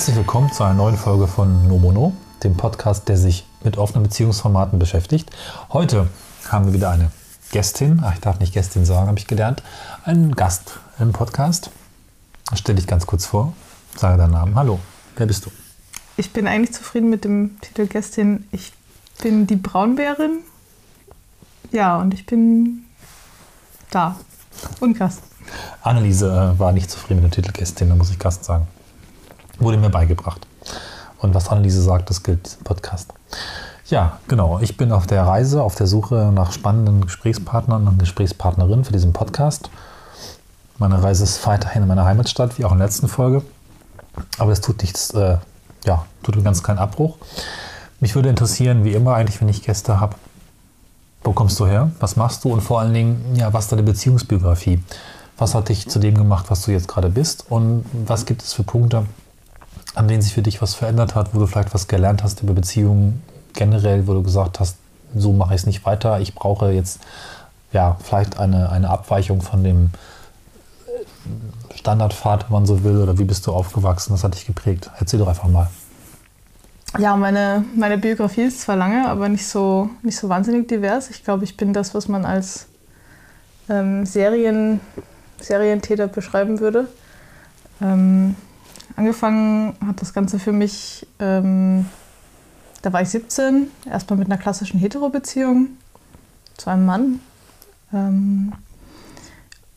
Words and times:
Herzlich 0.00 0.16
willkommen 0.16 0.50
zu 0.50 0.64
einer 0.64 0.72
neuen 0.72 0.96
Folge 0.96 1.28
von 1.28 1.68
Nomono, 1.68 2.14
dem 2.42 2.56
Podcast, 2.56 3.06
der 3.10 3.18
sich 3.18 3.44
mit 3.62 3.76
offenen 3.76 4.04
Beziehungsformaten 4.04 4.78
beschäftigt. 4.78 5.30
Heute 5.74 6.08
haben 6.48 6.64
wir 6.64 6.72
wieder 6.72 6.90
eine 6.90 7.10
Gästin, 7.52 8.00
ach, 8.02 8.14
ich 8.14 8.20
darf 8.20 8.38
nicht 8.38 8.54
Gästin 8.54 8.86
sagen, 8.86 9.08
habe 9.08 9.18
ich 9.18 9.26
gelernt, 9.26 9.62
einen 10.04 10.34
Gast 10.34 10.80
im 10.98 11.12
Podcast. 11.12 11.70
Stell 12.54 12.76
dich 12.76 12.86
ganz 12.86 13.04
kurz 13.06 13.26
vor, 13.26 13.52
sage 13.94 14.16
deinen 14.16 14.30
Namen. 14.30 14.54
Hallo, 14.54 14.80
wer 15.16 15.26
bist 15.26 15.44
du? 15.44 15.50
Ich 16.16 16.32
bin 16.32 16.46
eigentlich 16.46 16.72
zufrieden 16.72 17.10
mit 17.10 17.24
dem 17.26 17.60
Titel 17.60 17.86
Gästin. 17.86 18.48
Ich 18.52 18.72
bin 19.22 19.46
die 19.46 19.56
Braunbärin. 19.56 20.38
Ja, 21.72 21.98
und 21.98 22.14
ich 22.14 22.24
bin 22.24 22.86
da 23.90 24.16
und 24.80 24.98
Gast. 24.98 25.20
Anneliese 25.82 26.54
äh, 26.54 26.58
war 26.58 26.72
nicht 26.72 26.90
zufrieden 26.90 27.20
mit 27.20 27.30
dem 27.30 27.42
Titel 27.42 27.52
Gästin, 27.52 27.90
da 27.90 27.96
muss 27.96 28.08
ich 28.08 28.18
Gast 28.18 28.44
sagen. 28.44 28.66
Wurde 29.60 29.76
mir 29.76 29.90
beigebracht. 29.90 30.46
Und 31.18 31.34
was 31.34 31.48
Anneliese 31.48 31.82
sagt, 31.82 32.10
das 32.10 32.22
gilt 32.22 32.46
diesem 32.46 32.64
Podcast. 32.64 33.12
Ja, 33.88 34.18
genau. 34.26 34.58
Ich 34.60 34.76
bin 34.76 34.90
auf 34.90 35.06
der 35.06 35.26
Reise, 35.26 35.62
auf 35.62 35.74
der 35.74 35.86
Suche 35.86 36.32
nach 36.34 36.52
spannenden 36.52 37.02
Gesprächspartnern 37.02 37.86
und 37.86 37.98
Gesprächspartnerinnen 37.98 38.84
für 38.84 38.92
diesen 38.92 39.12
Podcast. 39.12 39.68
Meine 40.78 41.02
Reise 41.02 41.24
ist 41.24 41.46
weiterhin 41.46 41.82
in 41.82 41.88
meiner 41.88 42.06
Heimatstadt, 42.06 42.58
wie 42.58 42.64
auch 42.64 42.72
in 42.72 42.78
der 42.78 42.86
letzten 42.86 43.08
Folge. 43.08 43.42
Aber 44.38 44.50
es 44.50 44.62
tut 44.62 44.80
nichts, 44.80 45.10
äh, 45.10 45.36
ja, 45.84 46.06
tut 46.22 46.34
einen 46.34 46.44
ganz 46.44 46.62
kleinen 46.62 46.78
Abbruch. 46.78 47.18
Mich 48.00 48.14
würde 48.14 48.30
interessieren, 48.30 48.82
wie 48.84 48.94
immer 48.94 49.14
eigentlich, 49.14 49.40
wenn 49.42 49.48
ich 49.48 49.62
Gäste 49.62 50.00
habe, 50.00 50.16
wo 51.22 51.32
kommst 51.32 51.60
du 51.60 51.66
her? 51.66 51.90
Was 52.00 52.16
machst 52.16 52.44
du? 52.44 52.52
Und 52.52 52.62
vor 52.62 52.80
allen 52.80 52.94
Dingen, 52.94 53.34
ja, 53.34 53.52
was 53.52 53.64
ist 53.64 53.72
deine 53.72 53.82
Beziehungsbiografie? 53.82 54.82
Was 55.36 55.54
hat 55.54 55.68
dich 55.68 55.88
zu 55.88 55.98
dem 55.98 56.16
gemacht, 56.16 56.46
was 56.48 56.62
du 56.62 56.70
jetzt 56.70 56.88
gerade 56.88 57.10
bist? 57.10 57.44
Und 57.50 57.84
was 58.06 58.24
gibt 58.24 58.42
es 58.42 58.54
für 58.54 58.62
Punkte, 58.62 59.04
an 59.94 60.08
denen 60.08 60.22
sich 60.22 60.34
für 60.34 60.42
dich 60.42 60.62
was 60.62 60.74
verändert 60.74 61.14
hat, 61.14 61.34
wo 61.34 61.38
du 61.38 61.46
vielleicht 61.46 61.74
was 61.74 61.88
gelernt 61.88 62.22
hast 62.22 62.42
über 62.42 62.54
Beziehungen 62.54 63.22
generell, 63.54 64.06
wo 64.06 64.14
du 64.14 64.22
gesagt 64.22 64.60
hast, 64.60 64.76
so 65.14 65.32
mache 65.32 65.54
ich 65.54 65.60
es 65.62 65.66
nicht 65.66 65.84
weiter, 65.84 66.20
ich 66.20 66.34
brauche 66.34 66.70
jetzt 66.70 67.00
ja 67.72 67.96
vielleicht 68.02 68.38
eine, 68.38 68.70
eine 68.70 68.90
Abweichung 68.90 69.42
von 69.42 69.64
dem 69.64 69.90
Standardpfad, 71.74 72.44
wenn 72.44 72.52
man 72.52 72.66
so 72.66 72.84
will, 72.84 72.98
oder 72.98 73.18
wie 73.18 73.24
bist 73.24 73.46
du 73.46 73.52
aufgewachsen, 73.52 74.12
das 74.12 74.24
hat 74.24 74.34
dich 74.34 74.46
geprägt? 74.46 74.90
Erzähl 74.98 75.18
doch 75.18 75.28
einfach 75.28 75.48
mal. 75.48 75.68
Ja, 76.98 77.16
meine, 77.16 77.64
meine 77.76 77.98
Biografie 77.98 78.42
ist 78.42 78.62
zwar 78.62 78.76
lange, 78.76 79.08
aber 79.08 79.28
nicht 79.28 79.46
so, 79.46 79.90
nicht 80.02 80.16
so 80.16 80.28
wahnsinnig 80.28 80.66
divers. 80.68 81.08
Ich 81.08 81.22
glaube, 81.22 81.44
ich 81.44 81.56
bin 81.56 81.72
das, 81.72 81.94
was 81.94 82.08
man 82.08 82.24
als 82.24 82.66
ähm, 83.68 84.04
Serien, 84.04 84.80
Serientäter 85.38 86.08
beschreiben 86.08 86.58
würde. 86.58 86.88
Ähm, 87.80 88.34
angefangen 88.96 89.74
hat 89.86 90.00
das 90.00 90.12
Ganze 90.12 90.38
für 90.38 90.52
mich, 90.52 91.06
ähm, 91.18 91.86
da 92.82 92.92
war 92.92 93.02
ich 93.02 93.10
17, 93.10 93.68
erstmal 93.86 94.18
mit 94.18 94.28
einer 94.28 94.38
klassischen 94.38 94.78
Hetero-Beziehung 94.78 95.68
zu 96.56 96.70
einem 96.70 96.86
Mann. 96.86 97.20
Ähm, 97.92 98.52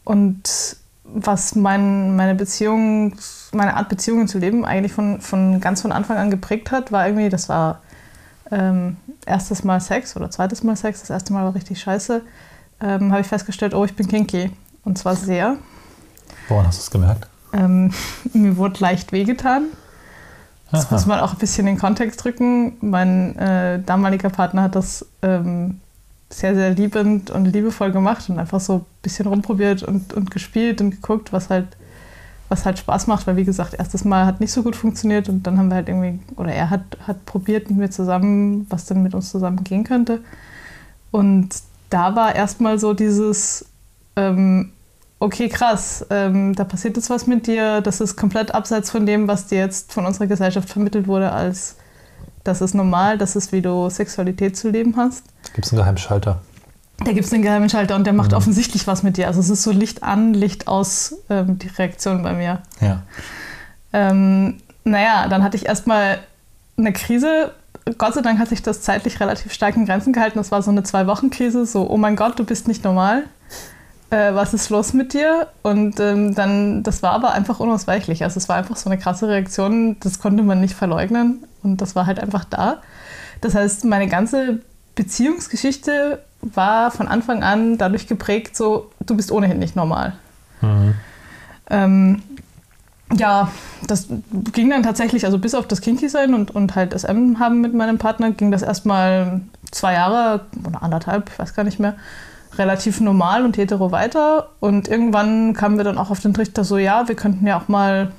und 0.04 0.78
was 1.04 1.56
mein, 1.56 2.16
meine 2.16 2.36
Beziehung, 2.36 3.16
meine 3.52 3.76
Art 3.76 3.90
Beziehungen 3.90 4.28
zu 4.28 4.40
leben 4.40 4.66
eigentlich 4.66 4.94
von, 4.94 5.22
von 5.22 5.60
ganz 5.60 5.82
von 5.82 5.92
Anfang 5.92 6.18
an 6.18 6.32
geprägt 6.32 6.72
hat, 6.72 6.92
war 6.92 7.06
irgendwie, 7.08 7.30
das 7.30 7.50
war 7.50 7.82
ähm, 8.52 8.98
erstes 9.26 9.64
Mal 9.64 9.80
Sex 9.80 10.16
oder 10.16 10.30
zweites 10.32 10.64
Mal 10.64 10.76
Sex, 10.76 11.02
das 11.02 11.10
erste 11.10 11.34
Mal 11.34 11.44
war 11.44 11.56
richtig 11.56 11.82
scheiße, 11.82 12.22
ähm, 12.82 13.12
habe 13.12 13.22
ich 13.22 13.28
festgestellt, 13.28 13.74
oh, 13.74 13.86
ich 13.86 13.96
bin 13.96 14.08
kinky. 14.08 14.52
Und 14.86 14.98
zwar 14.98 15.16
sehr. 15.16 15.58
Woran 16.50 16.68
hast 16.68 16.80
du 16.80 16.82
es 16.82 16.92
gemerkt? 16.92 17.28
Ähm, 17.54 17.92
mir 18.34 18.58
wurde 18.58 18.80
leicht 18.80 19.12
wehgetan. 19.12 19.66
Das 20.72 20.88
Aha. 20.88 20.96
muss 20.96 21.06
man 21.06 21.20
auch 21.20 21.34
ein 21.34 21.38
bisschen 21.38 21.68
in 21.68 21.76
den 21.76 21.80
Kontext 21.80 22.24
drücken. 22.24 22.78
Mein 22.82 23.38
äh, 23.38 23.80
damaliger 23.84 24.30
Partner 24.30 24.64
hat 24.64 24.76
das 24.76 25.06
ähm, 25.22 25.80
sehr, 26.32 26.56
sehr 26.56 26.72
liebend 26.72 27.30
und 27.30 27.46
liebevoll 27.46 27.92
gemacht 27.92 28.30
und 28.30 28.40
einfach 28.40 28.60
so 28.60 28.78
ein 28.78 28.86
bisschen 29.04 29.28
rumprobiert 29.28 29.84
und, 29.84 30.14
und 30.14 30.32
gespielt 30.32 30.82
und 30.82 30.90
geguckt, 30.90 31.32
was 31.32 31.50
halt, 31.50 31.68
was 32.50 32.66
halt 32.66 32.80
Spaß 32.80 33.08
macht, 33.08 33.28
weil 33.28 33.36
wie 33.36 33.44
gesagt, 33.44 33.76
erstes 33.76 34.04
Mal 34.04 34.26
hat 34.26 34.40
nicht 34.40 34.52
so 34.52 34.64
gut 34.64 34.76
funktioniert 34.76 35.30
und 35.30 35.46
dann 35.46 35.60
haben 35.60 35.70
wir 35.70 35.76
halt 35.76 35.90
irgendwie, 35.90 36.20
oder 36.36 36.52
er 36.52 36.72
hat, 36.72 36.98
hat 37.06 37.24
probiert 37.26 37.70
mit 37.70 37.78
mir 37.78 37.90
zusammen, 37.92 38.66
was 38.70 38.86
denn 38.86 39.04
mit 39.04 39.14
uns 39.14 39.30
zusammen 39.30 39.64
gehen 39.64 39.84
könnte. 39.84 40.22
Und 41.12 41.50
da 41.92 42.16
war 42.16 42.36
erstmal 42.36 42.80
so 42.80 42.94
dieses, 42.94 43.66
ähm, 44.16 44.72
okay, 45.24 45.48
krass, 45.48 46.06
ähm, 46.10 46.54
da 46.54 46.66
passiert 46.66 46.98
jetzt 46.98 47.10
was 47.10 47.28
mit 47.28 47.48
dir, 47.48 47.80
das 47.80 48.02
ist 48.02 48.18
komplett 48.18 48.54
abseits 48.54 48.92
von 48.92 49.06
dem, 49.06 49.28
was 49.28 49.48
dir 49.48 49.60
jetzt 49.60 49.94
von 49.94 50.06
unserer 50.06 50.28
Gesellschaft 50.28 50.70
vermittelt 50.70 51.08
wurde 51.08 51.32
als 51.32 51.78
das 52.44 52.60
ist 52.60 52.74
normal, 52.74 53.18
das 53.18 53.38
ist, 53.38 53.54
wie 53.54 53.62
du 53.62 53.90
Sexualität 53.90 54.58
zu 54.58 54.70
leben 54.70 54.98
hast. 54.98 55.24
Gibt 55.54 55.66
es 55.66 55.72
einen 55.72 55.82
Geheimschalter? 55.82 56.42
Da 56.98 57.14
gibt 57.14 57.26
es 57.26 57.32
einen 57.32 57.42
Geheimschalter 57.42 57.96
und 57.96 58.06
der 58.06 58.12
macht 58.12 58.32
mhm. 58.32 58.38
offensichtlich 58.38 58.86
was 58.86 59.02
mit 59.02 59.16
dir. 59.16 59.28
Also 59.28 59.40
es 59.40 59.50
ist 59.50 59.64
so 59.64 59.72
Licht 59.72 60.04
an, 60.04 60.34
Licht 60.34 60.68
aus, 60.68 61.16
ähm, 61.30 61.58
die 61.58 61.70
Reaktion 61.70 62.22
bei 62.22 62.34
mir. 62.34 62.62
Ja. 62.82 63.04
Ähm, 63.94 64.58
naja, 64.84 65.30
dann 65.30 65.42
hatte 65.42 65.56
ich 65.56 65.68
erstmal 65.68 66.20
eine 66.78 66.92
Krise. 66.92 67.54
Gott 67.98 68.14
sei 68.14 68.22
Dank 68.22 68.40
hat 68.40 68.50
sich 68.50 68.62
das 68.62 68.82
zeitlich 68.82 69.22
relativ 69.22 69.54
stark 69.54 69.78
in 69.78 69.86
Grenzen 69.86 70.12
gehalten. 70.12 70.38
Das 70.38 70.52
war 70.52 70.62
so 70.62 70.72
eine 70.72 70.84
Zwei-Wochen-Krise. 70.84 71.66
So, 71.66 71.90
oh 71.90 71.98
mein 71.98 72.18
Gott, 72.18 72.40
du 72.40 72.44
bist 72.44 72.68
nicht 72.68 72.84
normal. 72.84 73.24
Äh, 74.14 74.36
was 74.36 74.54
ist 74.54 74.70
los 74.70 74.94
mit 74.94 75.14
dir? 75.14 75.48
Und 75.64 76.00
ähm, 76.00 76.36
dann, 76.36 76.84
das 76.84 77.02
war 77.02 77.14
aber 77.14 77.32
einfach 77.32 77.60
unausweichlich. 77.60 78.24
Also 78.24 78.38
es 78.38 78.48
war 78.48 78.58
einfach 78.58 78.76
so 78.76 78.88
eine 78.88 79.00
krasse 79.00 79.28
Reaktion, 79.28 79.98
das 80.02 80.20
konnte 80.20 80.44
man 80.44 80.62
nicht 80.62 80.76
verleugnen. 80.76 81.44
Und 81.64 81.82
das 81.82 81.96
war 81.96 82.06
halt 82.06 82.20
einfach 82.20 82.46
da. 82.46 82.78
Das 83.42 83.56
heißt, 83.56 83.86
meine 83.86 84.08
ganze 84.08 84.60
Beziehungsgeschichte 84.94 86.22
war 86.42 86.92
von 86.92 87.08
Anfang 87.08 87.42
an 87.42 87.80
dadurch 87.80 88.06
geprägt, 88.06 88.56
so, 88.56 88.92
du 89.04 89.18
bist 89.18 89.32
ohnehin 89.32 89.58
nicht 89.58 89.76
normal. 89.76 90.14
Mhm. 90.62 90.94
Ähm, 91.72 92.24
ja, 93.16 93.52
das 93.88 94.10
ging 94.52 94.70
dann 94.70 94.84
tatsächlich, 94.84 95.26
also 95.26 95.40
bis 95.40 95.56
auf 95.56 95.68
das 95.68 95.82
Kinky 95.82 96.08
sein 96.08 96.36
und, 96.36 96.52
und 96.52 96.76
halt 96.76 96.94
SM 96.94 97.40
haben 97.40 97.62
mit 97.62 97.74
meinem 97.74 97.98
Partner, 97.98 98.30
ging 98.30 98.52
das 98.52 98.62
erstmal 98.62 99.42
zwei 99.72 99.94
Jahre 99.94 100.42
oder 100.68 100.84
anderthalb, 100.84 101.32
ich 101.32 101.40
weiß 101.40 101.56
gar 101.56 101.64
nicht 101.64 101.80
mehr, 101.80 101.96
relativ 102.58 103.02
normal 103.02 103.46
und 103.46 103.58
hetero 103.58 103.92
weiter. 103.92 104.50
Und 104.60 104.88
irgendwann 104.88 105.54
kamen 105.54 105.78
wir 105.78 105.84
dann 105.84 105.98
auch 105.98 106.10
auf 106.10 106.20
den 106.20 106.34
Trichter 106.34 106.64
so, 106.64 106.78
ja, 106.78 107.08
wir 107.08 107.16
könnten 107.16 107.46
ja 107.48 107.60
auch 107.60 107.68
mal 107.68 108.12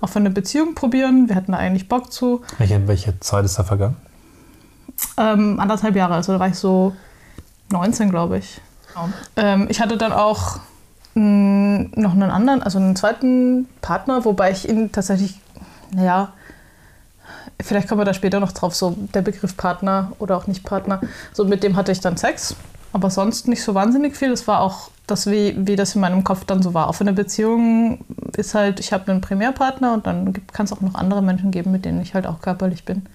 auf 0.00 0.16
eine 0.16 0.30
Beziehung 0.30 0.74
probieren. 0.74 1.28
Wir 1.28 1.36
hatten 1.36 1.52
da 1.52 1.58
eigentlich 1.58 1.88
Bock 1.88 2.12
zu. 2.12 2.42
Welche, 2.58 2.86
welche 2.88 3.18
Zeit 3.20 3.44
ist 3.44 3.58
da 3.58 3.64
vergangen? 3.64 3.96
Ähm, 5.16 5.58
anderthalb 5.60 5.96
Jahre, 5.96 6.14
also 6.14 6.32
da 6.32 6.40
war 6.40 6.48
ich 6.48 6.56
so 6.56 6.94
19, 7.70 8.10
glaube 8.10 8.38
ich. 8.38 8.60
Genau. 8.88 9.08
Ähm, 9.36 9.66
ich 9.70 9.80
hatte 9.80 9.96
dann 9.96 10.12
auch 10.12 10.60
mh, 11.14 11.90
noch 11.94 12.12
einen 12.12 12.30
anderen, 12.30 12.62
also 12.62 12.78
einen 12.78 12.96
zweiten 12.96 13.68
Partner, 13.80 14.24
wobei 14.24 14.50
ich 14.50 14.68
ihn 14.68 14.92
tatsächlich, 14.92 15.40
naja, 15.94 16.32
vielleicht 17.60 17.88
kommen 17.88 18.00
wir 18.00 18.04
da 18.04 18.14
später 18.14 18.40
noch 18.40 18.52
drauf, 18.52 18.74
so 18.74 18.96
der 19.14 19.22
Begriff 19.22 19.56
Partner 19.56 20.12
oder 20.18 20.36
auch 20.36 20.46
nicht 20.46 20.64
Partner. 20.64 21.00
So 21.32 21.44
mit 21.44 21.62
dem 21.62 21.76
hatte 21.76 21.92
ich 21.92 22.00
dann 22.00 22.16
Sex, 22.16 22.56
aber 22.92 23.10
sonst 23.10 23.48
nicht 23.48 23.62
so 23.62 23.74
wahnsinnig 23.74 24.16
viel. 24.16 24.32
Es 24.32 24.46
war 24.48 24.60
auch 24.60 24.90
das, 25.06 25.26
wie, 25.26 25.54
wie 25.66 25.76
das 25.76 25.94
in 25.94 26.00
meinem 26.00 26.24
Kopf 26.24 26.44
dann 26.44 26.62
so 26.62 26.74
war. 26.74 26.88
Auf 26.88 27.00
einer 27.00 27.12
Beziehung 27.12 28.04
ist 28.36 28.54
halt, 28.54 28.80
ich 28.80 28.92
habe 28.92 29.10
einen 29.10 29.20
Primärpartner 29.20 29.94
und 29.94 30.06
dann 30.06 30.32
kann 30.52 30.66
es 30.66 30.72
auch 30.72 30.80
noch 30.80 30.94
andere 30.94 31.22
Menschen 31.22 31.50
geben, 31.50 31.72
mit 31.72 31.84
denen 31.84 32.00
ich 32.00 32.14
halt 32.14 32.26
auch 32.26 32.40
körperlich 32.40 32.84
bin. 32.84 33.06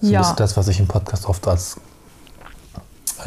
So 0.00 0.10
ja. 0.10 0.20
Das 0.20 0.30
ist 0.30 0.40
das, 0.40 0.56
was 0.56 0.68
ich 0.68 0.80
im 0.80 0.88
Podcast 0.88 1.26
oft 1.26 1.46
als 1.46 1.78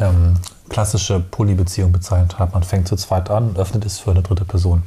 ähm, 0.00 0.34
klassische 0.68 1.20
Polybeziehung 1.20 1.92
bezeichnet 1.92 2.38
habe. 2.38 2.52
Man 2.52 2.62
fängt 2.62 2.88
zu 2.88 2.96
zweit 2.96 3.30
an 3.30 3.50
und 3.50 3.58
öffnet 3.58 3.84
es 3.84 3.98
für 3.98 4.10
eine 4.10 4.22
dritte 4.22 4.44
Person. 4.44 4.82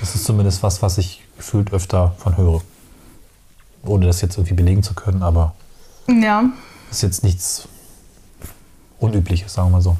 Das 0.00 0.14
ist 0.14 0.24
zumindest 0.24 0.62
was, 0.62 0.80
was 0.80 0.96
ich 0.96 1.22
gefühlt 1.36 1.72
öfter 1.72 2.14
von 2.16 2.36
höre. 2.36 2.62
Ohne 3.84 4.06
das 4.06 4.20
jetzt 4.22 4.36
irgendwie 4.36 4.54
belegen 4.54 4.82
zu 4.82 4.94
können, 4.94 5.22
aber 5.22 5.54
ja. 6.06 6.44
ist 6.90 7.02
jetzt 7.02 7.24
nichts 7.24 7.68
Unübliches, 9.00 9.52
sagen 9.52 9.68
wir 9.68 9.72
mal 9.72 9.82
so. 9.82 9.96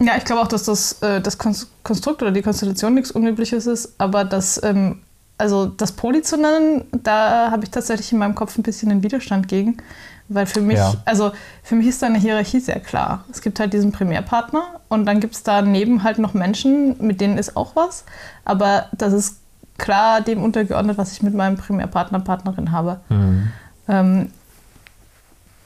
Ja, 0.00 0.16
ich 0.16 0.24
glaube 0.24 0.42
auch, 0.42 0.48
dass 0.48 0.64
das, 0.64 1.02
äh, 1.02 1.20
das 1.20 1.38
Konstrukt 1.38 2.22
oder 2.22 2.30
die 2.30 2.42
Konstellation 2.42 2.94
nichts 2.94 3.10
Unübliches 3.10 3.66
ist, 3.66 3.94
aber 3.98 4.24
das, 4.24 4.62
ähm, 4.62 5.00
also 5.36 5.66
das 5.66 5.92
Poly 5.92 6.22
zu 6.22 6.36
nennen, 6.36 6.84
da 6.92 7.50
habe 7.50 7.64
ich 7.64 7.70
tatsächlich 7.70 8.12
in 8.12 8.18
meinem 8.18 8.34
Kopf 8.34 8.56
ein 8.56 8.62
bisschen 8.62 8.90
den 8.90 9.02
Widerstand 9.02 9.48
gegen. 9.48 9.78
Weil 10.30 10.44
für 10.44 10.60
mich, 10.60 10.76
ja. 10.76 10.92
also 11.06 11.32
für 11.62 11.74
mich 11.74 11.86
ist 11.86 12.02
da 12.02 12.06
eine 12.06 12.18
Hierarchie 12.18 12.60
sehr 12.60 12.80
klar. 12.80 13.24
Es 13.30 13.40
gibt 13.40 13.58
halt 13.60 13.72
diesen 13.72 13.92
Primärpartner 13.92 14.80
und 14.88 15.06
dann 15.06 15.20
gibt 15.20 15.34
es 15.34 15.42
daneben 15.42 16.02
halt 16.02 16.18
noch 16.18 16.34
Menschen, 16.34 16.96
mit 16.98 17.22
denen 17.22 17.38
ist 17.38 17.56
auch 17.56 17.74
was. 17.76 18.04
Aber 18.44 18.86
das 18.92 19.14
ist 19.14 19.36
klar 19.78 20.20
dem 20.20 20.42
untergeordnet, 20.42 20.98
was 20.98 21.12
ich 21.12 21.22
mit 21.22 21.32
meinem 21.32 21.56
Primärpartner, 21.56 22.20
Partnerin 22.20 22.72
habe. 22.72 23.00
Mhm. 23.08 23.48
Ähm, 23.88 24.32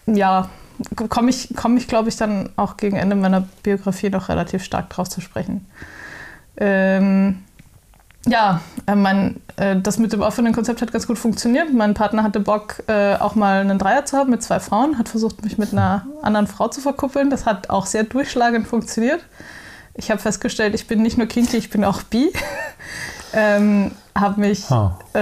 ja, 0.06 0.48
komme 1.08 1.30
ich, 1.30 1.50
komm 1.56 1.76
ich 1.76 1.88
glaube 1.88 2.08
ich, 2.08 2.16
dann 2.16 2.50
auch 2.56 2.76
gegen 2.76 2.96
Ende 2.96 3.16
meiner 3.16 3.46
Biografie 3.62 4.10
noch 4.10 4.28
relativ 4.28 4.64
stark 4.64 4.90
drauf 4.90 5.08
zu 5.08 5.20
sprechen. 5.20 5.66
Ähm, 6.56 7.42
ja, 8.26 8.60
äh, 8.86 8.94
mein, 8.94 9.40
äh, 9.56 9.76
das 9.80 9.98
mit 9.98 10.12
dem 10.12 10.22
offenen 10.22 10.52
Konzept 10.52 10.80
hat 10.80 10.92
ganz 10.92 11.06
gut 11.06 11.18
funktioniert. 11.18 11.72
Mein 11.72 11.94
Partner 11.94 12.22
hatte 12.22 12.38
Bock, 12.40 12.82
äh, 12.86 13.16
auch 13.16 13.34
mal 13.34 13.60
einen 13.60 13.78
Dreier 13.78 14.04
zu 14.04 14.16
haben 14.16 14.30
mit 14.30 14.42
zwei 14.42 14.60
Frauen, 14.60 14.98
hat 14.98 15.08
versucht, 15.08 15.42
mich 15.42 15.58
mit 15.58 15.72
einer 15.72 16.06
anderen 16.22 16.46
Frau 16.46 16.68
zu 16.68 16.80
verkuppeln. 16.80 17.30
Das 17.30 17.46
hat 17.46 17.70
auch 17.70 17.86
sehr 17.86 18.04
durchschlagend 18.04 18.66
funktioniert. 18.68 19.20
Ich 19.94 20.10
habe 20.10 20.20
festgestellt, 20.20 20.74
ich 20.74 20.86
bin 20.86 21.02
nicht 21.02 21.18
nur 21.18 21.26
kinky, 21.26 21.56
ich 21.56 21.70
bin 21.70 21.84
auch 21.84 22.02
bi. 22.02 22.32
ähm, 23.32 23.90
habe 24.14 24.40
mich 24.40 24.70
Ah. 24.70 24.98
äh, 25.14 25.18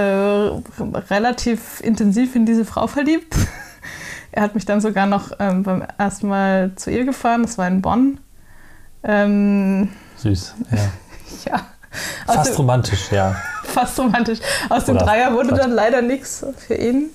relativ 1.09 1.81
intensiv 1.81 2.35
in 2.35 2.45
diese 2.45 2.65
Frau 2.65 2.87
verliebt. 2.87 3.35
er 4.31 4.43
hat 4.43 4.55
mich 4.55 4.65
dann 4.65 4.81
sogar 4.81 5.05
noch 5.05 5.31
ähm, 5.39 5.63
beim 5.63 5.83
ersten 5.97 6.27
Mal 6.27 6.71
zu 6.75 6.91
ihr 6.91 7.05
gefahren, 7.05 7.43
das 7.43 7.57
war 7.57 7.67
in 7.67 7.81
Bonn. 7.81 8.19
Ähm, 9.03 9.89
Süß. 10.17 10.55
Ja. 10.71 10.77
ja, 11.53 11.61
Fast 12.25 12.51
dem, 12.51 12.55
romantisch, 12.57 13.11
ja. 13.11 13.35
fast 13.63 13.99
romantisch. 13.99 14.39
Aus 14.69 14.85
dem 14.85 14.95
Oder 14.95 15.05
Dreier 15.05 15.33
wurde 15.33 15.53
dann 15.55 15.71
leider 15.71 16.01
nichts 16.01 16.45
für 16.67 16.75
ihn. 16.75 17.09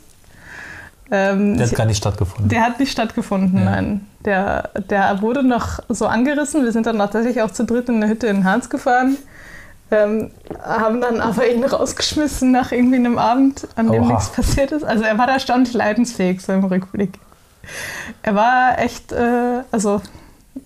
Ähm, 1.10 1.56
Der 1.56 1.68
hat 1.68 1.74
gar 1.76 1.86
nicht 1.86 1.98
stattgefunden. 1.98 2.48
der 2.48 2.62
hat 2.62 2.80
nicht 2.80 2.90
stattgefunden, 2.90 3.58
Ja. 3.58 3.64
nein. 3.64 4.06
Der, 4.24 4.70
der 4.90 5.22
wurde 5.22 5.44
noch 5.44 5.78
so 5.88 6.06
angerissen. 6.08 6.64
Wir 6.64 6.72
sind 6.72 6.86
dann 6.86 6.98
tatsächlich 6.98 7.42
auch 7.42 7.52
zu 7.52 7.64
dritt 7.64 7.88
in 7.88 7.96
eine 8.02 8.08
Hütte 8.08 8.26
in 8.26 8.44
Harz 8.44 8.68
gefahren. 8.68 9.16
Ähm, 9.90 10.32
haben 10.64 11.00
dann 11.00 11.20
aber 11.20 11.48
ihn 11.48 11.62
rausgeschmissen 11.64 12.50
nach 12.50 12.72
irgendwie 12.72 12.96
einem 12.96 13.18
Abend, 13.18 13.68
an 13.76 13.90
dem 13.92 14.02
Oha. 14.02 14.12
nichts 14.14 14.30
passiert 14.30 14.72
ist. 14.72 14.82
Also 14.82 15.04
er 15.04 15.16
war 15.16 15.26
da 15.28 15.34
erstaunlich 15.34 15.72
leidensfähig, 15.74 16.40
so 16.42 16.52
im 16.52 16.64
Rückblick. 16.64 17.18
Er 18.22 18.34
war 18.34 18.78
echt, 18.80 19.12
äh, 19.12 19.62
also 19.70 20.00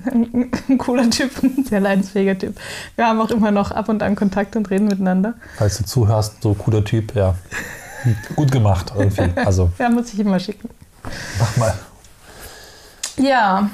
ein, 0.07 0.51
ein 0.69 0.79
cooler 0.79 1.11
Typ, 1.11 1.31
ein 1.43 1.65
sehr 1.65 1.81
leidensfähiger 1.81 2.39
Typ. 2.39 2.57
Wir 2.97 3.07
haben 3.07 3.21
auch 3.21 3.31
immer 3.31 3.51
noch 3.51 3.71
ab 3.73 3.89
und 3.91 4.03
an 4.03 4.17
Kontakt 4.17 4.57
und 4.57 4.71
reden 4.71 4.87
miteinander. 4.89 5.35
Falls 5.59 5.77
du 5.79 5.85
zuhörst, 5.85 6.43
so 6.43 6.55
cooler 6.55 6.85
Typ, 6.85 7.15
ja. 7.15 7.35
Gut 8.37 8.51
gemacht 8.51 8.93
irgendwie. 8.97 9.31
Also, 9.37 9.71
Ja, 9.79 9.91
muss 9.91 10.13
ich 10.15 10.19
ihm 10.19 10.31
mal 10.31 10.41
schicken. 10.41 10.71
mach 11.39 11.57
mal. 11.59 11.75
Ja, 13.19 13.69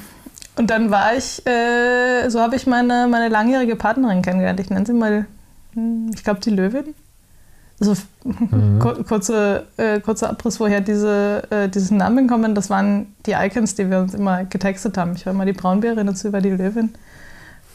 und 0.56 0.70
dann 0.70 0.90
war 0.90 1.14
ich, 1.14 1.46
äh, 1.46 2.28
so 2.30 2.40
habe 2.40 2.56
ich 2.56 2.66
meine, 2.66 3.06
meine 3.08 3.28
langjährige 3.28 3.76
Partnerin 3.76 4.22
kennengelernt. 4.22 4.58
Ich 4.58 4.70
nenne 4.70 4.86
sie 4.86 4.92
mal, 4.92 5.26
ich 6.14 6.24
glaube, 6.24 6.40
die 6.40 6.50
Löwin. 6.50 6.94
Also 7.78 7.94
Mhm. 8.24 8.78
kur 8.78 9.04
kurze, 9.04 9.64
äh, 9.76 10.00
kurzer 10.00 10.30
Abriss, 10.30 10.58
woher 10.60 10.80
diese, 10.80 11.42
äh, 11.50 11.68
diesen 11.68 11.98
Namen 11.98 12.26
kommen. 12.26 12.54
Das 12.54 12.70
waren 12.70 13.14
die 13.26 13.32
Icons, 13.32 13.74
die 13.74 13.90
wir 13.90 13.98
uns 14.00 14.14
immer 14.14 14.44
getextet 14.44 14.96
haben. 14.96 15.12
Ich 15.14 15.26
war 15.26 15.34
immer 15.34 15.44
die 15.44 15.52
Braunbärin, 15.52 16.06
dazu 16.06 16.32
war 16.32 16.40
die 16.40 16.50
Löwin. 16.50 16.94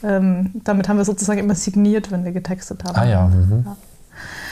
Ähm, 0.02 0.50
damit 0.64 0.88
haben 0.88 0.96
wir 0.96 1.04
sozusagen 1.04 1.38
immer 1.38 1.54
signiert, 1.54 2.10
wenn 2.10 2.24
wir 2.24 2.32
getextet 2.32 2.82
haben. 2.84 2.96
Ah 2.96 3.04
ja. 3.04 3.26
Mhm. 3.28 3.62
Ja. 3.64 3.76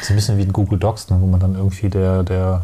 So 0.02 0.12
ein 0.12 0.16
bisschen 0.16 0.38
wie 0.38 0.42
in 0.42 0.52
Google 0.52 0.78
Docs, 0.78 1.10
ne, 1.10 1.18
wo 1.20 1.26
man 1.26 1.40
dann 1.40 1.56
irgendwie 1.56 1.88
der, 1.88 2.22
der, 2.22 2.62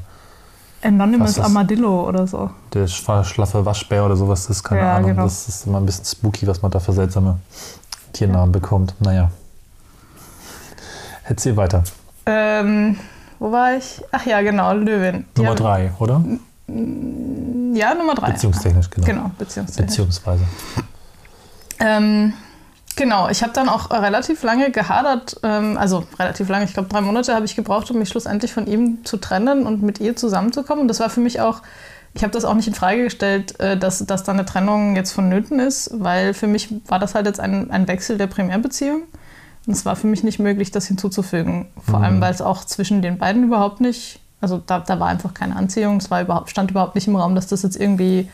Anonymous 0.82 1.30
ist- 1.30 1.40
Armadillo 1.40 2.06
oder 2.08 2.26
so. 2.28 2.50
der 2.72 2.86
schlaffe 2.86 3.64
Waschbär 3.66 4.04
oder 4.06 4.14
sowas 4.16 4.48
ist, 4.48 4.62
keine 4.62 4.82
Ja, 4.82 4.96
Ahnung. 4.96 5.10
genau. 5.10 5.24
Das 5.24 5.48
ist 5.48 5.66
immer 5.66 5.78
ein 5.78 5.86
bisschen 5.86 6.04
spooky, 6.04 6.46
was 6.46 6.62
man 6.62 6.70
da 6.70 6.78
für 6.78 6.92
seltsame 6.92 7.38
Tiernamen 8.12 8.52
bekommt. 8.52 8.94
Naja. 9.00 9.30
Erzähl 11.28 11.56
weiter. 11.56 11.82
Ähm, 12.26 12.98
wo 13.38 13.52
war 13.52 13.76
ich? 13.76 14.02
Ach 14.12 14.24
ja, 14.26 14.40
genau, 14.42 14.72
Löwin. 14.72 15.24
Die 15.36 15.40
Nummer 15.40 15.50
haben- 15.50 15.56
drei, 15.56 15.92
oder? 15.98 16.24
Ja, 16.68 17.94
Nummer 17.94 18.14
drei. 18.14 18.32
Beziehungstechnisch, 18.32 18.90
genau. 18.90 19.06
Genau, 19.06 19.30
beziehungstechnisch. 19.38 19.86
Beziehungsweise. 19.96 20.44
Ähm, 21.78 22.32
genau, 22.96 23.28
ich 23.28 23.42
habe 23.42 23.52
dann 23.52 23.68
auch 23.68 23.90
relativ 23.90 24.42
lange 24.42 24.70
gehadert, 24.70 25.38
ähm, 25.42 25.76
also 25.76 26.04
relativ 26.18 26.48
lange, 26.48 26.64
ich 26.64 26.72
glaube 26.74 26.88
drei 26.88 27.00
Monate 27.02 27.34
habe 27.34 27.44
ich 27.44 27.54
gebraucht, 27.54 27.90
um 27.90 27.98
mich 27.98 28.08
schlussendlich 28.08 28.52
von 28.52 28.66
ihm 28.66 29.04
zu 29.04 29.18
trennen 29.18 29.66
und 29.66 29.82
mit 29.82 30.00
ihr 30.00 30.16
zusammenzukommen. 30.16 30.82
Und 30.82 30.88
das 30.88 31.00
war 31.00 31.10
für 31.10 31.20
mich 31.20 31.40
auch, 31.40 31.62
ich 32.14 32.22
habe 32.22 32.32
das 32.32 32.44
auch 32.44 32.54
nicht 32.54 32.66
in 32.68 32.74
Frage 32.74 33.04
gestellt, 33.04 33.60
äh, 33.60 33.76
dass, 33.76 34.04
dass 34.06 34.24
da 34.24 34.32
eine 34.32 34.46
Trennung 34.46 34.96
jetzt 34.96 35.12
vonnöten 35.12 35.60
ist, 35.60 35.90
weil 35.92 36.32
für 36.34 36.46
mich 36.46 36.74
war 36.88 36.98
das 36.98 37.14
halt 37.14 37.26
jetzt 37.26 37.40
ein, 37.40 37.70
ein 37.70 37.86
Wechsel 37.88 38.16
der 38.16 38.26
Primärbeziehung. 38.26 39.02
Und 39.66 39.72
es 39.72 39.84
war 39.84 39.96
für 39.96 40.06
mich 40.06 40.22
nicht 40.22 40.38
möglich, 40.38 40.70
das 40.70 40.86
hinzuzufügen. 40.86 41.66
Vor 41.82 41.98
Mhm. 41.98 42.04
allem, 42.04 42.20
weil 42.20 42.32
es 42.32 42.40
auch 42.40 42.64
zwischen 42.64 43.02
den 43.02 43.18
beiden 43.18 43.44
überhaupt 43.44 43.80
nicht, 43.80 44.20
also 44.40 44.58
da, 44.64 44.78
da 44.80 45.00
war 45.00 45.08
einfach 45.08 45.34
keine 45.34 45.56
Anziehung, 45.56 45.96
es 45.96 46.10
war 46.10 46.20
überhaupt, 46.22 46.50
stand 46.50 46.70
überhaupt 46.70 46.94
nicht 46.94 47.08
im 47.08 47.16
Raum, 47.16 47.34
dass 47.34 47.48
das 47.48 47.62
jetzt 47.62 47.76
irgendwie 47.76 48.30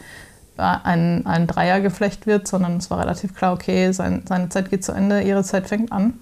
äh, 0.58 0.62
ein, 0.62 1.25
ein 1.26 1.46
Dreiergeflecht 1.46 2.26
wird, 2.26 2.46
sondern 2.46 2.76
es 2.76 2.90
war 2.90 2.99
relativ 2.99 3.34
klar, 3.34 3.55
okay, 3.55 3.93
sein, 3.93 4.25
seine 4.29 4.49
Zeit 4.50 4.69
geht 4.69 4.84
zu 4.84 4.93
Ende, 4.93 5.23
ihre 5.23 5.43
Zeit 5.43 5.69
fängt 5.69 5.90
an. 5.90 6.14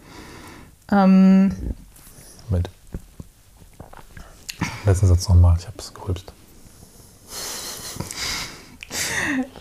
Ähm, 0.92 1.54
Moment. 2.48 2.70
Letzten 4.86 5.06
Satz 5.08 5.28
nochmal, 5.28 5.56
ich 5.58 5.66
habe 5.66 5.76
es 5.78 5.92
gerülpst. 5.92 6.32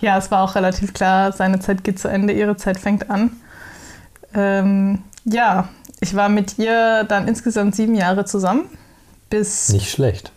ja, 0.02 0.18
es 0.18 0.30
war 0.32 0.44
auch 0.44 0.56
relativ 0.56 0.94
klar, 0.94 1.32
seine 1.32 1.60
Zeit 1.60 1.84
geht 1.84 2.00
zu 2.00 2.08
Ende, 2.08 2.34
ihre 2.34 2.58
Zeit 2.58 2.78
fängt 2.80 3.10
an. 3.10 3.32
Ähm, 4.34 5.00
ja, 5.26 5.70
ich 6.02 6.16
war 6.16 6.30
mit 6.30 6.58
ihr 6.58 7.04
dann 7.04 7.28
insgesamt 7.28 7.76
sieben 7.76 7.96
Jahre 7.96 8.26
zusammen, 8.26 8.70
bis 9.30 9.70
Nicht 9.70 9.92
schlecht. 9.92 10.32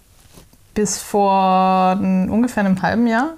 bis 0.74 0.98
vor 0.98 1.98
ungefähr 2.00 2.64
einem 2.64 2.80
halben 2.82 3.06
Jahr. 3.06 3.34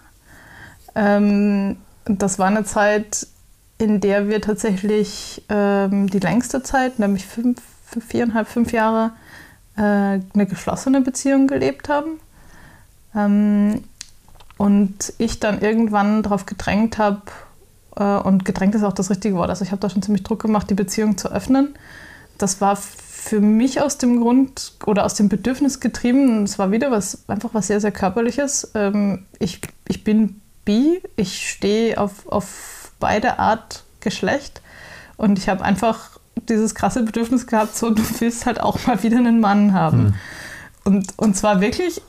Ähm, 0.95 1.77
das 2.07 2.39
war 2.39 2.47
eine 2.47 2.65
Zeit, 2.65 3.27
in 3.79 4.01
der 4.01 4.29
wir 4.29 4.41
tatsächlich 4.41 5.43
ähm, 5.49 6.09
die 6.09 6.21
längste 6.21 6.63
Zeit, 6.63 6.99
nämlich 6.99 7.27
fünf, 7.27 7.61
fünf, 7.87 8.07
viereinhalb, 8.07 8.49
fünf 8.49 8.73
Jahre, 8.73 9.11
äh, 9.77 9.81
eine 9.81 10.47
geschlossene 10.49 11.01
Beziehung 11.01 11.47
gelebt 11.47 11.89
haben. 11.89 12.21
Ähm, 13.15 13.85
und 14.57 15.13
ich 15.19 15.41
dann 15.41 15.61
irgendwann 15.61 16.23
darauf 16.23 16.47
gedrängt 16.47 16.99
habe, 16.99 17.23
äh, 17.97 18.03
und 18.03 18.45
gedrängt 18.45 18.75
ist 18.75 18.85
auch 18.85 18.93
das 18.93 19.11
richtige 19.11 19.37
Wort, 19.37 19.51
also 19.51 19.65
ich 19.65 19.71
habe 19.71 19.81
da 19.81 19.91
schon 19.91 20.03
ziemlich 20.03 20.23
Druck 20.23 20.43
gemacht, 20.43 20.69
die 20.71 20.75
Beziehung 20.75 21.17
zu 21.17 21.31
öffnen. 21.31 21.75
Das 22.39 22.61
war 22.61 22.77
für 22.77 23.41
mich 23.41 23.81
aus 23.81 23.97
dem 23.99 24.21
Grund 24.21 24.75
oder 24.85 25.05
aus 25.05 25.15
dem 25.15 25.29
Bedürfnis 25.29 25.81
getrieben, 25.81 26.45
es 26.45 26.59
war 26.59 26.71
wieder 26.71 26.91
was, 26.91 27.29
einfach 27.29 27.51
was 27.55 27.69
sehr, 27.69 27.81
sehr 27.81 27.93
Körperliches. 27.93 28.73
Ähm, 28.75 29.27
ich, 29.39 29.61
ich 29.89 30.05
bin 30.05 30.41
bi, 30.65 31.01
ich 31.17 31.49
stehe 31.51 31.99
auf, 31.99 32.27
auf 32.29 32.93
beide 33.01 33.39
Art 33.39 33.85
Geschlecht 34.01 34.61
und 35.17 35.39
ich 35.39 35.49
habe 35.49 35.65
einfach 35.65 36.19
dieses 36.49 36.75
krasse 36.75 37.03
Bedürfnis 37.03 37.47
gehabt, 37.47 37.77
so 37.77 37.91
du 37.91 38.03
willst 38.19 38.45
halt 38.47 38.61
auch 38.61 38.87
mal 38.87 39.03
wieder 39.03 39.19
einen 39.19 39.41
Mann 39.41 39.73
haben. 39.73 40.15
Und, 40.85 41.15
und 41.17 41.35
zwar 41.35 41.61
wirklich 41.61 42.03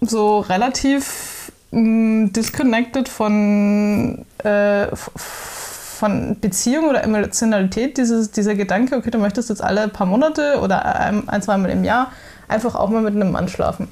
so 0.00 0.40
relativ 0.40 1.35
mh, 1.76 2.30
disconnected 2.30 3.08
von, 3.08 4.24
äh, 4.38 4.86
von 4.94 6.38
Beziehung 6.40 6.88
oder 6.88 7.04
Emotionalität, 7.04 7.98
dieses, 7.98 8.30
dieser 8.30 8.54
Gedanke, 8.54 8.96
okay, 8.96 9.10
du 9.10 9.18
möchtest 9.18 9.48
jetzt 9.50 9.62
alle 9.62 9.88
paar 9.88 10.06
Monate 10.06 10.60
oder 10.62 10.84
ein, 10.84 11.28
ein 11.28 11.42
zwei 11.42 11.56
Mal 11.56 11.70
im 11.70 11.84
Jahr 11.84 12.12
einfach 12.48 12.74
auch 12.74 12.90
mal 12.90 13.02
mit 13.02 13.14
einem 13.14 13.32
Mann 13.32 13.48
schlafen. 13.48 13.88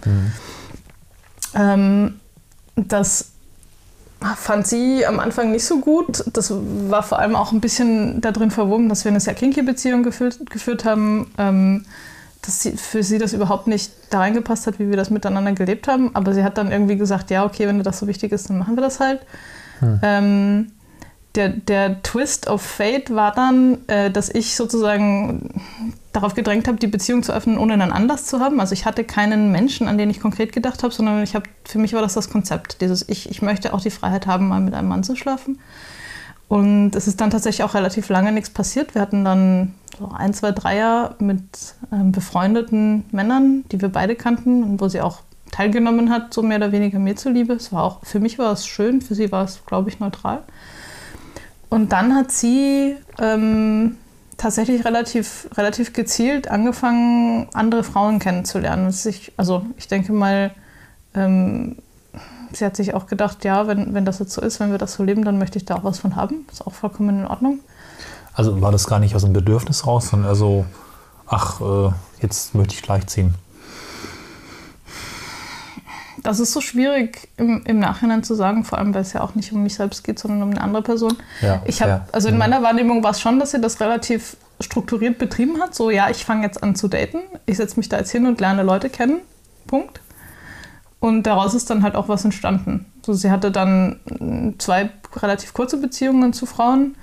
Ähm, 1.54 2.20
das 2.76 3.30
fand 4.36 4.66
sie 4.66 5.04
am 5.06 5.20
Anfang 5.20 5.52
nicht 5.52 5.64
so 5.64 5.80
gut. 5.80 6.24
Das 6.32 6.52
war 6.88 7.02
vor 7.02 7.18
allem 7.18 7.36
auch 7.36 7.52
ein 7.52 7.60
bisschen 7.60 8.20
darin 8.20 8.50
verwoben, 8.50 8.88
dass 8.88 9.04
wir 9.04 9.10
eine 9.10 9.20
sehr 9.20 9.34
kinky 9.34 9.62
Beziehung 9.62 10.02
geführt, 10.02 10.38
geführt 10.50 10.84
haben. 10.84 11.30
Ähm, 11.36 11.84
dass 12.44 12.62
sie, 12.62 12.72
für 12.76 13.02
sie 13.02 13.18
das 13.18 13.32
überhaupt 13.32 13.66
nicht 13.66 13.90
da 14.10 14.18
reingepasst 14.18 14.66
hat, 14.66 14.78
wie 14.78 14.90
wir 14.90 14.96
das 14.96 15.10
miteinander 15.10 15.52
gelebt 15.52 15.88
haben. 15.88 16.14
Aber 16.14 16.34
sie 16.34 16.44
hat 16.44 16.58
dann 16.58 16.70
irgendwie 16.70 16.96
gesagt, 16.96 17.30
ja, 17.30 17.44
okay, 17.44 17.66
wenn 17.66 17.78
dir 17.78 17.84
das 17.84 17.98
so 17.98 18.06
wichtig 18.06 18.32
ist, 18.32 18.50
dann 18.50 18.58
machen 18.58 18.76
wir 18.76 18.82
das 18.82 19.00
halt. 19.00 19.20
Ähm, 20.02 20.72
der, 21.34 21.48
der 21.48 22.02
Twist 22.02 22.46
of 22.46 22.62
Fate 22.62 23.14
war 23.14 23.32
dann, 23.32 23.78
äh, 23.88 24.10
dass 24.10 24.28
ich 24.28 24.54
sozusagen 24.54 25.62
darauf 26.12 26.34
gedrängt 26.34 26.68
habe, 26.68 26.78
die 26.78 26.86
Beziehung 26.86 27.24
zu 27.24 27.32
öffnen, 27.32 27.58
ohne 27.58 27.72
einen 27.72 27.90
Anlass 27.90 28.26
zu 28.26 28.38
haben. 28.38 28.60
Also 28.60 28.72
ich 28.72 28.86
hatte 28.86 29.02
keinen 29.02 29.50
Menschen, 29.50 29.88
an 29.88 29.98
den 29.98 30.10
ich 30.10 30.20
konkret 30.20 30.52
gedacht 30.52 30.84
habe, 30.84 30.94
sondern 30.94 31.22
ich 31.22 31.34
habe, 31.34 31.46
für 31.64 31.78
mich 31.78 31.92
war 31.92 32.02
das 32.02 32.14
das 32.14 32.30
Konzept. 32.30 32.80
Dieses, 32.80 33.08
ich, 33.08 33.28
ich 33.28 33.42
möchte 33.42 33.74
auch 33.74 33.80
die 33.80 33.90
Freiheit 33.90 34.26
haben, 34.26 34.46
mal 34.46 34.60
mit 34.60 34.74
einem 34.74 34.88
Mann 34.88 35.02
zu 35.02 35.16
schlafen. 35.16 35.58
Und 36.48 36.94
es 36.94 37.06
ist 37.06 37.20
dann 37.20 37.30
tatsächlich 37.30 37.64
auch 37.64 37.74
relativ 37.74 38.08
lange 38.08 38.32
nichts 38.32 38.50
passiert. 38.50 38.94
Wir 38.94 39.02
hatten 39.02 39.24
dann 39.24 39.74
so 39.98 40.10
ein, 40.12 40.34
zwei 40.34 40.52
Dreier 40.52 41.14
mit 41.18 41.74
ähm, 41.92 42.12
befreundeten 42.12 43.04
Männern, 43.12 43.64
die 43.70 43.80
wir 43.80 43.88
beide 43.88 44.14
kannten 44.14 44.62
und 44.62 44.80
wo 44.80 44.88
sie 44.88 45.00
auch 45.00 45.20
teilgenommen 45.52 46.10
hat, 46.10 46.34
so 46.34 46.42
mehr 46.42 46.56
oder 46.58 46.72
weniger 46.72 46.98
mir 46.98 47.16
zuliebe. 47.16 47.52
Es 47.54 47.72
war 47.72 47.84
auch, 47.84 48.04
für 48.04 48.18
mich 48.18 48.38
war 48.38 48.52
es 48.52 48.66
schön, 48.66 49.00
für 49.00 49.14
sie 49.14 49.30
war 49.30 49.44
es, 49.44 49.64
glaube 49.66 49.88
ich, 49.88 50.00
neutral. 50.00 50.42
Und 51.68 51.92
dann 51.92 52.14
hat 52.14 52.32
sie 52.32 52.96
ähm, 53.20 53.96
tatsächlich 54.36 54.84
relativ, 54.84 55.48
relativ 55.56 55.92
gezielt 55.92 56.50
angefangen, 56.50 57.48
andere 57.54 57.84
Frauen 57.84 58.18
kennenzulernen. 58.18 58.90
Sich, 58.90 59.32
also 59.36 59.64
ich 59.76 59.88
denke 59.88 60.12
mal, 60.12 60.52
ähm, 61.14 61.76
sie 62.54 62.64
hat 62.64 62.76
sich 62.76 62.94
auch 62.94 63.06
gedacht, 63.06 63.44
ja, 63.44 63.66
wenn, 63.66 63.94
wenn 63.94 64.04
das 64.04 64.18
jetzt 64.18 64.32
so 64.32 64.40
ist, 64.40 64.60
wenn 64.60 64.70
wir 64.70 64.78
das 64.78 64.94
so 64.94 65.02
leben, 65.02 65.24
dann 65.24 65.38
möchte 65.38 65.58
ich 65.58 65.64
da 65.64 65.76
auch 65.76 65.84
was 65.84 65.98
von 65.98 66.16
haben. 66.16 66.46
Ist 66.50 66.66
auch 66.66 66.72
vollkommen 66.74 67.20
in 67.20 67.26
Ordnung. 67.26 67.60
Also 68.34 68.60
war 68.60 68.72
das 68.72 68.86
gar 68.86 68.98
nicht 68.98 69.14
aus 69.14 69.22
dem 69.22 69.32
Bedürfnis 69.32 69.86
raus, 69.86 70.08
sondern 70.10 70.34
so 70.34 70.64
ach, 71.26 71.60
äh, 71.60 71.90
jetzt 72.20 72.54
möchte 72.54 72.74
ich 72.74 72.82
gleich 72.82 73.06
ziehen? 73.06 73.34
Das 76.22 76.40
ist 76.40 76.52
so 76.52 76.60
schwierig 76.62 77.28
im, 77.36 77.62
im 77.66 77.78
Nachhinein 77.78 78.22
zu 78.22 78.34
sagen, 78.34 78.64
vor 78.64 78.78
allem 78.78 78.94
weil 78.94 79.02
es 79.02 79.12
ja 79.12 79.20
auch 79.20 79.34
nicht 79.34 79.52
um 79.52 79.62
mich 79.62 79.74
selbst 79.74 80.04
geht, 80.04 80.18
sondern 80.18 80.42
um 80.42 80.50
eine 80.50 80.60
andere 80.62 80.82
Person. 80.82 81.16
Ja, 81.42 81.60
ich 81.66 81.82
habe, 81.82 81.90
fair. 81.90 82.08
also 82.12 82.28
in 82.28 82.34
Mhm. 82.34 82.38
meiner 82.38 82.62
Wahrnehmung 82.62 83.02
war 83.02 83.10
es 83.10 83.20
schon, 83.20 83.38
dass 83.38 83.50
sie 83.50 83.60
das 83.60 83.78
relativ 83.80 84.36
strukturiert 84.60 85.18
betrieben 85.18 85.60
hat. 85.60 85.74
So, 85.74 85.90
ja, 85.90 86.08
ich 86.08 86.24
fange 86.24 86.44
jetzt 86.44 86.62
an 86.62 86.76
zu 86.76 86.88
daten, 86.88 87.18
ich 87.44 87.58
setze 87.58 87.76
mich 87.76 87.88
da 87.90 87.98
jetzt 87.98 88.10
hin 88.10 88.26
und 88.26 88.40
lerne 88.40 88.62
Leute 88.62 88.88
kennen. 88.88 89.20
Punkt. 89.66 90.00
Und 91.04 91.24
daraus 91.24 91.52
ist 91.52 91.68
dann 91.68 91.82
halt 91.82 91.96
auch 91.96 92.08
was 92.08 92.24
entstanden. 92.24 92.86
So, 93.04 93.12
sie 93.12 93.30
hatte 93.30 93.50
dann 93.50 94.00
mm, 94.06 94.52
zwei 94.58 94.88
relativ 95.14 95.52
kurze 95.52 95.76
Beziehungen 95.76 96.32
zu 96.32 96.46
Frauen 96.46 96.94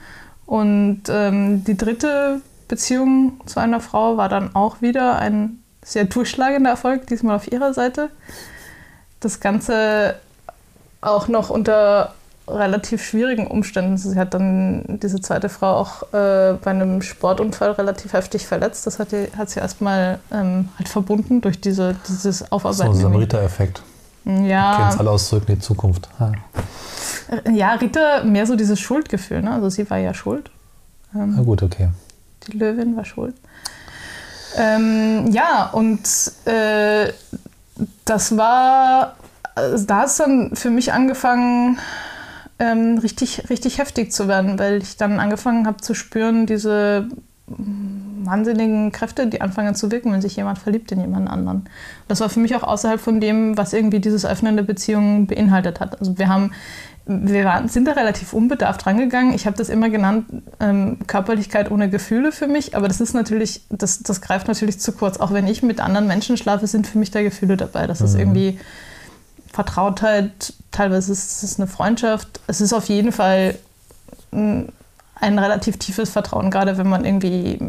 und 0.48 1.04
ähm, 1.08 1.64
die 1.66 1.78
dritte 1.78 2.42
Beziehung 2.68 3.40
zu 3.46 3.60
einer 3.60 3.80
Frau 3.80 4.18
war 4.18 4.28
dann 4.28 4.56
auch 4.56 4.82
wieder 4.82 5.20
ein 5.20 5.62
sehr 5.84 6.06
durchschlagender 6.06 6.72
Erfolg, 6.72 7.06
diesmal 7.06 7.36
auf 7.36 7.52
ihrer 7.52 7.76
Seite. 7.76 8.10
Das 9.20 9.40
Ganze 9.40 10.16
auch 11.02 11.28
noch 11.28 11.52
unter 11.52 12.16
relativ 12.48 13.04
schwierigen 13.06 13.46
Umständen. 13.46 13.98
Sie 13.98 14.18
hat 14.18 14.34
dann 14.34 15.00
diese 15.00 15.22
zweite 15.22 15.48
Frau 15.48 15.76
auch 15.76 16.12
äh, 16.12 16.54
bei 16.54 16.72
einem 16.72 17.04
Sportunfall 17.04 17.74
relativ 17.74 18.14
heftig 18.14 18.48
verletzt. 18.48 18.88
Das 18.88 18.98
hat, 18.98 19.12
die, 19.12 19.28
hat 19.38 19.52
sie 19.52 19.60
erstmal 19.60 20.18
ähm, 20.34 20.70
halt 20.80 20.90
verbunden 20.90 21.42
durch 21.42 21.62
diese, 21.62 21.96
dieses 22.08 22.40
So 22.40 22.46
Aufarbeiten. 22.50 22.94
ein 23.06 23.14
irgendwie. 23.14 23.91
Samariter-Effekt. 24.24 24.24
Kennen 24.24 24.50
ja, 24.50 24.90
es 24.90 25.00
alle 25.00 25.10
aus 25.12 25.30
Zurück 25.30 25.44
in 25.48 25.56
die 25.56 25.62
Zukunft. 25.62 26.10
Ja. 26.20 26.32
ja, 27.52 27.74
Rita 27.74 28.24
mehr 28.24 28.46
so 28.46 28.56
dieses 28.56 28.80
Schuldgefühl. 28.80 29.42
Ne? 29.42 29.52
Also 29.52 29.70
sie 29.70 29.90
war 29.90 29.98
ja 29.98 30.14
schuld. 30.14 30.50
Ähm, 31.16 31.34
Na 31.36 31.44
gut, 31.44 31.64
okay. 31.64 31.90
Die 32.48 32.58
Löwin 32.58 32.96
war 32.96 33.06
schuld. 33.06 33.36
Ähm, 34.58 35.28
ja, 35.32 35.70
und 35.72 36.02
äh, 36.46 37.14
das 38.06 38.36
war, 38.36 39.16
also 39.56 39.86
da 39.86 40.00
hat 40.00 40.08
es 40.08 40.18
dann 40.18 40.56
für 40.56 40.70
mich 40.70 40.92
angefangen, 40.92 41.80
ähm, 42.60 42.98
richtig, 43.00 43.50
richtig 43.50 43.78
heftig 43.78 44.12
zu 44.12 44.28
werden, 44.28 44.60
weil 44.60 44.82
ich 44.82 44.98
dann 44.98 45.20
angefangen 45.20 45.66
habe 45.66 45.82
zu 45.82 45.94
spüren, 45.94 46.46
diese 46.46 47.08
wahnsinnigen 48.26 48.92
Kräfte, 48.92 49.28
die 49.28 49.42
anfangen 49.42 49.76
zu 49.76 49.92
wirken, 49.92 50.12
wenn 50.12 50.22
sich 50.22 50.36
jemand 50.36 50.60
verliebt 50.60 50.92
in 50.92 51.02
jemanden 51.02 51.28
anderen. 51.28 51.66
Das 52.08 52.20
war 52.22 52.30
für 52.30 52.40
mich 52.40 52.56
auch 52.56 52.64
außerhalb 52.64 53.00
von 53.00 53.20
dem, 53.20 53.58
was 53.58 53.74
irgendwie 53.74 54.00
dieses 54.00 54.26
Öffnen 54.26 54.56
der 54.56 54.64
Beziehung 54.64 55.28
beinhaltet 55.28 55.80
hat. 55.80 56.00
Also 56.00 56.18
wir 56.18 56.28
haben 56.28 56.52
wir 57.08 57.46
waren, 57.46 57.68
sind 57.68 57.86
da 57.88 57.94
relativ 57.94 58.32
unbedarft 58.32 58.86
rangegangen. 58.86 59.34
Ich 59.34 59.48
habe 59.48 59.58
das 59.58 59.70
immer 59.70 59.90
genannt, 59.90 60.28
ähm, 60.60 61.00
Körperlichkeit 61.08 61.72
ohne 61.72 61.90
Gefühle 61.90 62.32
für 62.32 62.48
mich, 62.48 62.76
aber 62.76 62.88
das 62.88 63.02
ist 63.02 63.14
natürlich, 63.14 63.62
das, 63.70 64.04
das 64.04 64.22
greift 64.22 64.48
natürlich 64.48 64.80
zu 64.80 64.92
kurz. 64.92 65.18
Auch 65.18 65.34
wenn 65.34 65.48
ich 65.48 65.64
mit 65.64 65.80
anderen 65.80 66.08
Menschen 66.08 66.38
schlafe, 66.38 66.68
sind 66.68 66.86
für 66.86 67.00
mich 67.00 67.10
da 67.10 67.24
Gefühle 67.24 67.58
dabei. 67.58 67.88
Das 67.88 68.02
ist 68.02 68.14
Mhm. 68.14 68.20
irgendwie 68.20 68.60
Vertrautheit, 69.52 70.54
teilweise 70.72 71.12
ist 71.12 71.44
es 71.44 71.60
eine 71.60 71.68
Freundschaft. 71.68 72.40
Es 72.48 72.62
ist 72.62 72.72
auf 72.72 72.86
jeden 72.86 73.12
Fall 73.12 73.56
mm, 74.32 74.62
ein 75.22 75.38
relativ 75.38 75.78
tiefes 75.78 76.10
Vertrauen. 76.10 76.50
Gerade 76.50 76.78
wenn 76.78 76.90
man 76.90 77.06
irgendwie 77.06 77.60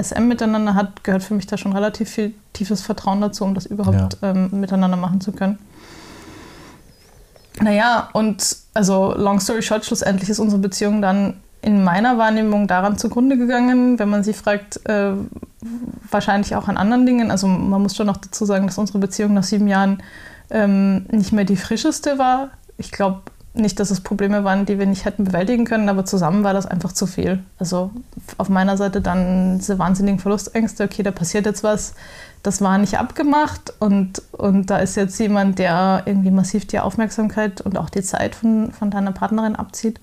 SM 0.00 0.26
miteinander 0.26 0.74
hat, 0.74 1.02
gehört 1.04 1.22
für 1.22 1.34
mich 1.34 1.46
da 1.46 1.58
schon 1.58 1.72
relativ 1.72 2.08
viel 2.08 2.34
tiefes 2.52 2.82
Vertrauen 2.82 3.20
dazu, 3.20 3.44
um 3.44 3.54
das 3.54 3.66
überhaupt 3.66 4.18
ähm, 4.22 4.48
miteinander 4.52 4.96
machen 4.96 5.20
zu 5.20 5.32
können. 5.32 5.58
Naja, 7.60 8.08
und 8.12 8.56
also 8.74 9.12
long 9.16 9.40
story 9.40 9.60
short, 9.60 9.84
schlussendlich 9.84 10.30
ist 10.30 10.38
unsere 10.38 10.62
Beziehung 10.62 11.02
dann 11.02 11.34
in 11.62 11.84
meiner 11.84 12.16
Wahrnehmung 12.16 12.68
daran 12.68 12.96
zugrunde 12.96 13.36
gegangen, 13.36 13.98
wenn 13.98 14.08
man 14.08 14.24
sie 14.24 14.32
fragt, 14.32 14.80
äh, 14.88 15.12
wahrscheinlich 16.10 16.54
auch 16.56 16.68
an 16.68 16.76
anderen 16.76 17.04
Dingen. 17.04 17.30
Also 17.30 17.46
man 17.48 17.82
muss 17.82 17.96
schon 17.96 18.06
noch 18.06 18.16
dazu 18.16 18.44
sagen, 18.44 18.66
dass 18.66 18.78
unsere 18.78 18.98
Beziehung 18.98 19.34
nach 19.34 19.42
sieben 19.42 19.66
Jahren 19.66 20.02
ähm, 20.48 21.06
nicht 21.10 21.32
mehr 21.32 21.44
die 21.44 21.56
frischeste 21.56 22.18
war. 22.18 22.50
Ich 22.78 22.92
glaube 22.92 23.22
nicht, 23.52 23.80
dass 23.80 23.90
es 23.90 24.00
Probleme 24.00 24.44
waren, 24.44 24.64
die 24.64 24.78
wir 24.78 24.86
nicht 24.86 25.04
hätten 25.04 25.24
bewältigen 25.24 25.64
können, 25.64 25.88
aber 25.88 26.04
zusammen 26.04 26.44
war 26.44 26.52
das 26.52 26.66
einfach 26.66 26.92
zu 26.92 27.06
viel. 27.06 27.42
Also 27.58 27.90
auf 28.38 28.48
meiner 28.48 28.76
Seite 28.76 29.00
dann 29.00 29.58
diese 29.58 29.78
wahnsinnigen 29.78 30.20
Verlustängste, 30.20 30.84
okay, 30.84 31.02
da 31.02 31.10
passiert 31.10 31.46
jetzt 31.46 31.64
was, 31.64 31.94
das 32.42 32.60
war 32.60 32.78
nicht 32.78 32.98
abgemacht 32.98 33.74
und, 33.80 34.22
und 34.32 34.70
da 34.70 34.78
ist 34.78 34.96
jetzt 34.96 35.18
jemand, 35.18 35.58
der 35.58 36.02
irgendwie 36.06 36.30
massiv 36.30 36.66
die 36.66 36.78
Aufmerksamkeit 36.78 37.60
und 37.60 37.76
auch 37.76 37.90
die 37.90 38.02
Zeit 38.02 38.34
von, 38.34 38.72
von 38.72 38.90
deiner 38.90 39.12
Partnerin 39.12 39.56
abzieht. 39.56 40.00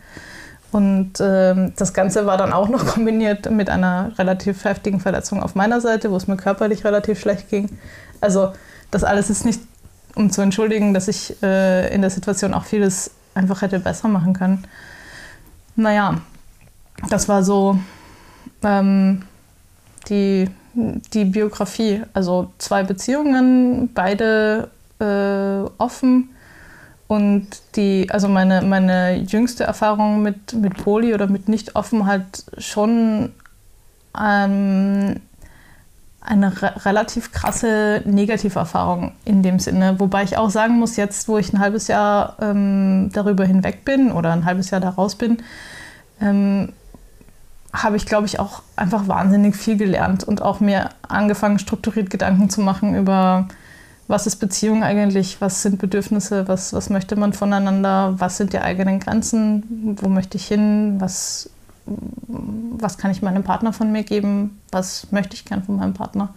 Und 0.74 1.13
ähm, 1.22 1.72
das 1.77 1.94
Ganze 1.94 2.25
war 2.25 2.38
dann 2.38 2.51
auch 2.51 2.68
noch 2.68 2.86
kombiniert 2.94 3.50
mit 3.50 3.70
einer 3.70 4.12
relativ 4.20 4.66
heftigen 4.66 5.00
Verletzung 5.00 5.42
auf 5.42 5.56
meiner 5.56 5.80
Seite, 5.80 6.12
wo 6.12 6.18
es 6.18 6.27
mir 6.27 6.38
körperlich 6.38 6.84
relativ 6.84 7.20
schlecht 7.20 7.50
ging. 7.50 7.70
Also 8.20 8.51
das 8.92 9.06
alles 9.06 9.30
ist 9.30 9.46
nicht, 9.46 9.62
um 10.16 10.32
zu 10.32 10.42
entschuldigen, 10.42 10.94
dass 10.94 11.08
ich 11.08 11.42
äh, 11.42 11.94
in 11.94 12.01
der 12.01 12.10
Situation 12.10 12.54
auch 12.54 12.66
vieles 12.66 13.12
einfach 13.38 13.62
hätte 13.62 13.79
besser 13.79 14.08
machen 14.08 14.34
können. 14.34 14.63
Naja, 15.75 16.22
das 17.10 17.29
war 17.29 17.44
so 17.44 17.79
ähm, 18.63 19.22
die, 20.10 20.50
die 20.74 21.25
Biografie. 21.25 22.03
Also 22.13 22.51
zwei 22.58 22.84
Beziehungen, 22.84 23.94
beide 23.94 24.70
äh, 25.00 25.70
offen. 25.77 26.29
Und 27.08 27.48
die, 27.75 28.08
also 28.12 28.27
meine, 28.27 28.62
meine 28.63 29.15
jüngste 29.15 29.63
Erfahrung 29.63 30.22
mit, 30.22 30.53
mit 30.53 30.75
Poli 30.75 31.13
oder 31.13 31.27
mit 31.27 31.48
Nicht-Offen 31.48 32.06
halt 32.06 32.44
schon 32.58 33.32
ähm, 34.20 35.22
eine 36.27 36.62
re 36.62 36.74
relativ 36.86 37.31
krasse 37.31 38.01
Negativerfahrung 38.05 39.13
in 39.24 39.43
dem 39.43 39.60
Sinne. 39.60 40.00
Wobei 40.00 40.24
ich 40.24 40.38
auch 40.38 40.50
sagen 40.50 40.77
muss, 40.77 40.98
jetzt, 40.98 41.27
wo 41.29 41.38
ich 41.38 41.53
ein 41.53 41.60
halbes 41.60 41.88
Jahr 41.88 42.36
ähm, 42.41 43.10
darüber 43.13 43.46
hinweg 43.46 43.86
bin 43.86 44.12
oder 44.12 44.34
ein 44.34 44.46
halbes 44.46 44.69
Jahr 44.69 44.81
da 44.81 44.89
raus 44.89 45.15
bin, 45.15 45.38
ähm, 46.22 46.74
habe 47.74 47.96
ich, 47.96 48.05
glaube 48.05 48.25
ich, 48.25 48.39
auch 48.39 48.62
einfach 48.75 49.07
wahnsinnig 49.07 49.55
viel 49.55 49.77
gelernt 49.77 50.24
und 50.24 50.41
auch 50.41 50.60
mir 50.60 50.89
angefangen, 51.07 51.60
strukturiert 51.60 52.10
Gedanken 52.10 52.50
zu 52.50 52.62
machen 52.62 52.96
über, 52.96 53.48
was 54.07 54.27
ist 54.27 54.38
Beziehung 54.38 54.84
eigentlich, 54.84 55.39
was 55.39 55.62
sind 55.62 55.79
Bedürfnisse, 55.79 56.48
was, 56.48 56.74
was 56.74 56.89
möchte 56.89 57.15
man 57.15 57.34
voneinander, 57.34 58.15
was 58.17 58.38
sind 58.38 58.51
die 58.51 58.60
eigenen 58.60 59.00
Grenzen, 59.00 59.96
wo 60.01 60.10
möchte 60.10 60.38
ich 60.38 60.48
hin, 60.48 60.96
was, 61.00 61.50
was 62.27 62.98
kann 62.98 63.12
ich 63.12 63.22
meinem 63.22 63.44
Partner 63.44 63.74
von 63.74 63.91
mir 63.91 64.03
geben, 64.03 64.60
was 64.72 65.12
möchte 65.12 65.36
ich 65.36 65.46
gern 65.46 65.63
von 65.63 65.77
meinem 65.77 65.94
Partner. 65.94 66.34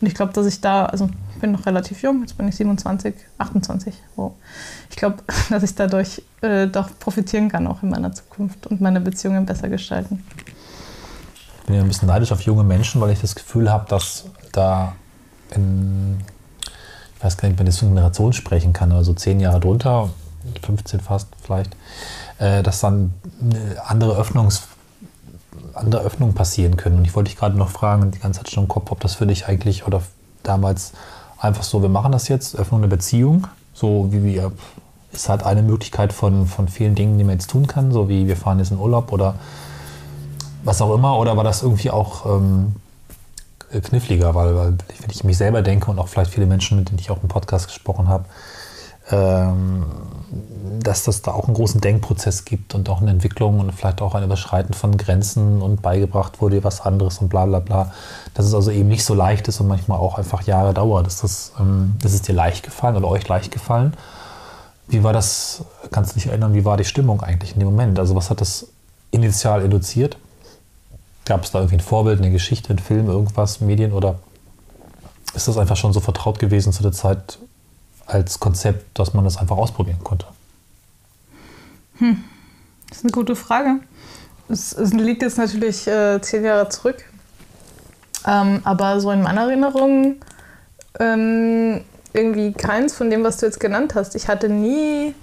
Und 0.00 0.06
ich 0.06 0.14
glaube, 0.14 0.32
dass 0.32 0.46
ich 0.46 0.60
da, 0.60 0.86
also 0.86 1.08
ich 1.34 1.40
bin 1.40 1.52
noch 1.52 1.66
relativ 1.66 2.02
jung, 2.02 2.22
jetzt 2.22 2.36
bin 2.36 2.48
ich 2.48 2.56
27, 2.56 3.14
28. 3.38 3.94
Oh. 4.16 4.32
Ich 4.90 4.96
glaube, 4.96 5.18
dass 5.50 5.62
ich 5.62 5.74
dadurch 5.74 6.22
äh, 6.40 6.66
doch 6.66 6.90
profitieren 6.98 7.48
kann, 7.48 7.66
auch 7.66 7.82
in 7.82 7.90
meiner 7.90 8.12
Zukunft 8.12 8.66
und 8.66 8.80
meine 8.80 9.00
Beziehungen 9.00 9.46
besser 9.46 9.68
gestalten. 9.68 10.24
Ich 11.34 11.66
bin 11.66 11.76
ja 11.76 11.82
ein 11.82 11.88
bisschen 11.88 12.08
neidisch 12.08 12.32
auf 12.32 12.40
junge 12.42 12.64
Menschen, 12.64 13.00
weil 13.00 13.10
ich 13.10 13.20
das 13.20 13.34
Gefühl 13.34 13.70
habe, 13.70 13.88
dass 13.88 14.24
da 14.50 14.94
in, 15.54 16.18
ich 17.16 17.24
weiß 17.24 17.36
gar 17.36 17.48
nicht, 17.48 17.58
man 17.58 17.66
das 17.66 17.78
von 17.78 17.88
Generation 17.88 18.32
sprechen 18.32 18.72
kann, 18.72 18.90
also 18.92 19.14
zehn 19.14 19.38
Jahre 19.38 19.60
drunter, 19.60 20.10
15 20.62 21.00
fast 21.00 21.28
vielleicht, 21.42 21.76
äh, 22.38 22.62
dass 22.62 22.80
dann 22.80 23.14
eine 23.40 23.76
andere 23.86 24.16
Öffnungs 24.16 24.62
andere 25.74 26.02
Öffnungen 26.02 26.34
passieren 26.34 26.76
können. 26.76 26.98
Und 26.98 27.04
ich 27.04 27.14
wollte 27.14 27.30
dich 27.30 27.38
gerade 27.38 27.56
noch 27.56 27.70
fragen, 27.70 28.10
die 28.10 28.18
ganze 28.18 28.40
Zeit 28.40 28.50
schon 28.50 28.64
im 28.64 28.68
Kopf, 28.68 28.90
ob 28.90 29.00
das 29.00 29.14
für 29.14 29.26
dich 29.26 29.46
eigentlich 29.46 29.86
oder 29.86 30.02
damals 30.42 30.92
einfach 31.38 31.62
so, 31.62 31.82
wir 31.82 31.88
machen 31.88 32.12
das 32.12 32.28
jetzt, 32.28 32.56
Öffnung 32.56 32.82
der 32.82 32.88
Beziehung, 32.88 33.46
so 33.74 34.08
wie 34.10 34.22
wir, 34.22 34.52
ist 35.12 35.28
halt 35.28 35.42
eine 35.42 35.62
Möglichkeit 35.62 36.12
von, 36.12 36.46
von 36.46 36.68
vielen 36.68 36.94
Dingen, 36.94 37.18
die 37.18 37.24
man 37.24 37.34
jetzt 37.34 37.50
tun 37.50 37.66
kann, 37.66 37.92
so 37.92 38.08
wie 38.08 38.26
wir 38.26 38.36
fahren 38.36 38.58
jetzt 38.58 38.70
in 38.70 38.78
Urlaub 38.78 39.12
oder 39.12 39.34
was 40.64 40.80
auch 40.80 40.94
immer, 40.94 41.18
oder 41.18 41.36
war 41.36 41.44
das 41.44 41.62
irgendwie 41.62 41.90
auch 41.90 42.26
ähm, 42.26 42.76
kniffliger, 43.80 44.34
weil, 44.34 44.54
weil 44.54 44.78
wenn 45.00 45.10
ich 45.10 45.24
mich 45.24 45.36
selber 45.36 45.62
denke 45.62 45.90
und 45.90 45.98
auch 45.98 46.08
vielleicht 46.08 46.32
viele 46.32 46.46
Menschen, 46.46 46.78
mit 46.78 46.90
denen 46.90 46.98
ich 46.98 47.10
auch 47.10 47.22
im 47.22 47.28
Podcast 47.28 47.66
gesprochen 47.66 48.08
habe, 48.08 48.24
dass 50.82 51.04
das 51.04 51.22
da 51.22 51.32
auch 51.32 51.46
einen 51.46 51.54
großen 51.54 51.80
Denkprozess 51.80 52.44
gibt 52.44 52.74
und 52.74 52.88
auch 52.88 53.00
eine 53.00 53.10
Entwicklung 53.10 53.60
und 53.60 53.72
vielleicht 53.72 54.02
auch 54.02 54.14
ein 54.14 54.24
Überschreiten 54.24 54.74
von 54.74 54.96
Grenzen 54.96 55.62
und 55.62 55.82
beigebracht 55.82 56.40
wurde 56.40 56.64
was 56.64 56.80
anderes 56.80 57.18
und 57.18 57.28
bla 57.28 57.46
bla 57.46 57.60
bla. 57.60 57.92
Dass 58.34 58.46
es 58.46 58.54
also 58.54 58.70
eben 58.70 58.88
nicht 58.88 59.04
so 59.04 59.14
leicht 59.14 59.48
ist 59.48 59.60
und 59.60 59.68
manchmal 59.68 59.98
auch 59.98 60.18
einfach 60.18 60.42
Jahre 60.42 60.74
dauert. 60.74 61.06
Ist 61.06 61.22
das, 61.22 61.52
ähm, 61.58 61.94
ist 62.02 62.28
dir 62.28 62.32
leicht 62.32 62.64
gefallen 62.64 62.96
oder 62.96 63.08
euch 63.08 63.26
leicht 63.28 63.52
gefallen? 63.52 63.94
Wie 64.88 65.04
war 65.04 65.12
das, 65.12 65.64
kannst 65.90 66.12
du 66.12 66.14
dich 66.14 66.26
erinnern, 66.26 66.54
wie 66.54 66.64
war 66.64 66.76
die 66.76 66.84
Stimmung 66.84 67.22
eigentlich 67.22 67.52
in 67.54 67.60
dem 67.60 67.68
Moment? 67.68 67.98
Also 67.98 68.14
was 68.14 68.30
hat 68.30 68.40
das 68.40 68.66
initial 69.10 69.62
induziert? 69.62 70.16
Gab 71.24 71.44
es 71.44 71.52
da 71.52 71.60
irgendwie 71.60 71.76
ein 71.76 71.80
Vorbild, 71.80 72.18
eine 72.18 72.30
Geschichte, 72.30 72.72
ein 72.72 72.78
Film, 72.78 73.08
irgendwas, 73.08 73.60
Medien 73.60 73.92
oder 73.92 74.16
ist 75.34 75.48
das 75.48 75.56
einfach 75.56 75.76
schon 75.76 75.92
so 75.92 76.00
vertraut 76.00 76.38
gewesen 76.38 76.72
zu 76.72 76.82
der 76.82 76.92
Zeit 76.92 77.38
als 78.06 78.40
Konzept, 78.40 78.98
dass 78.98 79.14
man 79.14 79.24
das 79.24 79.36
einfach 79.36 79.56
ausprobieren 79.56 79.98
konnte? 80.02 80.26
Hm. 81.98 82.22
Das 82.88 82.98
ist 82.98 83.04
eine 83.04 83.12
gute 83.12 83.36
Frage. 83.36 83.80
Es, 84.48 84.72
es 84.72 84.92
liegt 84.92 85.22
jetzt 85.22 85.38
natürlich 85.38 85.86
äh, 85.86 86.20
zehn 86.20 86.44
Jahre 86.44 86.68
zurück. 86.68 87.04
Ähm, 88.26 88.60
aber 88.64 89.00
so 89.00 89.10
in 89.10 89.22
meiner 89.22 89.42
Erinnerung 89.42 90.16
ähm, 91.00 91.80
irgendwie 92.12 92.52
keins 92.52 92.94
von 92.94 93.10
dem, 93.10 93.24
was 93.24 93.38
du 93.38 93.46
jetzt 93.46 93.60
genannt 93.60 93.94
hast. 93.94 94.14
Ich 94.14 94.28
hatte 94.28 94.48
nie 94.48 95.14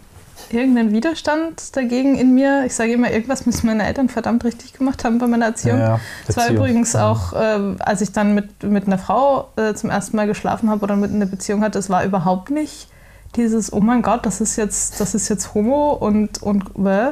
irgendeinen 0.51 0.91
Widerstand 0.91 1.75
dagegen 1.75 2.15
in 2.15 2.33
mir. 2.33 2.63
Ich 2.65 2.75
sage 2.75 2.93
immer, 2.93 3.11
irgendwas 3.11 3.45
müssen 3.45 3.67
meine 3.67 3.85
Eltern 3.85 4.09
verdammt 4.09 4.43
richtig 4.43 4.73
gemacht 4.73 5.03
haben 5.03 5.17
bei 5.19 5.27
meiner 5.27 5.45
Erziehung. 5.47 5.79
Ja, 5.79 5.99
Es 6.27 6.35
war 6.37 6.49
übrigens 6.49 6.93
Ja. 6.93 7.11
auch, 7.11 7.33
äh, 7.33 7.75
als 7.79 8.01
ich 8.01 8.11
dann 8.11 8.33
mit, 8.33 8.63
mit 8.63 8.87
einer 8.87 8.97
Frau 8.97 9.49
äh, 9.55 9.73
zum 9.73 9.89
ersten 9.89 10.15
Mal 10.15 10.27
geschlafen 10.27 10.69
habe 10.69 10.81
oder 10.83 10.95
mit 10.95 11.11
einer 11.11 11.25
Beziehung 11.25 11.61
hatte, 11.61 11.79
es 11.79 11.89
war 11.89 12.03
überhaupt 12.03 12.49
nicht 12.49 12.87
dieses, 13.35 13.71
oh 13.71 13.79
mein 13.79 14.01
Gott, 14.01 14.25
das 14.25 14.41
ist 14.41 14.55
jetzt, 14.55 14.99
das 14.99 15.13
ist 15.13 15.29
jetzt 15.29 15.53
Homo 15.53 15.91
und, 15.93 16.41
und 16.41 16.73
bäh, 16.75 17.11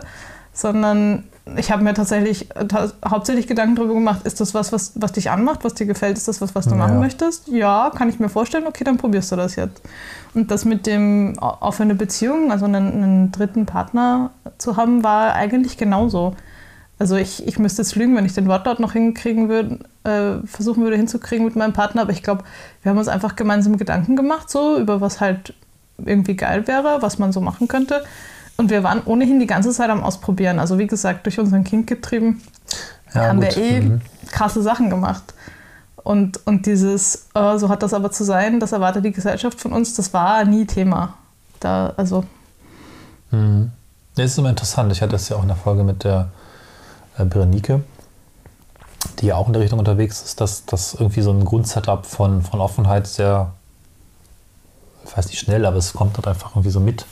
sondern 0.54 1.26
ich 1.56 1.72
habe 1.72 1.84
mir 1.84 1.94
tatsächlich 1.94 2.54
äh, 2.56 2.66
ta 2.68 2.89
hauptsächlich 3.08 3.48
Gedanken 3.48 3.75
darüber 3.75 3.94
gemacht, 3.94 4.25
ist 4.25 4.39
das 4.42 4.54
was, 4.54 4.72
was, 4.72 4.92
was 4.96 5.12
dich 5.13 5.30
anmacht, 5.32 5.63
was 5.63 5.74
dir 5.74 5.86
gefällt, 5.86 6.18
ist 6.18 6.27
das 6.27 6.42
was, 6.42 6.54
was 6.56 6.66
du 6.66 6.72
Ja. 6.72 6.77
machen 6.77 7.00
möchtest? 7.00 7.48
Ja, 7.48 7.92
kann 7.96 8.10
ich 8.10 8.20
mir 8.20 8.30
vorstellen, 8.30 8.68
okay, 8.68 8.84
dann 8.84 8.98
probierst 8.98 9.32
du 9.32 9.36
das 9.36 9.56
jetzt. 9.56 9.82
Und 10.34 10.51
das 10.51 10.66
mit 10.66 10.86
dem 10.86 11.36
au- 11.39 11.58
auf 11.60 11.80
eine 11.82 11.96
Beziehung, 11.96 12.51
also 12.51 12.66
einen, 12.66 12.92
einen 12.94 13.32
dritten 13.32 13.66
Partner 13.66 14.32
zu 14.58 14.77
haben, 14.77 15.04
war 15.04 15.34
eigentlich 15.34 15.77
genauso. 15.77 16.36
Also 17.00 17.16
ich, 17.16 17.46
ich 17.48 17.60
müsste 17.60 17.84
jetzt 17.84 17.96
lügen, 17.96 18.16
wenn 18.16 18.25
ich 18.25 18.34
den 18.34 18.48
Wortlaut 18.48 18.80
noch 18.80 18.94
hinkriegen 18.94 19.50
würde, 19.50 19.80
äh, 20.04 20.46
versuchen 20.48 20.82
würde 20.84 20.96
hinzukriegen 20.98 21.46
mit 21.46 21.56
meinem 21.56 21.74
Partner, 21.74 22.01
aber 22.01 22.12
ich 22.12 22.24
glaube, 22.24 22.44
wir 22.82 22.89
haben 22.89 22.98
uns 22.98 23.08
einfach 23.08 23.36
gemeinsam 23.36 23.77
Gedanken 23.77 24.16
gemacht, 24.16 24.50
so 24.50 24.77
über 24.80 25.00
was 25.00 25.22
halt 25.22 25.54
irgendwie 26.04 26.36
geil 26.36 26.68
wäre, 26.68 26.98
was 27.01 27.20
man 27.20 27.32
so 27.32 27.39
machen 27.42 27.68
könnte. 27.68 28.04
Und 28.58 28.70
wir 28.72 28.84
waren 28.84 29.02
ohnehin 29.06 29.40
die 29.40 29.46
ganze 29.48 29.72
Zeit 29.72 29.90
am 29.90 30.04
Ausprobieren. 30.04 30.60
Also 30.60 30.78
wie 30.80 30.88
gesagt, 30.88 31.26
durch 31.26 31.40
unseren 31.40 31.64
Kind 31.64 31.88
getrieben, 31.88 32.42
Ja, 33.14 33.28
haben 33.28 33.40
gut. 33.40 33.56
wir 33.56 33.64
eh 33.64 33.82
Mhm. 33.82 34.02
krasse 34.32 34.62
Sachen 34.62 34.90
gemacht. 34.90 35.34
Und, 36.04 36.46
und 36.48 36.66
dieses, 36.66 37.28
äh, 37.36 37.58
so 37.58 37.70
hat 37.70 37.84
das 37.84 37.94
aber 37.94 38.12
zu 38.12 38.24
sein, 38.24 38.60
das 38.60 38.72
erwartet 38.72 39.04
die 39.06 39.12
Gesellschaft 39.12 39.60
von 39.60 39.74
uns, 39.74 39.94
das 39.94 40.14
war 40.14 40.44
nie 40.46 40.66
Thema. 40.66 41.14
Da, 41.60 41.94
also, 41.98 42.24
Mhm. 43.32 43.72
Das 44.16 44.26
ist 44.32 44.38
immer 44.38 44.50
interessant. 44.50 44.92
Ich 44.92 45.02
hatte 45.02 45.12
das 45.12 45.28
ja 45.30 45.36
auch 45.36 45.42
in 45.42 45.50
der 45.50 45.58
Folge 45.58 45.84
mit 45.84 46.04
der 46.06 46.30
äh, 47.18 47.26
Berenike, 47.26 47.82
die 49.20 49.28
ja 49.28 49.36
auch 49.36 49.48
in 49.48 49.54
der 49.54 49.62
Richtung 49.62 49.80
unterwegs 49.80 50.22
ist, 50.24 50.40
dass 50.42 50.66
das 50.66 50.94
irgendwie 50.96 51.22
so 51.22 51.32
ein 51.32 51.44
Grundsetup 51.46 52.06
von, 52.06 52.42
von 52.42 52.60
Offenheit 52.62 53.06
sehr, 53.06 53.52
ich 55.06 55.16
weiß 55.16 55.28
nicht 55.28 55.40
schnell, 55.40 55.66
aber 55.66 55.76
es 55.78 55.94
kommt 55.94 56.16
halt 56.18 56.26
einfach 56.28 56.52
irgendwie 56.52 56.70
so 56.72 56.80
mit. 56.80 57.06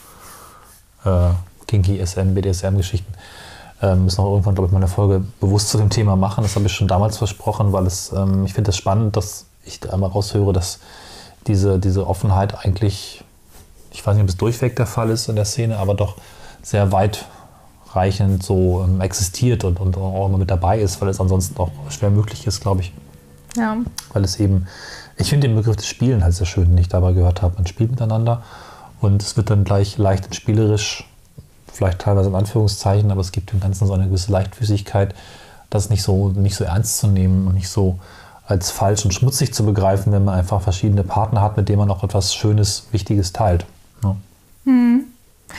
Äh, 1.06 1.30
Kinky, 1.68 2.06
SM, 2.06 2.34
BDSM-Geschichten. 2.34 3.14
Ähm, 3.82 4.06
müssen 4.06 4.22
auch 4.22 4.32
irgendwann, 4.32 4.56
glaube 4.56 4.68
ich, 4.68 4.72
mal 4.72 4.80
eine 4.80 4.88
Folge 4.88 5.24
bewusst 5.40 5.70
zu 5.70 5.78
dem 5.78 5.90
Thema 5.90 6.16
machen. 6.16 6.44
Das 6.44 6.56
habe 6.56 6.66
ich 6.66 6.72
schon 6.72 6.88
damals 6.88 7.18
versprochen, 7.18 7.74
weil 7.74 7.86
es, 7.86 8.12
ähm, 8.14 8.46
ich 8.46 8.54
finde 8.54 8.70
es 8.70 8.78
spannend, 8.78 9.18
dass 9.18 9.46
ich 9.66 9.80
da 9.80 9.90
einmal 9.90 10.10
raushöre, 10.10 10.54
dass 10.54 10.80
diese, 11.48 11.80
diese 11.80 12.08
Offenheit 12.08 12.66
eigentlich, 12.66 13.24
ich 13.92 14.06
weiß 14.06 14.16
nicht, 14.16 14.24
ob 14.24 14.30
es 14.30 14.38
durchweg 14.38 14.76
der 14.76 14.86
Fall 14.86 15.10
ist 15.10 15.28
in 15.28 15.36
der 15.36 15.46
Szene, 15.46 15.78
aber 15.78 15.94
doch 15.94 16.16
sehr 16.62 16.92
weitreichend 16.92 18.44
so 18.44 18.84
ähm, 18.88 19.02
existiert 19.02 19.64
und, 19.64 19.80
und 19.80 19.98
auch 19.98 20.28
immer 20.28 20.38
mit 20.38 20.50
dabei 20.50 20.80
ist, 20.80 21.02
weil 21.02 21.10
es 21.10 21.20
ansonsten 21.20 21.60
auch 21.60 21.72
schwer 21.90 22.10
möglich 22.10 22.48
ist, 22.48 22.62
glaube 22.62 22.82
ich. 22.82 22.94
ja. 23.58 23.78
Weil 24.14 24.24
es 24.24 24.40
eben, 24.40 24.68
ich 25.18 25.30
finde 25.30 25.48
den 25.48 25.56
Begriff 25.56 25.76
des 25.76 25.88
Spielen 25.88 26.24
halt 26.24 26.34
sehr 26.34 26.48
schön, 26.48 26.70
den 26.70 26.78
ich 26.78 26.90
dabei 26.90 27.14
gehört 27.14 27.42
habe. 27.42 27.56
Man 27.56 27.68
spielt 27.68 27.92
miteinander 27.92 28.44
und 29.06 29.22
es 29.22 29.38
wird 29.38 29.50
dann 29.50 29.64
gleich 29.64 29.98
leicht 29.98 30.26
und 30.26 30.36
spielerisch, 30.36 31.08
vielleicht 31.72 32.00
teilweise 32.00 32.30
in 32.30 32.36
Anführungszeichen, 32.36 33.12
aber 33.12 33.22
es 33.22 33.32
gibt 33.32 33.52
dem 33.52 33.60
Ganzen 33.60 33.88
so 33.88 33.94
eine 33.94 34.06
gewisse 34.08 34.32
Leichtfüßigkeit, 34.32 35.16
das 35.70 35.90
nicht 35.90 36.04
so, 36.04 36.30
nicht 36.30 36.56
so 36.56 36.64
ernst 36.64 36.98
zu 36.98 37.08
nehmen 37.08 37.48
und 37.48 37.54
nicht 37.54 37.70
so 37.70 38.00
als 38.48 38.72
falsch 38.72 39.04
und 39.06 39.14
schmutzig 39.14 39.54
zu 39.54 39.66
begreifen, 39.66 40.12
wenn 40.12 40.24
man 40.24 40.36
einfach 40.36 40.62
verschiedene 40.62 41.04
Partner 41.04 41.42
hat, 41.42 41.58
mit 41.58 41.68
denen 41.68 41.80
man 41.80 41.90
auch 41.90 42.04
etwas 42.04 42.36
Schönes, 42.36 42.88
Wichtiges 42.92 43.34
teilt. 43.34 43.66
Ne? 44.04 44.16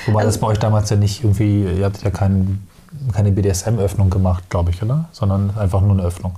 Wobei 0.07 0.25
das 0.25 0.39
bei 0.39 0.47
euch 0.47 0.59
damals 0.59 0.91
ja 0.91 0.97
nicht 0.97 1.25
irgendwie, 1.25 1.65
ihr 1.65 1.85
habt 1.85 2.03
ja 2.03 2.11
kein, 2.11 2.67
keine 3.13 3.33
BDSM-Öffnung 3.33 4.11
gemacht, 4.11 4.49
glaube 4.51 4.71
ich, 4.71 4.83
oder? 4.83 5.07
Sondern 5.13 5.57
einfach 5.57 5.81
nur 5.81 5.93
eine 5.93 6.03
Öffnung. 6.03 6.37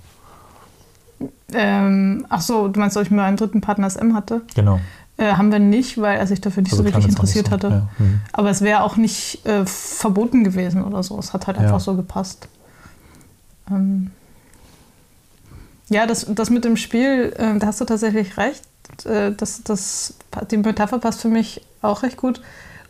Ähm, 1.52 2.26
ach 2.28 2.40
so, 2.40 2.68
du 2.68 2.78
meinst, 2.78 2.96
ob 2.96 3.02
ich 3.02 3.10
mir 3.10 3.22
einen 3.22 3.36
dritten 3.36 3.60
Partner 3.60 3.90
SM 3.90 4.14
hatte? 4.14 4.42
Genau. 4.54 4.80
Äh, 5.18 5.32
haben 5.32 5.50
wir 5.52 5.58
nicht, 5.58 6.00
weil 6.00 6.16
er 6.18 6.26
sich 6.26 6.40
dafür 6.40 6.62
nicht 6.62 6.72
Also 6.72 6.82
so 6.84 6.88
richtig 6.88 7.08
interessiert 7.08 7.46
so. 7.46 7.52
hatte. 7.52 7.68
Ja. 7.68 7.88
Mhm. 7.98 8.20
Aber 8.32 8.50
es 8.50 8.60
wäre 8.62 8.82
auch 8.82 8.96
nicht 8.96 9.44
äh, 9.46 9.66
verboten 9.66 10.44
gewesen 10.44 10.82
oder 10.84 11.02
so. 11.02 11.18
Es 11.18 11.32
hat 11.32 11.46
halt 11.46 11.56
Ja. 11.58 11.64
einfach 11.64 11.80
so 11.80 11.94
gepasst. 11.94 12.48
Ähm 13.70 14.10
ja, 15.90 16.06
das, 16.06 16.26
das 16.28 16.50
mit 16.50 16.64
dem 16.64 16.76
Spiel, 16.76 17.34
äh, 17.36 17.58
da 17.58 17.66
hast 17.68 17.80
du 17.80 17.84
tatsächlich 17.84 18.36
recht. 18.36 18.62
Äh, 19.06 19.32
das, 19.32 19.62
das, 19.64 20.14
die 20.50 20.56
Metapher 20.58 20.98
passt 20.98 21.20
für 21.22 21.28
mich 21.28 21.62
auch 21.82 22.02
recht 22.02 22.16
gut. 22.16 22.40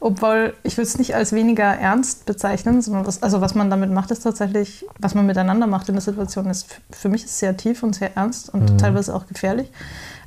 Obwohl 0.01 0.55
ich 0.63 0.77
würde 0.77 0.87
es 0.87 0.97
nicht 0.99 1.15
als 1.17 1.33
weniger 1.33 1.65
ernst 1.65 2.25
bezeichnen, 2.25 2.83
sondern 2.83 3.05
was, 3.07 3.21
also 3.23 3.41
was 3.41 3.57
man 3.57 3.69
damit 3.69 3.91
macht, 3.91 4.13
ist 4.13 4.21
tatsächlich, 4.21 4.85
was 5.01 5.15
man 5.17 5.27
miteinander 5.27 5.67
macht 5.67 5.89
in 5.89 5.95
der 5.97 6.03
Situation, 6.03 6.47
ist 6.51 6.67
für 6.93 7.09
mich 7.09 7.25
ist 7.25 7.39
sehr 7.39 7.57
tief 7.57 7.83
und 7.83 7.97
sehr 7.97 8.17
ernst 8.17 8.53
und 8.55 8.71
Mhm. 8.73 8.79
teilweise 8.79 9.13
auch 9.15 9.27
gefährlich. 9.27 9.69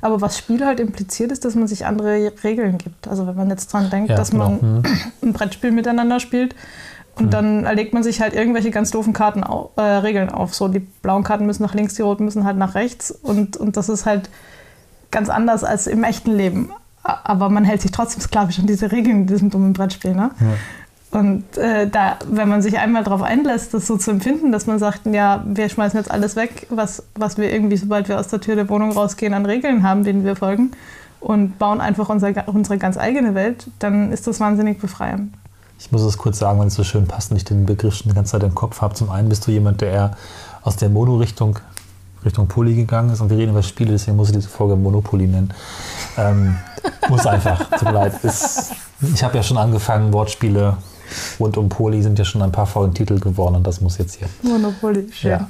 Aber 0.02 0.20
was 0.20 0.36
Spiel 0.36 0.66
halt 0.66 0.80
impliziert, 0.80 1.32
ist, 1.32 1.44
dass 1.46 1.54
man 1.54 1.66
sich 1.68 1.86
andere 1.86 2.32
Regeln 2.44 2.76
gibt. 2.76 3.08
Also 3.08 3.26
wenn 3.26 3.36
man 3.36 3.48
jetzt 3.48 3.72
dran 3.72 3.88
denkt, 3.88 4.10
Ja, 4.10 4.16
dass 4.16 4.32
genau. 4.32 4.50
man 4.60 4.74
Mhm. 4.78 4.82
ein 5.22 5.32
Brettspiel 5.32 5.70
miteinander 5.70 6.20
spielt 6.20 6.54
und 7.16 7.32
dann 7.32 7.64
erlegt 7.64 7.94
man 7.94 8.02
sich 8.02 8.20
halt 8.20 8.34
irgendwelche 8.34 8.70
ganz 8.70 8.90
doofen 8.90 9.12
Karten 9.12 9.44
au 9.44 9.70
äh, 9.76 9.80
Regeln 9.80 10.28
auf. 10.28 10.54
So 10.54 10.68
die 10.68 10.80
blauen 10.80 11.22
Karten 11.24 11.46
müssen 11.46 11.62
nach 11.62 11.74
links, 11.74 11.94
die 11.94 12.02
roten 12.02 12.24
müssen 12.24 12.44
halt 12.44 12.56
nach 12.58 12.74
rechts 12.74 13.10
und, 13.10 13.56
und 13.56 13.76
das 13.78 13.88
ist 13.88 14.04
halt 14.04 14.28
ganz 15.10 15.28
anders 15.28 15.62
als 15.64 15.86
im 15.86 16.02
echten 16.04 16.32
Leben. 16.36 16.70
Aber 17.04 17.48
man 17.48 17.64
hält 17.64 17.82
sich 17.82 17.90
trotzdem 17.90 18.20
sklavisch 18.22 18.58
an 18.60 18.66
diese 18.66 18.92
Regeln 18.92 19.22
in 19.22 19.26
diesem 19.26 19.50
dummen 19.50 19.72
Brettspiel. 19.72 20.14
Ne? 20.14 20.30
Und 21.12 21.58
äh, 21.58 21.88
da, 21.88 22.16
wenn 22.26 22.48
man 22.48 22.62
sich 22.62 22.78
einmal 22.78 23.04
darauf 23.04 23.20
einlässt, 23.20 23.74
das 23.74 23.86
so 23.86 23.98
zu 23.98 24.10
empfinden, 24.10 24.50
dass 24.50 24.66
man 24.66 24.78
sagt, 24.78 25.02
ja, 25.04 25.44
wir 25.46 25.68
schmeißen 25.68 25.98
jetzt 25.98 26.10
alles 26.10 26.36
weg, 26.36 26.66
was, 26.70 27.02
was 27.14 27.36
wir 27.36 27.52
irgendwie, 27.52 27.76
sobald 27.76 28.08
wir 28.08 28.18
aus 28.18 28.28
der 28.28 28.40
Tür 28.40 28.56
der 28.56 28.68
Wohnung 28.70 28.92
rausgehen, 28.92 29.34
an 29.34 29.44
Regeln 29.44 29.82
haben, 29.82 30.04
denen 30.04 30.24
wir 30.24 30.36
folgen, 30.36 30.70
und 31.20 31.58
bauen 31.58 31.82
einfach 31.82 32.08
unser, 32.08 32.32
unsere 32.48 32.78
ganz 32.78 32.96
eigene 32.96 33.34
Welt, 33.34 33.66
dann 33.78 34.10
ist 34.10 34.26
das 34.26 34.40
wahnsinnig 34.40 34.80
befreiend. 34.80 35.34
Ich 35.78 35.92
muss 35.92 36.02
es 36.02 36.16
kurz 36.16 36.38
sagen, 36.38 36.58
weil 36.58 36.68
es 36.68 36.74
so 36.74 36.84
schön 36.84 37.06
passt 37.06 37.30
und 37.30 37.36
ich 37.36 37.44
den 37.44 37.66
Begriff 37.66 37.94
schon 37.94 38.10
die 38.10 38.14
ganze 38.14 38.32
Zeit 38.32 38.42
im 38.44 38.54
Kopf 38.54 38.80
habe. 38.80 38.94
Zum 38.94 39.10
einen 39.10 39.28
bist 39.28 39.46
du 39.46 39.50
jemand, 39.50 39.82
der 39.82 39.90
eher 39.90 40.16
aus 40.62 40.76
der 40.76 40.88
Mono-Richtung 40.88 41.58
Richtung 42.24 42.46
Poly 42.46 42.74
gegangen 42.74 43.10
ist 43.10 43.20
und 43.20 43.30
wir 43.30 43.36
reden 43.36 43.50
über 43.50 43.62
Spiele, 43.62 43.90
deswegen 43.90 44.16
muss 44.16 44.28
ich 44.28 44.36
diese 44.36 44.48
Folge 44.48 44.76
Monopoly 44.76 45.26
nennen. 45.26 45.52
Ähm, 46.16 46.56
muss 47.08 47.26
einfach, 47.26 47.68
tut 47.70 47.82
mir 47.82 47.92
leid. 47.92 48.22
Ist, 48.22 48.72
ich 49.12 49.24
habe 49.24 49.36
ja 49.36 49.42
schon 49.42 49.58
angefangen, 49.58 50.12
Wortspiele 50.12 50.76
rund 51.40 51.56
um 51.56 51.68
Poly 51.68 52.02
sind 52.02 52.18
ja 52.18 52.24
schon 52.24 52.42
ein 52.42 52.52
paar 52.52 52.66
Folgentitel 52.66 53.18
geworden 53.18 53.56
und 53.56 53.66
das 53.66 53.80
muss 53.80 53.98
jetzt 53.98 54.16
hier. 54.16 54.28
Monopoly, 54.42 55.08
schön. 55.12 55.30
Ja, 55.32 55.48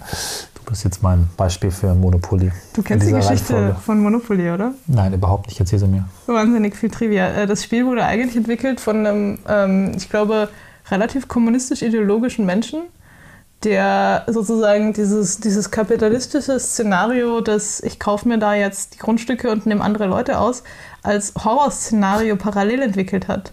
du 0.54 0.62
bist 0.70 0.84
jetzt 0.84 1.02
mein 1.02 1.28
Beispiel 1.36 1.70
für 1.70 1.94
Monopoly. 1.94 2.50
Du 2.74 2.82
kennst 2.82 3.06
die 3.06 3.12
Geschichte 3.12 3.54
Reihenfolge. 3.54 3.80
von 3.80 4.00
Monopoly, 4.00 4.50
oder? 4.50 4.72
Nein, 4.86 5.12
überhaupt 5.14 5.46
nicht. 5.48 5.58
Erzähl 5.60 5.78
sie 5.78 5.86
mir. 5.86 6.04
Wahnsinnig 6.26 6.76
viel 6.76 6.90
Trivia. 6.90 7.28
Äh, 7.28 7.46
Das 7.46 7.62
Spiel 7.64 7.86
wurde 7.86 8.04
eigentlich 8.04 8.36
entwickelt 8.36 8.80
von 8.80 9.06
einem, 9.06 9.38
ähm, 9.48 9.92
ich 9.96 10.08
glaube, 10.08 10.48
relativ 10.90 11.28
kommunistisch-ideologischen 11.28 12.44
Menschen, 12.46 12.82
der 13.64 14.24
sozusagen 14.26 14.92
dieses, 14.92 15.38
dieses 15.38 15.70
kapitalistische 15.70 16.58
Szenario, 16.58 17.40
dass 17.40 17.80
ich 17.80 18.00
kaufe 18.00 18.26
mir 18.26 18.38
da 18.38 18.54
jetzt 18.54 18.94
die 18.94 18.98
Grundstücke 18.98 19.50
und 19.50 19.66
nehme 19.66 19.82
andere 19.84 20.06
Leute 20.06 20.38
aus, 20.38 20.64
als 21.04 21.32
Horrorszenario 21.36 22.34
parallel 22.36 22.82
entwickelt 22.82 23.28
hat. 23.28 23.52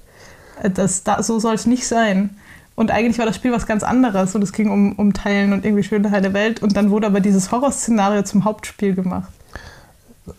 Das, 0.73 1.03
da, 1.03 1.21
so 1.23 1.39
soll 1.39 1.55
es 1.55 1.65
nicht 1.65 1.87
sein. 1.87 2.31
Und 2.75 2.91
eigentlich 2.91 3.19
war 3.19 3.25
das 3.25 3.35
Spiel 3.35 3.51
was 3.51 3.65
ganz 3.65 3.83
anderes 3.83 4.35
und 4.35 4.41
es 4.41 4.53
ging 4.53 4.71
um, 4.71 4.93
um 4.93 5.13
Teilen 5.13 5.51
und 5.51 5.65
irgendwie 5.65 5.83
schöne 5.83 6.11
heile 6.11 6.33
Welt 6.33 6.61
und 6.63 6.77
dann 6.77 6.91
wurde 6.91 7.07
aber 7.07 7.19
dieses 7.19 7.51
Horrorszenario 7.51 8.23
zum 8.23 8.45
Hauptspiel 8.45 8.95
gemacht. 8.95 9.29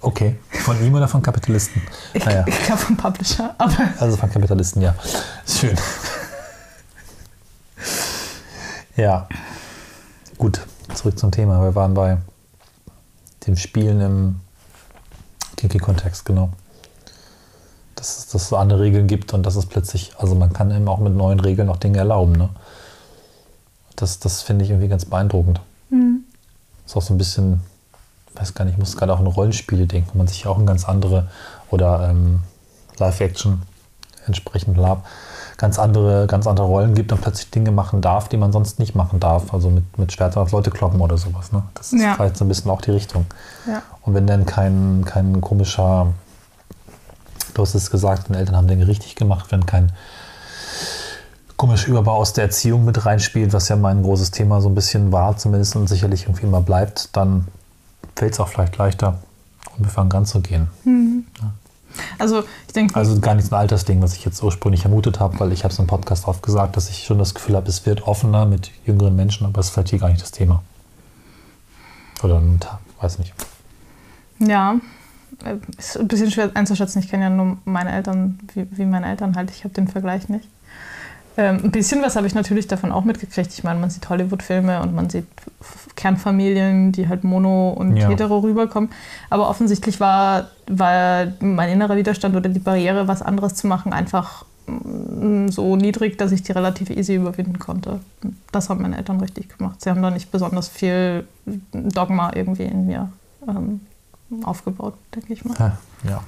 Okay. 0.01 0.37
Von 0.65 0.83
ihm 0.83 0.95
oder 0.95 1.07
von 1.09 1.21
Kapitalisten? 1.21 1.83
Ich, 2.15 2.25
Naja. 2.25 2.45
ich 2.47 2.63
glaube 2.63 2.81
vom 2.81 2.97
Publisher, 2.97 3.55
aber 3.59 3.77
Also 3.99 4.17
von 4.17 4.31
Kapitalisten, 4.31 4.81
ja. 4.81 4.95
Schön. 5.47 5.77
ja. 8.97 9.29
Gut, 10.39 10.61
zurück 10.95 11.19
zum 11.19 11.31
Thema. 11.31 11.61
Wir 11.63 11.75
waren 11.75 11.93
bei 11.93 12.19
dem 13.47 13.57
Spielen 13.57 14.01
im 14.01 14.41
Kinky-Kontext, 15.57 16.25
genau. 16.25 16.51
Dass 18.01 18.17
es, 18.17 18.27
dass 18.29 18.43
es 18.43 18.49
so 18.49 18.57
andere 18.57 18.81
Regeln 18.81 19.07
gibt 19.07 19.35
und 19.35 19.45
dass 19.45 19.57
es 19.57 19.67
plötzlich, 19.67 20.13
also 20.17 20.35
man 20.35 20.55
kann 20.55 20.71
eben 20.71 20.89
auch 20.89 21.01
mit 21.01 21.15
neuen 21.15 21.39
Regeln 21.39 21.69
auch 21.69 21.77
Dinge 21.77 21.99
erlauben. 21.99 22.33
Ne? 22.33 22.49
Das, 23.97 24.19
das 24.21 24.41
finde 24.41 24.65
ich 24.65 24.71
irgendwie 24.71 24.89
ganz 24.89 25.05
beeindruckend. 25.05 25.61
Ist 26.87 26.97
auch 26.97 27.03
so 27.03 27.13
ein 27.13 27.19
bisschen, 27.19 27.61
weiß 28.37 28.55
gar 28.55 28.65
nicht, 28.65 28.73
ich 28.75 28.79
muss 28.79 28.97
gerade 28.97 29.13
auch 29.13 29.19
an 29.21 29.27
Rollenspiele 29.27 29.87
denken, 29.87 30.09
wo 30.15 30.19
man 30.19 30.29
sich 30.29 30.47
auch 30.47 30.59
in 30.59 30.65
ganz 30.65 30.89
andere 30.89 31.29
oder 31.71 32.09
ähm, 32.09 32.41
Live-Action 32.99 33.61
entsprechend 34.27 34.79
lab, 34.79 35.05
ganz 35.59 35.79
andere, 35.79 36.27
ganz 36.27 36.47
andere 36.47 36.67
Rollen 36.67 36.95
gibt 36.95 37.13
und 37.13 37.21
plötzlich 37.21 37.51
Dinge 37.51 37.71
machen 37.71 38.01
darf, 38.01 38.29
die 38.31 38.39
man 38.39 38.51
sonst 38.51 38.79
nicht 38.79 38.95
machen 38.95 39.21
darf. 39.21 39.53
Also 39.53 39.69
mit, 39.69 39.99
mit 39.99 40.11
Schwert 40.11 40.39
auf 40.39 40.53
Leute 40.53 40.71
kloppen 40.71 41.03
oder 41.03 41.19
sowas. 41.19 41.53
Ne? 41.53 41.63
Das 41.75 41.93
ist 41.93 42.01
Ja. 42.01 42.15
vielleicht 42.15 42.39
so 42.39 42.47
ein 42.47 42.49
bisschen 42.49 42.71
auch 42.71 42.81
die 42.81 42.93
Richtung. 42.93 43.27
Ja. 43.67 43.83
Und 44.03 44.15
wenn 44.15 44.27
dann 44.27 44.47
kein, 44.47 45.05
kein 45.05 45.43
komischer, 45.43 46.07
du 47.61 47.67
hast 47.67 47.75
es 47.75 47.91
gesagt, 47.91 48.29
deine 48.29 48.39
Eltern 48.39 48.57
haben 48.57 48.69
Dinge 48.69 48.89
richtig 48.89 49.17
gemacht, 49.17 49.47
wenn 49.51 49.67
kein 49.67 49.93
komischer 51.57 51.89
Überbau 51.89 52.17
aus 52.17 52.33
der 52.33 52.45
Erziehung 52.45 52.87
mit 52.87 53.05
reinspielt, 53.05 53.53
was 53.53 53.69
ja 53.69 53.77
mein 53.77 54.03
großes 54.03 54.31
Thema 54.31 54.63
so 54.63 54.71
ein 54.71 54.75
bisschen 54.75 55.13
war 55.13 55.37
zumindest 55.37 55.77
und 55.77 55.89
sicherlich 55.89 56.23
irgendwie 56.23 56.47
immer 56.47 56.63
bleibt, 56.63 57.15
dann 57.15 57.47
fällt 58.17 58.33
es 58.33 58.41
auch 58.41 58.49
vielleicht 58.49 58.79
leichter, 58.79 59.19
unbefangen 59.77 60.11
ranzugehen. 60.11 60.69
Also 62.19 62.45
ich 62.67 62.73
denke, 62.73 62.97
Also 62.97 63.21
gar 63.21 63.35
nicht 63.35 63.49
so 63.49 63.55
ein 63.55 63.61
Altersding, 63.61 64.01
was 64.01 64.15
ich 64.15 64.25
jetzt 64.25 64.43
ursprünglich 64.43 64.83
vermutet 64.83 65.21
habe, 65.21 65.39
weil 65.39 65.53
ich 65.53 65.65
habe 65.65 65.73
es 65.73 65.79
im 65.79 65.87
Podcast 65.87 66.27
oft 66.27 66.43
gesagt, 66.43 66.79
dass 66.79 66.89
ich 66.89 67.05
schon 67.05 67.19
das 67.19 67.35
Gefühl 67.35 67.57
habe, 67.57 67.69
es 67.69 67.85
wird 67.85 68.07
offener 68.07 68.47
mit 68.47 68.71
jüngeren 68.87 69.15
Menschen, 69.15 69.47
aber 69.47 69.61
es 69.61 69.67
ist 69.67 69.73
vielleicht 69.73 69.91
hier 69.91 69.99
gar 69.99 70.09
nicht 70.09 70.23
das 70.23 70.31
Thema. 70.31 70.63
Oder 72.23 72.39
ein 72.39 72.59
Tag, 72.59 72.79
weiß 73.03 73.19
nicht. 73.19 73.35
ja, 74.39 74.77
ist 75.79 75.99
ein 75.99 76.09
bisschen 76.09 76.31
schwer 76.31 76.51
einzuschätzen. 76.55 77.01
Ich 77.03 77.09
kenne 77.09 77.25
ja 77.25 77.31
nur 77.31 77.59
meine 77.65 77.93
Eltern, 77.93 78.39
wie, 78.55 78.67
wie 78.71 78.85
meine 78.85 79.07
Eltern 79.07 79.37
halt. 79.37 79.51
Ich 79.51 79.65
habe 79.65 79.75
den 79.75 79.89
Vergleich 79.89 80.29
nicht. 80.29 80.49
Ähm, 81.37 81.61
ein 81.65 81.71
bisschen 81.71 82.03
was 82.03 82.17
habe 82.17 82.27
ich 82.27 82.35
natürlich 82.35 82.67
davon 82.67 82.93
auch 82.93 83.05
mitgekriegt. 83.05 83.53
Ich 83.53 83.65
meine, 83.65 83.79
man 83.81 83.89
sieht 83.91 84.09
Hollywood-Filme 84.09 84.83
und 84.83 84.95
man 84.95 85.09
sieht 85.09 85.27
Kernfamilien, 85.97 86.93
die 86.93 87.09
halt 87.09 87.25
mono 87.25 87.71
und 87.71 87.97
Ja. 87.97 88.09
hetero 88.09 88.39
rüberkommen. 88.39 88.91
Aber 89.31 89.49
offensichtlich 89.49 90.01
war, 90.01 90.51
war 90.67 91.29
mein 91.41 91.71
innerer 91.71 91.97
Widerstand 91.97 92.35
oder 92.37 92.49
die 92.49 92.59
Barriere, 92.59 93.09
was 93.09 93.23
anderes 93.23 93.55
zu 93.55 93.67
machen, 93.69 93.93
einfach 93.93 94.45
mm, 94.67 95.49
so 95.49 95.77
niedrig, 95.77 96.19
dass 96.19 96.33
ich 96.33 96.43
die 96.43 96.53
relativ 96.53 96.91
easy 96.91 97.15
überwinden 97.15 97.59
konnte. 97.59 98.01
Das 98.53 98.69
haben 98.69 98.83
meine 98.83 98.97
Eltern 98.97 99.21
richtig 99.21 99.57
gemacht. 99.57 99.81
Sie 99.83 99.89
haben 99.91 100.03
da 100.03 100.11
nicht 100.11 100.31
besonders 100.33 100.69
viel 100.69 101.27
Dogma 101.73 102.33
irgendwie 102.35 102.65
in 102.65 102.87
mir 102.87 103.11
ähm, 103.49 103.81
aufgebaut, 104.45 104.95
denke 105.15 105.33
ich 105.33 105.45
mal. 105.45 105.57
Ja. 105.59 105.79
ja. 106.09 106.25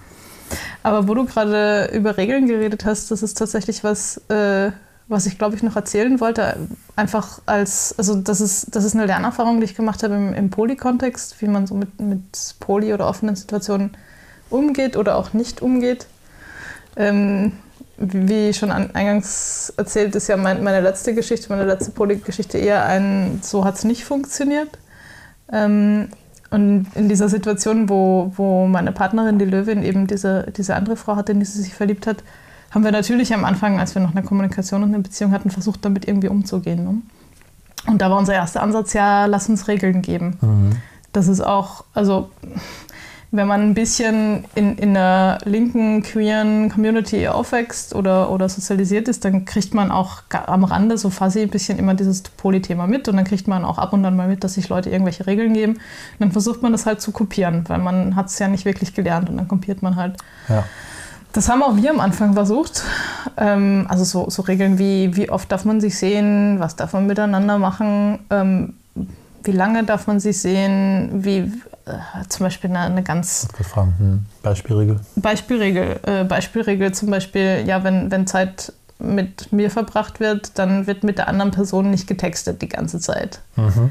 Aber 0.83 1.09
wo 1.09 1.15
du 1.15 1.25
gerade 1.25 1.91
über 1.93 2.17
Regeln 2.17 2.47
geredet 2.47 2.85
hast, 2.85 3.11
das 3.11 3.23
ist 3.23 3.39
tatsächlich 3.39 3.85
was, 3.85 4.19
äh, 4.29 4.73
was 5.09 5.27
ich 5.27 5.39
glaube 5.39 5.57
ich 5.57 5.63
noch 5.63 5.77
erzählen 5.77 6.21
wollte. 6.21 6.57
Einfach 6.97 7.41
als, 7.47 7.95
also 7.99 8.17
das 8.17 8.41
ist, 8.41 8.75
das 8.75 8.85
ist 8.85 8.95
eine 8.95 9.07
Lernerfahrung, 9.07 9.61
die 9.61 9.65
ich 9.65 9.75
gemacht 9.75 10.03
habe 10.03 10.15
im, 10.15 10.35
im 10.35 10.51
Poly-Kontext, 10.51 11.41
wie 11.41 11.47
man 11.47 11.67
so 11.67 11.75
mit, 11.75 12.01
mit 12.01 12.55
Poly- 12.61 12.93
oder 12.93 13.09
offenen 13.09 13.37
Situationen 13.37 13.97
umgeht 14.51 14.97
oder 14.97 15.17
auch 15.17 15.33
nicht 15.33 15.63
umgeht. 15.63 16.07
Ähm, 16.97 17.53
wie 17.97 18.53
schon 18.53 18.73
an, 18.73 18.91
eingangs 18.95 19.73
erzählt, 19.77 20.15
ist 20.17 20.29
ja 20.29 20.37
mein, 20.37 20.63
meine 20.63 20.81
letzte 20.81 21.15
Geschichte, 21.15 21.49
meine 21.51 21.65
letzte 21.65 21.93
Poly-Geschichte 21.93 22.59
eher 22.59 22.85
ein, 22.85 23.41
so 23.43 23.65
hat 23.65 23.77
es 23.77 23.85
nicht 23.85 24.05
funktioniert. 24.05 24.79
Ähm, 25.53 26.09
und 26.53 26.87
in 26.95 27.09
dieser 27.09 27.29
Situation, 27.31 27.89
wo, 27.89 28.33
wo 28.37 28.67
meine 28.67 28.93
Partnerin, 28.93 29.39
die 29.39 29.47
Löwin, 29.47 29.83
eben 29.83 30.07
diese, 30.07 30.53
diese 30.55 30.77
andere 30.77 30.97
Frau 30.97 31.17
hatte, 31.17 31.33
in 31.33 31.41
die 31.41 31.47
sie 31.47 31.63
sich 31.63 31.75
verliebt 31.75 32.07
hat, 32.07 32.23
haben 32.71 32.85
wir 32.85 32.93
natürlich 32.93 33.33
am 33.33 33.45
Anfang, 33.45 33.81
als 33.81 33.95
wir 33.95 34.03
noch 34.03 34.13
eine 34.13 34.23
Kommunikation 34.23 34.83
und 34.83 34.95
eine 34.95 35.03
Beziehung 35.03 35.33
hatten, 35.33 35.51
versucht, 35.51 35.85
damit 35.85 36.07
irgendwie 36.07 36.29
umzugehen. 36.29 36.85
Ne? 36.85 37.03
Und 37.87 38.03
da 38.03 38.11
war 38.11 38.19
unser 38.19 38.35
erster 38.35 38.63
Ansatz 38.63 38.93
ja, 38.93 39.25
lass 39.25 39.49
uns 39.49 39.67
Regeln 39.67 40.03
geben. 40.03 40.37
Mhm. 40.43 40.73
Das 41.13 41.29
ist 41.29 41.41
auch, 41.41 41.85
also 41.95 42.31
wenn 43.35 43.49
man 43.49 43.63
ein 43.63 43.75
bisschen 43.75 44.45
in, 44.55 44.77
in 44.77 44.95
einer 44.95 45.39
linken, 45.45 46.03
queeren 46.03 46.69
Community 46.69 47.27
aufwächst 47.29 47.95
oder, 47.95 48.31
oder 48.31 48.47
sozialisiert 48.51 49.09
ist, 49.09 49.25
dann 49.25 49.47
kriegt 49.47 49.73
man 49.73 49.91
auch 49.91 50.23
am 50.29 50.65
Rande 50.65 50.99
so 50.99 51.09
fuzzy 51.09 51.41
ein 51.41 51.49
bisschen 51.49 51.79
immer 51.79 51.95
dieses 51.95 52.23
Poly-Thema 52.23 52.87
mit 52.87 53.09
und 53.09 53.17
dann 53.17 53.25
kriegt 53.25 53.49
man 53.49 53.65
auch 53.65 53.79
ab 53.79 53.95
und 53.95 54.05
an 54.05 54.17
mal 54.17 54.29
mit, 54.29 54.45
dass 54.45 54.55
sich 54.55 54.69
Leute 54.69 54.91
irgendwelche 54.91 55.27
Regeln 55.27 55.55
geben. 55.55 55.73
Und 55.73 55.81
dann 56.19 56.33
versucht 56.33 56.61
man 56.61 56.73
das 56.73 56.85
halt 56.85 57.01
zu 57.01 57.11
kopieren, 57.11 57.65
weil 57.69 57.79
man 57.79 58.17
hat 58.17 58.27
es 58.27 58.39
ja 58.39 58.49
nicht 58.49 58.67
wirklich 58.67 58.93
gelernt 58.93 59.31
und 59.31 59.39
dann 59.39 59.49
kopiert 59.49 59.83
man 59.83 59.97
halt. 59.97 60.19
ja. 60.49 60.65
Das 61.35 61.49
haben 61.49 61.63
auch 61.63 61.77
wir 61.77 61.91
am 61.91 62.01
Anfang 62.01 62.35
versucht. 62.35 62.83
Ähm, 63.39 63.87
also 63.89 64.05
so, 64.05 64.29
so 64.29 64.43
Regeln 64.43 64.79
wie, 64.79 65.17
wie 65.17 65.31
oft 65.31 65.51
darf 65.51 65.65
man 65.65 65.81
sich 65.81 65.97
sehen, 65.97 66.61
was 66.61 66.77
darf 66.77 66.93
man 66.93 67.07
miteinander 67.07 67.59
machen, 67.59 68.19
ähm, 68.29 68.75
wie 69.43 69.53
lange 69.53 69.85
darf 69.85 70.07
man 70.07 70.21
sich 70.21 70.39
sehen, 70.39 71.25
wie 71.25 71.51
äh, 71.87 72.29
zum 72.29 72.45
Beispiel 72.45 72.71
eine, 72.71 72.81
eine 72.81 73.03
ganz 73.03 73.49
Gefragt. 73.57 73.93
Hm. 73.99 74.27
Beispielregel. 74.43 75.01
Beispielregel, 75.17 76.01
äh, 76.05 76.25
Beispielregel 76.25 76.93
zum 76.93 77.11
Beispiel, 77.11 77.65
ja, 77.67 77.83
wenn, 77.85 78.11
wenn 78.11 78.27
Zeit 78.27 78.73
mit 78.99 79.53
mir 79.53 79.71
verbracht 79.71 80.21
wird, 80.21 80.59
dann 80.59 80.87
wird 80.87 81.03
mit 81.03 81.19
der 81.19 81.29
anderen 81.29 81.51
Person 81.51 81.91
nicht 81.91 82.07
getextet 82.07 82.63
die 82.63 82.69
ganze 82.69 83.01
Zeit. 83.01 83.41
Mhm. 83.57 83.91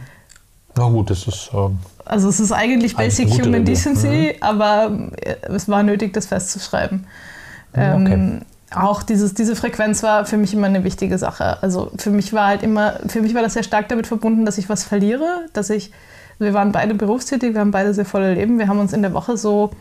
Na 0.78 0.88
gut, 0.88 1.10
das 1.10 1.28
ist. 1.28 1.52
Ähm, 1.54 1.80
Also 2.06 2.30
es 2.30 2.40
ist 2.40 2.54
eigentlich 2.54 2.96
Basic 2.96 3.30
Human 3.30 3.56
Regel. 3.56 3.64
Decency, 3.66 4.36
aber 4.40 5.10
äh, 5.18 5.36
es 5.50 5.68
war 5.68 5.84
nötig, 5.84 6.14
das 6.14 6.28
festzuschreiben. 6.28 7.06
Mhm, 7.76 7.82
okay. 7.82 8.14
Ähm, 8.14 8.42
auch 8.74 9.04
dieses, 9.04 9.34
diese 9.34 9.58
Frequenz 9.58 10.02
war 10.02 10.26
für 10.26 10.38
mich 10.38 10.54
immer 10.54 10.68
eine 10.68 10.86
wichtige 10.86 11.18
Sache. 11.18 11.62
Also 11.62 11.92
für 11.98 12.10
mich 12.10 12.32
war 12.32 12.48
halt 12.48 12.64
immer, 12.64 13.00
für 13.08 13.22
mich 13.22 13.34
war 13.34 13.42
das 13.42 13.54
sehr 13.54 13.64
stark 13.64 13.90
damit 13.90 14.08
verbunden, 14.08 14.46
dass 14.46 14.58
ich 14.58 14.70
was 14.70 14.86
verliere, 14.86 15.46
dass 15.52 15.70
ich, 15.70 15.92
wir 16.42 16.54
waren 16.54 16.72
beide 16.72 16.94
berufstätig, 16.96 17.54
wir 17.54 17.62
haben 17.62 17.72
beide 17.72 17.94
sehr 17.94 18.06
volle 18.06 18.34
Leben, 18.34 18.60
wir 18.60 18.68
haben 18.68 18.80
uns 18.80 18.94
in 18.94 19.02
der 19.02 19.14
Woche 19.14 19.38
so 19.38 19.72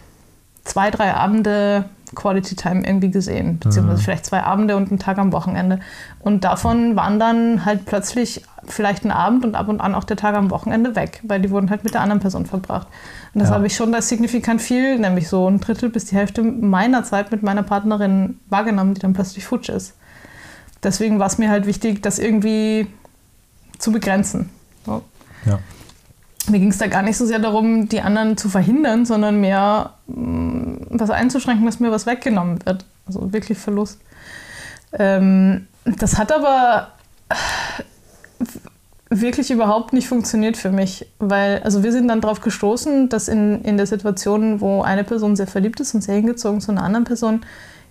zwei, 0.64 0.90
drei 0.90 1.14
Abende 1.14 1.86
Quality 2.14 2.56
Time 2.56 2.84
irgendwie 2.84 3.10
gesehen, 3.10 3.58
beziehungsweise 3.60 4.02
vielleicht 4.02 4.26
zwei 4.26 4.42
Abende 4.42 4.76
und 4.76 4.90
einen 4.90 4.98
Tag 4.98 5.18
am 5.18 5.32
Wochenende. 5.32 5.78
Und 6.18 6.44
davon 6.44 6.96
waren 6.96 7.18
dann 7.20 7.64
halt 7.64 7.86
plötzlich 7.86 8.42
vielleicht 8.66 9.04
ein 9.04 9.12
Abend 9.12 9.44
und 9.44 9.54
ab 9.54 9.68
und 9.68 9.80
an 9.80 9.94
auch 9.94 10.04
der 10.04 10.16
Tag 10.16 10.34
am 10.34 10.50
Wochenende 10.50 10.96
weg, 10.96 11.20
weil 11.22 11.40
die 11.40 11.50
wurden 11.50 11.70
halt 11.70 11.84
mit 11.84 11.94
der 11.94 12.00
anderen 12.00 12.20
Person 12.20 12.46
verbracht. 12.46 12.88
Und 13.32 13.40
das 13.40 13.50
Ja. 13.50 13.54
habe 13.54 13.66
ich 13.66 13.76
schon 13.76 13.94
als 13.94 14.08
signifikant 14.08 14.60
viel, 14.60 14.98
nämlich 14.98 15.28
so 15.28 15.48
ein 15.48 15.60
Drittel 15.60 15.88
bis 15.88 16.06
die 16.06 16.16
Hälfte 16.16 16.42
meiner 16.42 17.04
Zeit 17.04 17.30
mit 17.30 17.42
meiner 17.42 17.62
Partnerin 17.62 18.38
wahrgenommen, 18.48 18.94
die 18.94 19.00
dann 19.00 19.12
plötzlich 19.12 19.44
futsch 19.44 19.68
ist. 19.68 19.94
Deswegen 20.82 21.18
war 21.18 21.26
es 21.28 21.38
mir 21.38 21.48
halt 21.50 21.66
wichtig, 21.66 22.02
das 22.02 22.18
irgendwie 22.18 22.86
zu 23.78 23.92
begrenzen. 23.92 24.50
So. 24.84 25.02
ja. 25.46 25.58
Mir 26.48 26.58
ging 26.58 26.70
es 26.70 26.78
da 26.78 26.86
gar 26.86 27.02
nicht 27.02 27.16
so 27.16 27.26
sehr 27.26 27.38
darum, 27.38 27.88
die 27.88 28.00
anderen 28.00 28.36
zu 28.36 28.48
verhindern, 28.48 29.04
sondern 29.04 29.40
mehr 29.40 29.94
mh, 30.06 30.86
was 30.90 31.10
einzuschränken, 31.10 31.66
dass 31.66 31.80
mir 31.80 31.90
was 31.90 32.06
weggenommen 32.06 32.64
wird. 32.64 32.84
Also 33.06 33.32
wirklich 33.32 33.58
Verlust. 33.58 34.00
Ähm, 34.92 35.66
das 35.84 36.18
hat 36.18 36.32
aber 36.32 36.88
wirklich 39.10 39.50
überhaupt 39.50 39.92
nicht 39.92 40.06
funktioniert 40.06 40.56
für 40.56 40.70
mich, 40.70 41.06
weil 41.18 41.60
also 41.64 41.82
wir 41.82 41.92
sind 41.92 42.08
dann 42.08 42.20
darauf 42.20 42.40
gestoßen, 42.40 43.08
dass 43.08 43.28
in, 43.28 43.62
in 43.62 43.76
der 43.76 43.86
Situation, 43.86 44.60
wo 44.60 44.82
eine 44.82 45.04
Person 45.04 45.34
sehr 45.34 45.48
verliebt 45.48 45.80
ist 45.80 45.94
und 45.94 46.02
sehr 46.02 46.14
hingezogen 46.14 46.60
zu 46.60 46.70
einer 46.70 46.84
anderen 46.84 47.04
Person, 47.04 47.40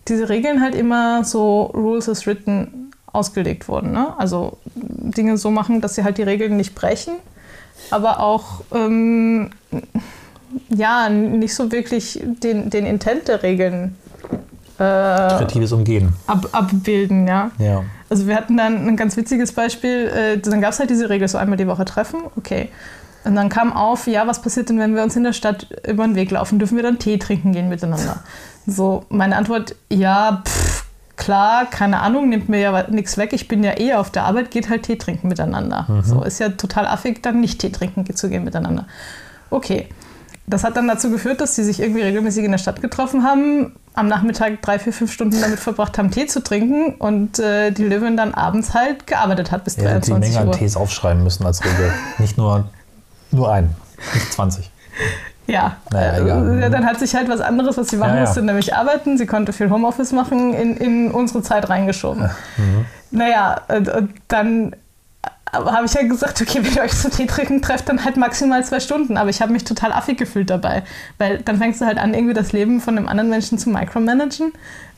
diese 0.07 0.29
Regeln 0.29 0.61
halt 0.61 0.75
immer 0.75 1.25
so 1.25 1.63
Rules 1.63 2.07
as 2.07 2.25
written 2.25 2.91
ausgelegt 3.11 3.67
wurden. 3.67 3.91
Ne? 3.91 4.13
Also 4.17 4.57
Dinge 4.75 5.37
so 5.37 5.51
machen, 5.51 5.81
dass 5.81 5.95
sie 5.95 6.03
halt 6.03 6.17
die 6.17 6.23
Regeln 6.23 6.55
nicht 6.55 6.73
brechen, 6.73 7.15
aber 7.91 8.19
auch 8.19 8.61
ähm, 8.73 9.51
ja 10.69 11.09
nicht 11.09 11.53
so 11.55 11.71
wirklich 11.71 12.21
den, 12.23 12.69
den 12.69 12.85
Intent 12.85 13.27
der 13.27 13.43
Regeln 13.43 13.95
äh, 14.77 14.81
Kreatives 14.81 15.73
Umgehen. 15.73 16.13
ab, 16.27 16.47
abbilden, 16.53 17.27
ja. 17.27 17.51
Ja. 17.57 17.83
Also 18.09 18.27
wir 18.27 18.35
hatten 18.35 18.55
dann 18.57 18.87
ein 18.87 18.95
ganz 18.95 19.17
witziges 19.17 19.51
Beispiel, 19.51 20.07
äh, 20.07 20.37
dann 20.39 20.61
gab 20.61 20.71
es 20.71 20.79
halt 20.79 20.89
diese 20.89 21.09
Regel, 21.09 21.27
so 21.27 21.37
einmal 21.37 21.57
die 21.57 21.67
Woche 21.67 21.85
treffen, 21.85 22.21
okay. 22.37 22.69
Und 23.25 23.35
dann 23.35 23.49
kam 23.49 23.73
auf, 23.73 24.07
ja, 24.07 24.25
was 24.25 24.41
passiert 24.41 24.69
denn, 24.69 24.79
wenn 24.79 24.95
wir 24.95 25.03
uns 25.03 25.15
in 25.17 25.23
der 25.23 25.33
Stadt 25.33 25.67
über 25.85 26.05
den 26.05 26.15
Weg 26.15 26.31
laufen? 26.31 26.57
Dürfen 26.57 26.77
wir 26.77 26.83
dann 26.83 26.99
Tee 26.99 27.17
trinken 27.17 27.51
gehen 27.51 27.67
miteinander? 27.67 28.23
So, 28.65 29.05
meine 29.09 29.35
Antwort, 29.35 29.75
ja, 29.91 30.41
pff, 30.45 30.85
klar, 31.19 31.67
keine 31.69 31.99
Ahnung, 31.99 32.29
nimmt 32.29 32.49
mir 32.49 32.59
ja 32.59 32.89
nichts 32.89 33.17
weg. 33.17 33.33
Ich 33.33 33.47
bin 33.47 33.63
ja 33.63 33.77
eh 33.77 33.93
auf 33.93 34.09
der 34.09 34.23
Arbeit, 34.23 34.49
geht 34.49 34.69
halt 34.69 34.83
Tee 34.83 34.95
trinken 34.95 35.27
miteinander. 35.27 35.85
So, 36.03 36.23
ist 36.23 36.39
ja 36.39 36.49
total 36.49 36.87
affig, 36.87 37.21
dann 37.21 37.41
nicht 37.41 37.59
Tee 37.59 37.69
trinken 37.69 38.03
zu 38.15 38.29
gehen 38.29 38.43
miteinander. 38.43 38.87
Okay. 39.51 39.89
Das 40.47 40.63
hat 40.63 40.77
dann 40.77 40.87
dazu 40.87 41.11
geführt, 41.11 41.41
dass 41.41 41.55
sie 41.55 41.63
sich 41.63 41.79
irgendwie 41.79 42.01
regelmäßig 42.01 42.43
in 42.43 42.51
der 42.51 42.57
Stadt 42.57 42.81
getroffen 42.81 43.23
haben, 43.23 43.75
am 43.93 44.07
Nachmittag 44.07 44.63
drei, 44.63 44.79
vier, 44.79 44.93
fünf 44.93 45.11
Stunden 45.11 45.39
damit 45.39 45.59
verbracht 45.59 45.99
haben, 45.99 46.09
Tee 46.09 46.25
zu 46.25 46.41
trinken 46.41 46.95
und 46.95 47.37
äh, 47.37 47.69
die 47.69 47.83
Löwin 47.83 48.17
dann 48.17 48.33
abends 48.33 48.73
halt 48.73 49.05
gearbeitet 49.05 49.51
hat 49.51 49.65
bis 49.65 49.75
Ja, 49.75 49.99
die 49.99 50.09
23 50.09 50.33
Menge 50.33 50.41
an 50.41 50.47
Uhr. 50.47 50.53
Tees 50.53 50.75
aufschreiben 50.75 51.23
müssen 51.23 51.45
als 51.45 51.63
Regel. 51.63 51.93
Nicht 52.17 52.37
nur, 52.37 52.69
nur 53.29 53.51
einen, 53.51 53.75
nicht 54.15 54.33
20. 54.33 54.71
Ja, 55.49 55.77
Naja, 55.91 56.13
äh, 56.13 56.21
egal. 56.21 56.59
ja, 56.61 56.69
dann 56.69 56.85
hat 56.85 56.99
sich 56.99 57.15
halt 57.15 57.27
was 57.27 57.41
anderes, 57.41 57.75
was 57.77 57.87
sie 57.89 57.97
machen 57.97 58.11
Ja, 58.11 58.15
ja. 58.17 58.21
musste, 58.21 58.41
nämlich 58.41 58.75
arbeiten. 58.75 59.17
Sie 59.17 59.25
konnte 59.25 59.51
viel 59.51 59.69
Homeoffice 59.69 60.11
machen, 60.11 60.53
in, 60.53 60.77
in 60.77 61.11
unsere 61.11 61.41
Zeit 61.41 61.69
reingeschoben. 61.69 62.29
Mhm. 62.57 62.85
Naja, 63.11 63.61
und, 63.67 63.89
und 63.89 64.13
dann 64.27 64.75
habe 65.51 65.85
ich 65.87 65.93
ja 65.95 66.03
gesagt, 66.03 66.39
okay, 66.41 66.59
wenn 66.63 66.73
ihr 66.75 66.83
euch 66.83 66.93
zum 66.95 67.09
Tee 67.09 67.25
trinken 67.25 67.61
trefft, 67.63 67.89
dann 67.89 68.05
halt 68.05 68.17
maximal 68.17 68.63
zwei 68.63 68.79
Stunden. 68.79 69.17
Aber 69.17 69.31
ich 69.31 69.41
habe 69.41 69.51
mich 69.51 69.63
total 69.63 69.91
affig 69.91 70.17
gefühlt 70.17 70.49
dabei. 70.51 70.83
Weil 71.17 71.39
dann 71.39 71.57
fängst 71.57 71.81
du 71.81 71.85
halt 71.85 71.97
an, 71.97 72.13
irgendwie 72.13 72.35
das 72.35 72.51
Leben 72.51 72.79
von 72.81 72.95
einem 72.97 73.07
anderen 73.07 73.31
Menschen 73.31 73.57
zu 73.57 73.69
micromanagen. 73.71 74.53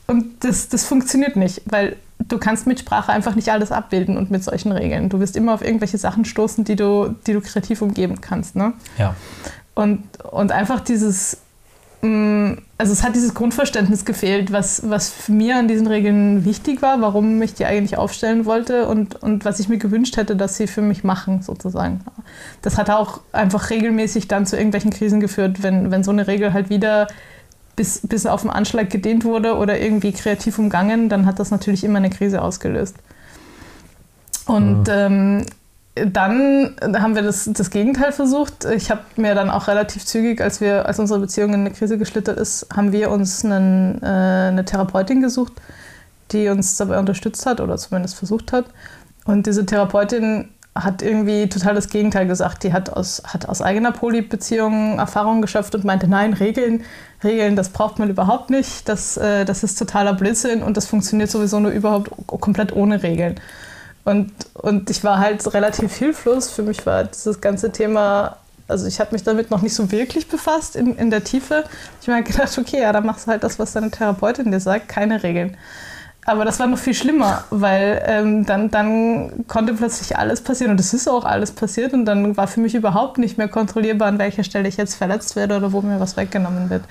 Und 0.06 0.44
das, 0.44 0.68
das 0.68 0.84
funktioniert 0.84 1.36
nicht, 1.36 1.62
weil 1.64 1.96
du 2.18 2.36
kannst 2.38 2.66
mit 2.66 2.80
Sprache 2.80 3.10
einfach 3.12 3.34
nicht 3.34 3.48
alles 3.50 3.72
abbilden 3.72 4.18
und 4.18 4.30
mit 4.30 4.44
solchen 4.44 4.72
Regeln. 4.72 5.08
Du 5.08 5.20
wirst 5.20 5.36
immer 5.36 5.54
auf 5.54 5.64
irgendwelche 5.64 5.96
Sachen 5.96 6.24
stoßen, 6.26 6.64
die 6.64 6.76
du, 6.76 7.14
die 7.26 7.32
du 7.32 7.40
kreativ 7.40 7.80
umgeben 7.80 8.20
kannst. 8.20 8.54
Ne? 8.54 8.74
Ja. 8.98 9.14
Und, 9.74 10.02
und 10.30 10.52
einfach 10.52 10.80
dieses, 10.80 11.38
mm, 12.02 12.52
also 12.76 12.92
es 12.92 13.02
hat 13.02 13.14
dieses 13.14 13.34
Grundverständnis 13.34 14.04
gefehlt, 14.04 14.52
was, 14.52 14.88
was 14.88 15.28
mir 15.28 15.56
an 15.56 15.68
diesen 15.68 15.86
Regeln 15.86 16.44
wichtig 16.44 16.82
war, 16.82 17.00
warum 17.00 17.40
ich 17.40 17.54
die 17.54 17.64
eigentlich 17.64 17.96
aufstellen 17.96 18.44
wollte 18.44 18.86
und, 18.86 19.22
und 19.22 19.44
was 19.44 19.60
ich 19.60 19.68
mir 19.68 19.78
gewünscht 19.78 20.16
hätte, 20.16 20.36
dass 20.36 20.56
sie 20.56 20.66
für 20.66 20.82
mich 20.82 21.04
machen, 21.04 21.42
sozusagen. 21.42 22.00
Das 22.60 22.76
hat 22.76 22.90
auch 22.90 23.20
einfach 23.32 23.70
regelmäßig 23.70 24.28
dann 24.28 24.46
zu 24.46 24.56
irgendwelchen 24.56 24.90
Krisen 24.90 25.20
geführt, 25.20 25.62
wenn, 25.62 25.90
wenn 25.90 26.04
so 26.04 26.10
eine 26.10 26.26
Regel 26.26 26.52
halt 26.52 26.68
wieder 26.68 27.08
bis, 27.76 28.00
bis 28.06 28.26
auf 28.26 28.42
den 28.42 28.50
Anschlag 28.50 28.90
gedehnt 28.90 29.24
wurde 29.24 29.56
oder 29.56 29.80
irgendwie 29.80 30.12
kreativ 30.12 30.58
umgangen, 30.58 31.08
dann 31.08 31.24
hat 31.24 31.38
das 31.38 31.50
natürlich 31.50 31.84
immer 31.84 31.98
eine 31.98 32.10
Krise 32.10 32.42
ausgelöst. 32.42 32.96
Und 34.46 34.88
mhm. 34.88 34.92
ähm, 34.94 35.46
dann 35.94 36.74
haben 36.94 37.14
wir 37.14 37.22
das, 37.22 37.50
das 37.52 37.70
Gegenteil 37.70 38.12
versucht. 38.12 38.64
Ich 38.64 38.90
habe 38.90 39.02
mir 39.16 39.34
dann 39.34 39.50
auch 39.50 39.68
relativ 39.68 40.06
zügig, 40.06 40.40
als 40.40 40.60
wir, 40.60 40.86
als 40.86 40.98
unsere 40.98 41.20
Beziehung 41.20 41.52
in 41.52 41.60
eine 41.60 41.70
Krise 41.70 41.98
geschlittert 41.98 42.38
ist, 42.38 42.66
haben 42.74 42.92
wir 42.92 43.10
uns 43.10 43.44
einen, 43.44 44.02
äh, 44.02 44.06
eine 44.06 44.64
Therapeutin 44.64 45.20
gesucht, 45.20 45.52
die 46.30 46.48
uns 46.48 46.76
dabei 46.78 46.98
unterstützt 46.98 47.44
hat 47.44 47.60
oder 47.60 47.76
zumindest 47.76 48.16
versucht 48.16 48.52
hat. 48.52 48.66
Und 49.26 49.46
diese 49.46 49.66
Therapeutin 49.66 50.48
hat 50.74 51.02
irgendwie 51.02 51.48
total 51.50 51.74
das 51.74 51.90
Gegenteil 51.90 52.26
gesagt. 52.26 52.62
Die 52.62 52.72
hat 52.72 52.88
aus, 52.90 53.22
hat 53.26 53.46
aus 53.46 53.60
eigener 53.60 53.92
Polybeziehung 53.92 54.98
Erfahrungen 54.98 55.42
geschöpft 55.42 55.74
und 55.74 55.84
meinte, 55.84 56.08
nein, 56.08 56.32
Regeln, 56.32 56.84
Regeln, 57.22 57.54
das 57.54 57.68
braucht 57.68 57.98
man 57.98 58.08
überhaupt 58.08 58.48
nicht. 58.48 58.88
Das, 58.88 59.18
äh, 59.18 59.44
das 59.44 59.62
ist 59.62 59.78
totaler 59.78 60.14
Blödsinn 60.14 60.62
und 60.62 60.78
das 60.78 60.86
funktioniert 60.86 61.30
sowieso 61.30 61.60
nur 61.60 61.70
überhaupt 61.70 62.10
komplett 62.26 62.74
ohne 62.74 63.02
Regeln. 63.02 63.34
Und, 64.04 64.32
und 64.54 64.90
ich 64.90 65.04
war 65.04 65.18
halt 65.18 65.52
relativ 65.54 65.94
hilflos. 65.94 66.50
Für 66.50 66.62
mich 66.62 66.84
war 66.86 67.04
dieses 67.04 67.40
ganze 67.40 67.70
Thema, 67.70 68.36
also 68.68 68.86
ich 68.86 69.00
habe 69.00 69.12
mich 69.12 69.22
damit 69.22 69.50
noch 69.50 69.62
nicht 69.62 69.74
so 69.74 69.90
wirklich 69.92 70.28
befasst 70.28 70.76
in, 70.76 70.96
in 70.96 71.10
der 71.10 71.24
Tiefe. 71.24 71.64
Ich 72.00 72.08
habe 72.08 72.18
mir 72.18 72.24
halt 72.24 72.26
gedacht, 72.26 72.58
okay, 72.58 72.80
ja, 72.80 72.92
dann 72.92 73.06
machst 73.06 73.26
du 73.26 73.30
halt 73.30 73.44
das, 73.44 73.58
was 73.58 73.72
deine 73.72 73.90
Therapeutin 73.90 74.50
dir 74.50 74.60
sagt, 74.60 74.88
keine 74.88 75.22
Regeln. 75.22 75.56
Aber 76.24 76.44
das 76.44 76.60
war 76.60 76.68
noch 76.68 76.78
viel 76.78 76.94
schlimmer, 76.94 77.44
weil 77.50 78.00
ähm, 78.06 78.46
dann, 78.46 78.70
dann 78.70 79.44
konnte 79.48 79.74
plötzlich 79.74 80.16
alles 80.16 80.40
passieren 80.40 80.70
und 80.70 80.78
es 80.78 80.94
ist 80.94 81.08
auch 81.08 81.24
alles 81.24 81.50
passiert 81.50 81.94
und 81.94 82.04
dann 82.04 82.36
war 82.36 82.46
für 82.46 82.60
mich 82.60 82.76
überhaupt 82.76 83.18
nicht 83.18 83.38
mehr 83.38 83.48
kontrollierbar, 83.48 84.06
an 84.06 84.18
welcher 84.18 84.44
Stelle 84.44 84.68
ich 84.68 84.76
jetzt 84.76 84.94
verletzt 84.94 85.34
werde 85.34 85.56
oder 85.56 85.72
wo 85.72 85.80
mir 85.80 85.98
was 85.98 86.16
weggenommen 86.16 86.70
wird. 86.70 86.84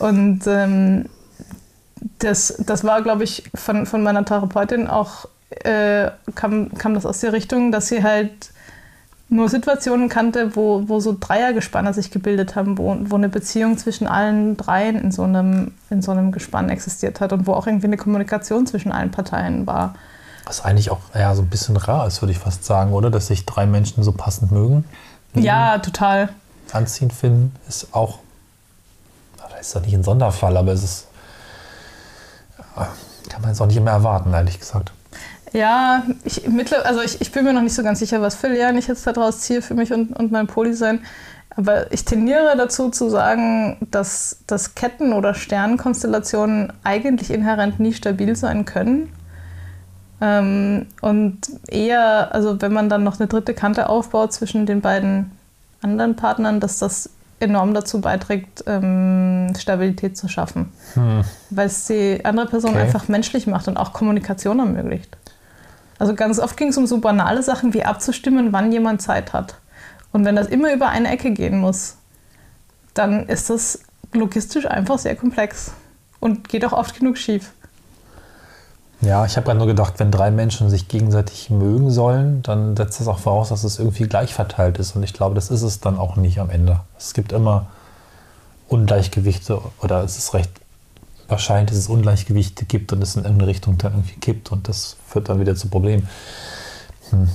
Und 0.00 0.40
ähm, 0.48 1.04
das, 2.18 2.56
das 2.66 2.82
war, 2.82 3.02
glaube 3.02 3.22
ich, 3.22 3.44
von, 3.54 3.86
von 3.86 4.02
meiner 4.02 4.24
Therapeutin 4.24 4.88
auch, 4.88 5.28
äh, 5.50 6.10
kam, 6.34 6.72
kam 6.74 6.94
das 6.94 7.06
aus 7.06 7.20
der 7.20 7.32
Richtung, 7.32 7.72
dass 7.72 7.88
sie 7.88 8.02
halt 8.02 8.52
nur 9.30 9.48
Situationen 9.48 10.08
kannte, 10.08 10.56
wo, 10.56 10.88
wo 10.88 10.98
so 10.98 11.16
Dreiergespanne 11.18 11.94
sich 11.94 12.10
gebildet 12.10 12.56
haben, 12.56 12.78
wo, 12.78 12.96
wo 13.02 13.14
eine 13.14 13.28
Beziehung 13.28 13.78
zwischen 13.78 14.08
allen 14.08 14.56
dreien 14.56 14.96
in 14.96 15.12
so, 15.12 15.22
einem, 15.22 15.72
in 15.88 16.02
so 16.02 16.10
einem 16.10 16.32
Gespann 16.32 16.68
existiert 16.68 17.20
hat 17.20 17.32
und 17.32 17.46
wo 17.46 17.52
auch 17.52 17.66
irgendwie 17.66 17.86
eine 17.86 17.96
Kommunikation 17.96 18.66
zwischen 18.66 18.90
allen 18.90 19.12
Parteien 19.12 19.66
war. 19.66 19.94
Was 20.46 20.64
eigentlich 20.64 20.90
auch 20.90 20.98
ja, 21.14 21.32
so 21.36 21.42
ein 21.42 21.48
bisschen 21.48 21.76
rar 21.76 22.08
ist, 22.08 22.20
würde 22.22 22.32
ich 22.32 22.38
fast 22.38 22.64
sagen, 22.64 22.92
oder? 22.92 23.08
Dass 23.10 23.28
sich 23.28 23.46
drei 23.46 23.66
Menschen 23.66 24.02
so 24.02 24.10
passend 24.10 24.50
mögen. 24.50 24.84
Ja, 25.34 25.78
total. 25.78 26.30
Anziehend 26.72 27.12
finden 27.12 27.54
ist 27.68 27.94
auch, 27.94 28.18
das 29.36 29.60
ist 29.60 29.76
doch 29.76 29.82
nicht 29.82 29.94
ein 29.94 30.02
Sonderfall, 30.02 30.56
aber 30.56 30.72
es 30.72 30.82
ist, 30.82 31.06
kann 33.28 33.42
man 33.42 33.50
jetzt 33.50 33.60
auch 33.60 33.66
nicht 33.66 33.76
immer 33.76 33.92
erwarten, 33.92 34.32
ehrlich 34.32 34.58
gesagt. 34.58 34.92
Ja, 35.52 36.04
ich, 36.24 36.42
also 36.84 37.00
ich, 37.00 37.20
ich 37.20 37.32
bin 37.32 37.44
mir 37.44 37.52
noch 37.52 37.62
nicht 37.62 37.74
so 37.74 37.82
ganz 37.82 37.98
sicher, 37.98 38.22
was 38.22 38.36
für 38.36 38.48
Lehren 38.48 38.78
ich 38.78 38.86
jetzt 38.86 39.06
daraus 39.06 39.40
ziehe 39.40 39.62
für 39.62 39.74
mich 39.74 39.92
und, 39.92 40.16
und 40.16 40.30
mein 40.30 40.46
Polysein. 40.46 41.00
Aber 41.56 41.92
ich 41.92 42.04
tendiere 42.04 42.54
dazu 42.56 42.90
zu 42.90 43.08
sagen, 43.10 43.76
dass, 43.90 44.38
dass 44.46 44.76
Ketten- 44.76 45.12
oder 45.12 45.34
Sternkonstellationen 45.34 46.72
eigentlich 46.84 47.30
inhärent 47.30 47.80
nie 47.80 47.92
stabil 47.92 48.36
sein 48.36 48.64
können. 48.64 49.12
Ähm, 50.20 50.86
und 51.00 51.38
eher, 51.66 52.32
also 52.34 52.60
wenn 52.62 52.72
man 52.72 52.88
dann 52.88 53.02
noch 53.02 53.18
eine 53.18 53.26
dritte 53.26 53.54
Kante 53.54 53.88
aufbaut 53.88 54.32
zwischen 54.32 54.66
den 54.66 54.80
beiden 54.80 55.32
anderen 55.82 56.14
Partnern, 56.14 56.60
dass 56.60 56.78
das 56.78 57.10
enorm 57.40 57.74
dazu 57.74 58.00
beiträgt, 58.00 58.64
ähm, 58.66 59.52
Stabilität 59.58 60.16
zu 60.16 60.28
schaffen. 60.28 60.70
Hm. 60.94 61.24
Weil 61.48 61.66
es 61.66 61.86
die 61.86 62.24
andere 62.24 62.46
Person 62.46 62.72
okay. 62.72 62.82
einfach 62.82 63.08
menschlich 63.08 63.46
macht 63.46 63.66
und 63.66 63.78
auch 63.78 63.92
Kommunikation 63.92 64.58
ermöglicht. 64.58 65.16
Also 66.00 66.14
ganz 66.14 66.38
oft 66.38 66.56
ging 66.56 66.68
es 66.68 66.78
um 66.78 66.86
so 66.86 66.98
banale 66.98 67.42
Sachen 67.42 67.74
wie 67.74 67.84
abzustimmen, 67.84 68.54
wann 68.54 68.72
jemand 68.72 69.02
Zeit 69.02 69.34
hat. 69.34 69.56
Und 70.12 70.24
wenn 70.24 70.34
das 70.34 70.46
immer 70.46 70.72
über 70.72 70.88
eine 70.88 71.10
Ecke 71.10 71.32
gehen 71.32 71.58
muss, 71.58 71.96
dann 72.94 73.28
ist 73.28 73.50
das 73.50 73.80
logistisch 74.12 74.64
einfach 74.64 74.98
sehr 74.98 75.14
komplex 75.14 75.72
und 76.18 76.48
geht 76.48 76.64
auch 76.64 76.72
oft 76.72 76.98
genug 76.98 77.18
schief. 77.18 77.52
Ja, 79.02 79.26
ich 79.26 79.36
habe 79.36 79.44
gerade 79.44 79.58
nur 79.58 79.66
gedacht, 79.66 79.94
wenn 79.98 80.10
drei 80.10 80.30
Menschen 80.30 80.70
sich 80.70 80.88
gegenseitig 80.88 81.50
mögen 81.50 81.90
sollen, 81.90 82.42
dann 82.42 82.76
setzt 82.76 83.00
das 83.00 83.06
auch 83.06 83.18
voraus, 83.18 83.50
dass 83.50 83.62
es 83.62 83.78
irgendwie 83.78 84.08
gleich 84.08 84.32
verteilt 84.32 84.78
ist. 84.78 84.96
Und 84.96 85.02
ich 85.02 85.12
glaube, 85.12 85.34
das 85.34 85.50
ist 85.50 85.62
es 85.62 85.80
dann 85.80 85.98
auch 85.98 86.16
nicht 86.16 86.40
am 86.40 86.48
Ende. 86.48 86.80
Es 86.98 87.12
gibt 87.12 87.30
immer 87.30 87.66
Ungleichgewichte 88.68 89.60
oder 89.82 90.02
es 90.02 90.16
ist 90.16 90.32
recht 90.32 90.50
wahrscheinlich, 91.30 91.70
dass 91.70 91.78
es 91.78 91.88
Ungleichgewichte 91.88 92.64
gibt 92.64 92.92
und 92.92 93.02
es 93.02 93.16
in 93.16 93.24
irgendeine 93.24 93.50
Richtung 93.50 93.78
dann 93.78 93.92
irgendwie 93.92 94.18
kippt 94.20 94.52
und 94.52 94.68
das 94.68 94.96
führt 95.06 95.28
dann 95.28 95.40
wieder 95.40 95.54
zu 95.54 95.68
Problemen. 95.68 96.08
Hm. 97.10 97.28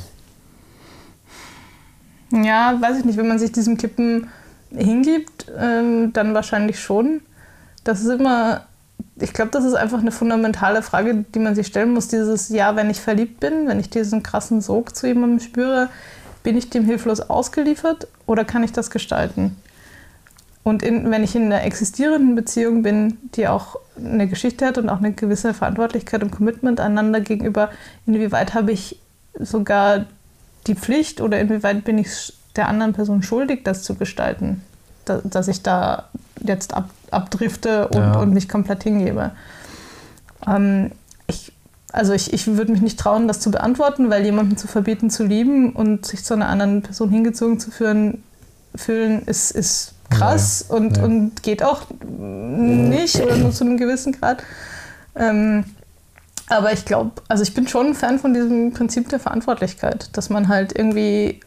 Ja, 2.43 2.79
weiß 2.79 2.99
ich 2.99 3.05
nicht, 3.05 3.17
wenn 3.17 3.27
man 3.27 3.39
sich 3.39 3.51
diesem 3.51 3.77
Kippen 3.77 4.29
hingibt, 4.71 5.51
ähm, 5.57 6.11
dann 6.13 6.33
wahrscheinlich 6.33 6.79
schon. 6.79 7.21
Das 7.83 8.01
ist 8.01 8.09
immer, 8.09 8.65
ich 9.17 9.33
glaube, 9.33 9.51
das 9.51 9.63
ist 9.63 9.75
einfach 9.75 9.99
eine 9.99 10.11
fundamentale 10.11 10.81
Frage, 10.81 11.25
die 11.33 11.39
man 11.39 11.55
sich 11.55 11.67
stellen 11.67 11.93
muss. 11.93 12.07
Dieses 12.07 12.49
Ja, 12.49 12.75
wenn 12.75 12.89
ich 12.89 12.99
verliebt 12.99 13.39
bin, 13.39 13.67
wenn 13.67 13.79
ich 13.79 13.89
diesen 13.89 14.23
krassen 14.23 14.61
Sog 14.61 14.95
zu 14.95 15.07
jemandem 15.07 15.39
spüre, 15.39 15.89
bin 16.43 16.57
ich 16.57 16.69
dem 16.69 16.85
hilflos 16.85 17.21
ausgeliefert 17.21 18.07
oder 18.25 18.43
kann 18.43 18.63
ich 18.63 18.71
das 18.71 18.89
gestalten? 18.89 19.55
Und 20.65 20.81
in, 20.81 21.11
wenn 21.11 21.23
ich 21.23 21.35
in 21.35 21.43
einer 21.43 21.63
existierenden 21.63 22.33
Beziehung 22.33 22.81
bin, 22.81 23.19
die 23.35 23.47
auch 23.47 23.75
eine 23.97 24.27
Geschichte 24.27 24.65
hat 24.65 24.79
und 24.79 24.89
auch 24.89 24.97
eine 24.97 25.13
gewisse 25.13 25.53
Verantwortlichkeit 25.53 26.23
und 26.23 26.31
Commitment 26.31 26.79
einander 26.79 27.21
gegenüber, 27.21 27.69
inwieweit 28.07 28.55
habe 28.55 28.71
ich 28.71 28.99
sogar 29.39 30.07
die 30.65 30.73
Pflicht 30.73 31.21
oder 31.21 31.39
inwieweit 31.39 31.83
bin 31.83 31.99
ich 31.99 32.33
der 32.55 32.67
anderen 32.67 32.93
Person 32.93 33.21
schuldig, 33.21 33.63
das 33.63 33.83
zu 33.83 33.93
gestalten, 33.93 34.63
da, 35.05 35.21
dass 35.23 35.47
ich 35.49 35.61
da 35.61 36.09
jetzt 36.43 36.73
ab, 36.73 36.89
abdrifte 37.11 37.87
und, 37.89 38.01
ja. 38.01 38.19
und, 38.19 38.33
mich 38.33 38.49
komplett 38.49 38.81
hingebe. 38.81 39.33
Ähm, 40.47 40.93
ich, 41.27 41.51
also 41.91 42.13
ich, 42.13 42.33
ich 42.33 42.47
würde 42.47 42.71
mich 42.71 42.81
nicht 42.81 42.99
trauen, 42.99 43.27
das 43.27 43.39
zu 43.39 43.51
beantworten, 43.51 44.09
weil 44.09 44.25
jemanden 44.25 44.57
zu 44.57 44.65
verbieten 44.65 45.11
zu 45.11 45.25
lieben 45.25 45.73
und 45.73 46.07
sich 46.07 46.23
zu 46.23 46.33
einer 46.33 46.49
anderen 46.49 46.81
Person 46.81 47.11
hingezogen 47.11 47.59
zu 47.59 47.69
führen, 47.69 48.23
fühlen, 48.73 49.21
ist, 49.27 49.51
ist 49.51 49.94
krass 50.17 50.65
ja, 50.69 50.75
und, 50.75 50.97
ja. 50.97 51.03
und 51.03 51.43
geht 51.43 51.63
auch 51.63 51.83
nicht 52.17 53.21
oder 53.21 53.35
nur 53.37 53.51
zu 53.51 53.63
einem 53.63 53.77
gewissen 53.77 54.13
Grad. 54.13 54.43
Ähm, 55.15 55.65
aber 56.47 56.73
ich 56.73 56.85
glaube, 56.85 57.11
also 57.27 57.43
ich 57.43 57.53
bin 57.53 57.67
schon 57.67 57.87
ein 57.87 57.95
Fan 57.95 58.19
von 58.19 58.33
diesem 58.33 58.71
Prinzip 58.73 59.09
der 59.09 59.19
Verantwortlichkeit, 59.19 60.09
dass 60.13 60.29
man 60.29 60.47
halt 60.47 60.77
irgendwie 60.77 61.39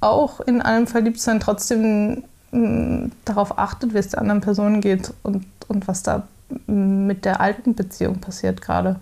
auch 0.00 0.40
in 0.40 0.60
allem 0.60 0.86
Verliebtsein 0.86 1.38
trotzdem 1.38 2.24
mm, 2.50 3.12
darauf 3.24 3.58
achtet, 3.58 3.94
wie 3.94 3.98
es 3.98 4.08
der 4.08 4.20
anderen 4.20 4.40
Person 4.40 4.80
geht 4.80 5.12
und, 5.22 5.44
und 5.68 5.86
was 5.86 6.02
da 6.02 6.24
mit 6.66 7.24
der 7.24 7.40
alten 7.40 7.74
Beziehung 7.74 8.18
passiert 8.18 8.60
gerade. 8.60 8.96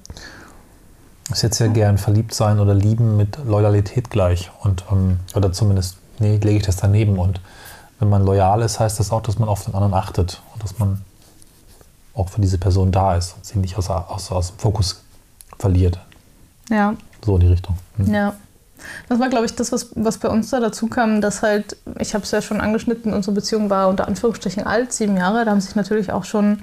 Ich 1.31 1.37
setze 1.37 1.67
ja 1.67 1.73
gern 1.73 1.97
verliebt 1.97 2.35
sein 2.35 2.59
oder 2.59 2.75
lieben 2.75 3.17
mit 3.17 3.39
Loyalität 3.47 4.11
gleich 4.11 4.51
und 4.63 4.85
ähm, 4.91 5.21
oder 5.35 5.53
zumindest 5.53 5.97
nee, 6.19 6.37
lege 6.37 6.59
ich 6.59 6.67
das 6.67 6.77
daneben 6.77 7.19
und 7.19 7.41
wenn 8.01 8.09
man 8.09 8.25
loyal 8.25 8.63
ist, 8.63 8.81
heißt 8.81 8.99
das 8.99 9.13
auch, 9.13 9.23
dass 9.23 9.39
man 9.39 9.49
auf 9.49 9.65
den 9.65 9.75
anderen 9.75 9.95
achtet 9.95 10.43
und 10.55 10.63
dass 10.63 10.79
man 10.79 11.03
auch 12.15 12.29
für 12.31 12.41
diese 12.41 12.59
Person 12.59 12.91
da 12.91 13.15
ist 13.17 13.37
und 13.37 13.45
sie 13.45 13.59
nicht 13.59 13.79
aus, 13.79 13.89
aus, 13.89 14.33
aus 14.33 14.49
dem 14.49 14.59
Fokus 14.59 15.03
verliert. 15.59 16.01
Ja. 16.71 16.95
So 17.25 17.35
in 17.35 17.41
die 17.41 17.47
Richtung. 17.47 17.77
Mhm. 17.99 18.13
Ja. 18.13 18.35
Das 19.11 19.19
war, 19.19 19.29
glaube 19.29 19.45
ich, 19.45 19.55
das, 19.55 19.73
was, 19.73 19.91
was 19.95 20.17
bei 20.17 20.29
uns 20.29 20.49
da 20.49 20.59
dazu 20.59 20.87
kam, 20.87 21.21
dass 21.21 21.43
halt, 21.43 21.77
ich 21.99 22.15
habe 22.15 22.25
es 22.25 22.31
ja 22.31 22.41
schon 22.41 22.63
angeschnitten, 22.63 23.13
unsere 23.13 23.35
Beziehung 23.35 23.69
war 23.69 23.89
unter 23.89 24.09
Anführungsstrichen 24.09 24.67
alt, 24.67 24.93
sieben 24.95 25.19
Jahre. 25.19 25.45
Da 25.45 25.51
haben 25.51 25.61
sich 25.61 25.75
natürlich 25.77 26.11
auch 26.11 26.25
schon 26.25 26.63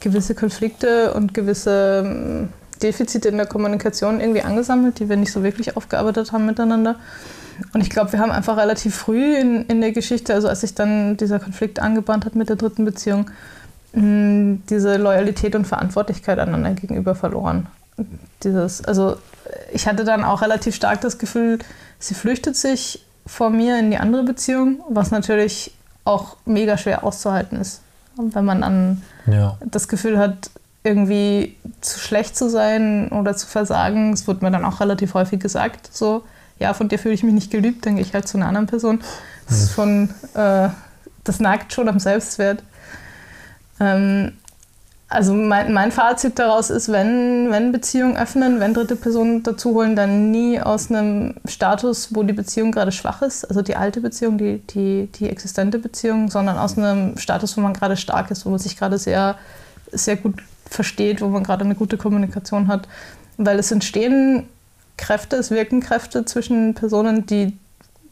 gewisse 0.00 0.34
Konflikte 0.34 1.14
und 1.14 1.32
gewisse 1.32 2.02
ähm, 2.04 2.48
Defizite 2.82 3.28
in 3.28 3.36
der 3.36 3.46
Kommunikation 3.46 4.20
irgendwie 4.20 4.42
angesammelt, 4.42 4.98
die 4.98 5.08
wir 5.08 5.16
nicht 5.16 5.30
so 5.30 5.44
wirklich 5.44 5.76
aufgearbeitet 5.76 6.32
haben 6.32 6.44
miteinander. 6.44 6.96
Und 7.72 7.80
ich 7.80 7.90
glaube, 7.90 8.12
wir 8.12 8.18
haben 8.20 8.30
einfach 8.32 8.56
relativ 8.56 8.94
früh 8.94 9.36
in, 9.36 9.64
in 9.66 9.80
der 9.80 9.92
Geschichte, 9.92 10.34
also 10.34 10.48
als 10.48 10.62
sich 10.62 10.74
dann 10.74 11.16
dieser 11.16 11.38
Konflikt 11.38 11.80
angebahnt 11.80 12.24
hat 12.24 12.34
mit 12.34 12.48
der 12.48 12.56
dritten 12.56 12.84
Beziehung, 12.84 13.30
diese 13.92 14.96
Loyalität 14.96 15.54
und 15.54 15.66
Verantwortlichkeit 15.66 16.38
einander 16.38 16.72
gegenüber 16.72 17.14
verloren. 17.14 17.66
dieses, 18.42 18.84
also 18.84 19.16
ich 19.72 19.86
hatte 19.86 20.04
dann 20.04 20.24
auch 20.24 20.42
relativ 20.42 20.74
stark 20.74 21.00
das 21.00 21.18
Gefühl, 21.18 21.60
sie 22.00 22.14
flüchtet 22.14 22.56
sich 22.56 23.04
vor 23.26 23.50
mir 23.50 23.78
in 23.78 23.90
die 23.90 23.98
andere 23.98 24.24
Beziehung, 24.24 24.80
was 24.88 25.10
natürlich 25.12 25.72
auch 26.04 26.36
mega 26.44 26.76
schwer 26.76 27.04
auszuhalten 27.04 27.60
ist. 27.60 27.82
Wenn 28.16 28.44
man 28.44 28.60
dann 28.62 29.02
Ja. 29.26 29.58
das 29.64 29.88
Gefühl 29.88 30.18
hat, 30.18 30.50
irgendwie 30.84 31.56
zu 31.80 31.98
schlecht 31.98 32.36
zu 32.36 32.50
sein 32.50 33.08
oder 33.10 33.34
zu 33.34 33.46
versagen. 33.46 34.12
Es 34.12 34.26
wird 34.26 34.42
mir 34.42 34.50
dann 34.50 34.66
auch 34.66 34.80
relativ 34.80 35.14
häufig 35.14 35.40
gesagt, 35.40 35.88
so, 35.90 36.24
ja, 36.58 36.74
von 36.74 36.88
dir 36.88 36.98
fühle 36.98 37.14
ich 37.14 37.22
mich 37.22 37.34
nicht 37.34 37.50
geliebt, 37.50 37.86
dann 37.86 37.96
gehe 37.96 38.04
ich 38.04 38.14
halt 38.14 38.28
zu 38.28 38.36
einer 38.36 38.46
anderen 38.46 38.66
Person. 38.66 39.00
Das 39.48 39.62
ist 39.62 39.74
schon, 39.74 40.10
äh, 40.34 40.68
das 41.24 41.40
nagt 41.40 41.72
schon 41.72 41.88
am 41.88 41.98
Selbstwert. 41.98 42.62
Ähm, 43.80 44.32
also 45.08 45.32
mein, 45.34 45.72
mein 45.72 45.92
Fazit 45.92 46.38
daraus 46.38 46.70
ist, 46.70 46.90
wenn, 46.90 47.50
wenn 47.50 47.72
Beziehungen 47.72 48.16
öffnen, 48.16 48.58
wenn 48.58 48.74
dritte 48.74 48.96
Personen 48.96 49.42
dazuholen, 49.42 49.94
dann 49.94 50.30
nie 50.30 50.60
aus 50.60 50.90
einem 50.90 51.34
Status, 51.44 52.14
wo 52.14 52.22
die 52.22 52.32
Beziehung 52.32 52.72
gerade 52.72 52.90
schwach 52.90 53.22
ist, 53.22 53.44
also 53.44 53.62
die 53.62 53.76
alte 53.76 54.00
Beziehung, 54.00 54.38
die, 54.38 54.58
die, 54.58 55.08
die 55.14 55.28
existente 55.28 55.78
Beziehung, 55.78 56.30
sondern 56.30 56.56
aus 56.56 56.76
einem 56.78 57.16
Status, 57.18 57.56
wo 57.56 57.60
man 57.60 57.74
gerade 57.74 57.96
stark 57.96 58.30
ist, 58.30 58.44
wo 58.46 58.50
man 58.50 58.58
sich 58.58 58.76
gerade 58.76 58.98
sehr, 58.98 59.36
sehr 59.92 60.16
gut 60.16 60.42
versteht, 60.68 61.20
wo 61.20 61.28
man 61.28 61.44
gerade 61.44 61.64
eine 61.64 61.74
gute 61.74 61.96
Kommunikation 61.96 62.66
hat. 62.66 62.88
Weil 63.36 63.58
es 63.58 63.70
entstehen 63.70 64.48
Kräfte, 64.96 65.36
es 65.36 65.50
wirken 65.50 65.80
Kräfte 65.80 66.24
zwischen 66.24 66.74
Personen, 66.74 67.26
die, 67.26 67.56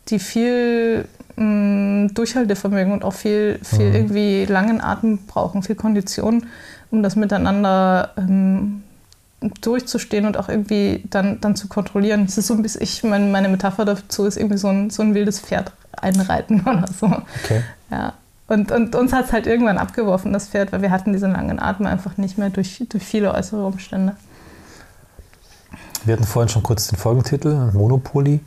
die 0.09 0.19
viel 0.19 1.07
mh, 1.37 2.09
Durchhaltevermögen 2.15 2.93
und 2.93 3.05
auch 3.05 3.15
viel, 3.15 3.59
viel 3.63 3.89
Mhm. 3.89 3.95
irgendwie 3.95 4.45
langen 4.47 4.81
Atem 4.81 5.19
brauchen, 5.27 5.63
viel 5.63 5.77
Kondition, 5.77 6.47
um 6.91 7.03
das 7.03 7.17
miteinander 7.17 8.11
ähm, 8.19 8.83
durchzustehen 9.61 10.27
und 10.27 10.37
auch 10.37 10.49
irgendwie 10.49 11.03
dann, 11.11 11.41
dann 11.41 11.57
zu 11.57 11.69
kontrollieren. 11.69 12.25
Es 12.29 12.39
ist 12.39 12.47
so 12.47 12.55
ein 12.55 12.63
bisschen, 12.63 12.83
ich, 12.83 13.03
meine, 13.03 13.27
meine 13.27 13.49
Metapher 13.49 13.85
dazu 13.85 14.25
ist 14.25 14.37
irgendwie 14.37 14.59
so 14.59 14.69
ein, 14.69 14.91
so 14.91 15.03
ein 15.03 15.15
wildes 15.15 15.41
Pferd 15.41 15.73
einreiten 16.01 16.61
oder 16.67 16.85
so. 16.99 17.07
Okay. 17.07 17.63
Ja. 17.91 18.13
Und, 18.49 18.71
und 18.71 18.95
uns 18.95 19.13
hat 19.13 19.27
es 19.27 19.33
halt 19.33 19.47
irgendwann 19.47 19.79
abgeworfen, 19.79 20.33
das 20.33 20.49
Pferd, 20.49 20.73
weil 20.73 20.83
wir 20.83 20.91
hatten 20.91 21.13
diesen 21.13 21.33
langen 21.33 21.59
Atem 21.59 21.87
einfach 21.87 22.19
nicht 22.19 22.37
mehr 22.39 22.51
durch, 22.51 22.85
durch 22.89 23.03
viele 23.03 23.33
äußere 23.33 23.65
Umstände. 23.65 24.15
Wir 26.05 26.15
hatten 26.15 26.25
vorhin 26.25 26.49
schon 26.49 26.63
kurz 26.63 26.89
den 26.89 26.99
Folgentitel, 26.99 27.71
Monopoly. 27.73 28.41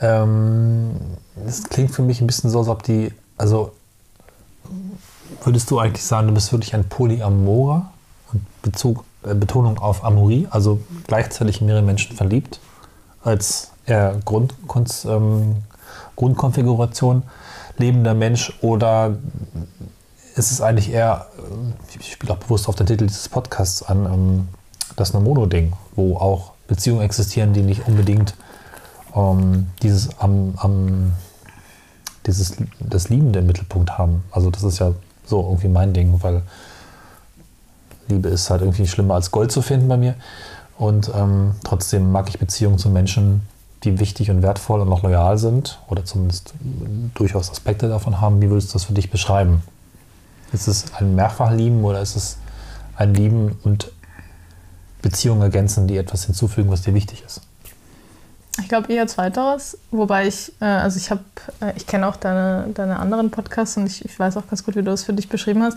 Ähm, 0.00 0.92
das 1.44 1.64
klingt 1.64 1.90
für 1.90 2.02
mich 2.02 2.20
ein 2.20 2.26
bisschen 2.26 2.48
so, 2.50 2.60
als 2.60 2.68
ob 2.68 2.82
die, 2.84 3.12
also 3.36 3.72
würdest 5.42 5.70
du 5.70 5.78
eigentlich 5.78 6.04
sagen, 6.04 6.28
du 6.28 6.34
bist 6.34 6.52
wirklich 6.52 6.74
ein 6.74 6.88
Polyamorer 6.88 7.90
und 8.32 8.62
Bezug, 8.62 9.04
äh, 9.24 9.34
Betonung 9.34 9.78
auf 9.78 10.04
Amorie, 10.04 10.46
also 10.50 10.80
gleichzeitig 11.06 11.60
mehrere 11.60 11.82
Menschen 11.82 12.16
verliebt, 12.16 12.60
als 13.22 13.72
eher 13.86 14.20
Grund, 14.24 14.54
ähm, 15.06 15.56
Grundkonfiguration 16.14 17.24
lebender 17.78 18.14
Mensch 18.14 18.56
oder 18.62 19.16
ist 20.36 20.52
es 20.52 20.60
eigentlich 20.60 20.92
eher, 20.92 21.26
äh, 21.38 21.98
ich 21.98 22.12
spiele 22.12 22.32
auch 22.32 22.38
bewusst 22.38 22.68
auf 22.68 22.76
den 22.76 22.86
Titel 22.86 23.06
dieses 23.06 23.28
Podcasts 23.28 23.82
an, 23.82 24.06
ähm, 24.06 24.48
das 24.94 25.12
Mono-Ding, 25.12 25.72
wo 25.96 26.16
auch 26.16 26.55
Beziehungen 26.66 27.02
existieren, 27.02 27.52
die 27.52 27.62
nicht 27.62 27.86
unbedingt 27.86 28.34
ähm, 29.14 29.66
dieses 29.82 30.18
am, 30.18 30.54
am 30.56 31.12
dieses 32.26 32.56
das 32.80 33.08
Liebende 33.08 33.38
im 33.38 33.46
Mittelpunkt 33.46 33.98
haben. 33.98 34.24
Also 34.30 34.50
das 34.50 34.62
ist 34.62 34.78
ja 34.78 34.92
so 35.24 35.40
irgendwie 35.42 35.68
mein 35.68 35.92
Ding, 35.92 36.18
weil 36.22 36.42
Liebe 38.08 38.28
ist 38.28 38.50
halt 38.50 38.62
irgendwie 38.62 38.86
schlimmer 38.86 39.14
als 39.14 39.30
Gold 39.30 39.50
zu 39.52 39.62
finden 39.62 39.88
bei 39.88 39.96
mir. 39.96 40.14
Und 40.78 41.10
ähm, 41.14 41.52
trotzdem 41.64 42.12
mag 42.12 42.28
ich 42.28 42.38
Beziehungen 42.38 42.78
zu 42.78 42.90
Menschen, 42.90 43.42
die 43.84 43.98
wichtig 43.98 44.30
und 44.30 44.42
wertvoll 44.42 44.80
und 44.80 44.92
auch 44.92 45.02
loyal 45.02 45.38
sind 45.38 45.78
oder 45.88 46.04
zumindest 46.04 46.54
durchaus 47.14 47.50
Aspekte 47.50 47.88
davon 47.88 48.20
haben. 48.20 48.42
Wie 48.42 48.50
würdest 48.50 48.70
du 48.70 48.72
das 48.74 48.84
für 48.84 48.92
dich 48.92 49.10
beschreiben? 49.10 49.62
Ist 50.52 50.68
es 50.68 50.94
ein 50.94 51.14
Mehrfachlieben 51.14 51.82
oder 51.84 52.00
ist 52.00 52.16
es 52.16 52.38
ein 52.96 53.14
Lieben 53.14 53.58
und 53.64 53.90
Beziehungen 55.02 55.42
ergänzen, 55.42 55.86
die 55.86 55.96
etwas 55.96 56.24
hinzufügen, 56.24 56.70
was 56.70 56.82
dir 56.82 56.94
wichtig 56.94 57.22
ist? 57.24 57.40
Ich 58.58 58.68
glaube 58.68 58.92
eher 58.92 59.06
zweiteres, 59.06 59.76
wobei 59.90 60.26
ich, 60.26 60.52
äh, 60.60 60.64
also 60.64 60.96
ich 60.96 61.10
habe, 61.10 61.20
äh, 61.60 61.72
ich 61.76 61.86
kenne 61.86 62.06
auch 62.06 62.16
deine, 62.16 62.68
deine 62.72 62.98
anderen 62.98 63.30
Podcasts 63.30 63.76
und 63.76 63.86
ich, 63.86 64.04
ich 64.04 64.18
weiß 64.18 64.36
auch 64.38 64.48
ganz 64.48 64.64
gut, 64.64 64.76
wie 64.76 64.80
du 64.82 64.90
das 64.90 65.04
für 65.04 65.12
dich 65.12 65.28
beschrieben 65.28 65.62
hast. 65.62 65.76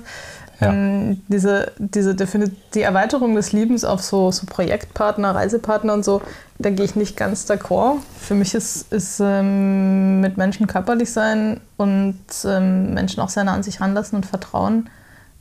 Ja. 0.62 0.72
Ähm, 0.72 1.22
diese, 1.28 1.74
diese 1.78 2.16
die 2.16 2.82
Erweiterung 2.82 3.36
des 3.36 3.52
Liebens 3.52 3.84
auf 3.84 4.02
so, 4.02 4.32
so 4.32 4.46
Projektpartner, 4.46 5.36
Reisepartner 5.36 5.94
und 5.94 6.06
so, 6.06 6.22
da 6.58 6.70
gehe 6.70 6.86
ich 6.86 6.96
nicht 6.96 7.18
ganz 7.18 7.50
d'accord. 7.50 7.98
Für 8.18 8.36
mich 8.36 8.54
ist, 8.54 8.92
ist 8.92 9.20
ähm, 9.22 10.22
mit 10.22 10.38
Menschen 10.38 10.68
körperlich 10.68 11.12
sein 11.12 11.60
und 11.78 12.18
ähm, 12.46 12.94
Menschen 12.94 13.22
auch 13.22 13.30
sehr 13.30 13.44
nah 13.44 13.54
an 13.54 13.64
sich 13.64 13.82
ranlassen 13.82 14.18
und 14.18 14.26
Vertrauen 14.26 14.90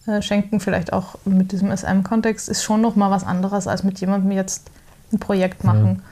äh, 0.08 0.22
schenken, 0.22 0.60
vielleicht 0.60 0.92
auch 0.92 1.16
mit 1.24 1.52
diesem 1.52 1.74
SM-Kontext, 1.74 2.48
ist 2.48 2.62
schon 2.62 2.80
noch 2.80 2.96
mal 2.96 3.10
was 3.10 3.24
anderes, 3.24 3.66
als 3.66 3.84
mit 3.84 4.00
jemandem 4.00 4.32
jetzt 4.32 4.70
ein 5.12 5.18
Projekt 5.18 5.64
machen. 5.64 6.02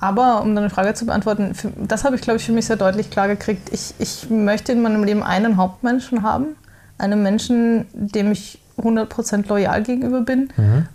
Aber 0.00 0.42
um 0.42 0.54
deine 0.54 0.70
Frage 0.70 0.94
zu 0.94 1.06
beantworten, 1.06 1.54
für, 1.54 1.72
das 1.76 2.04
habe 2.04 2.16
ich, 2.16 2.22
glaube 2.22 2.38
ich, 2.38 2.44
für 2.44 2.52
mich 2.52 2.66
sehr 2.66 2.76
deutlich 2.76 3.10
klar 3.10 3.28
gekriegt. 3.28 3.70
Ich, 3.72 3.94
ich 3.98 4.30
möchte 4.30 4.72
in 4.72 4.82
meinem 4.82 5.02
Leben 5.02 5.22
einen 5.22 5.56
Hauptmenschen 5.56 6.22
haben. 6.22 6.56
Einen 6.98 7.22
Menschen, 7.22 7.86
dem 7.92 8.30
ich 8.32 8.60
100% 8.78 9.48
loyal 9.48 9.82
gegenüber 9.82 10.20
bin. 10.20 10.50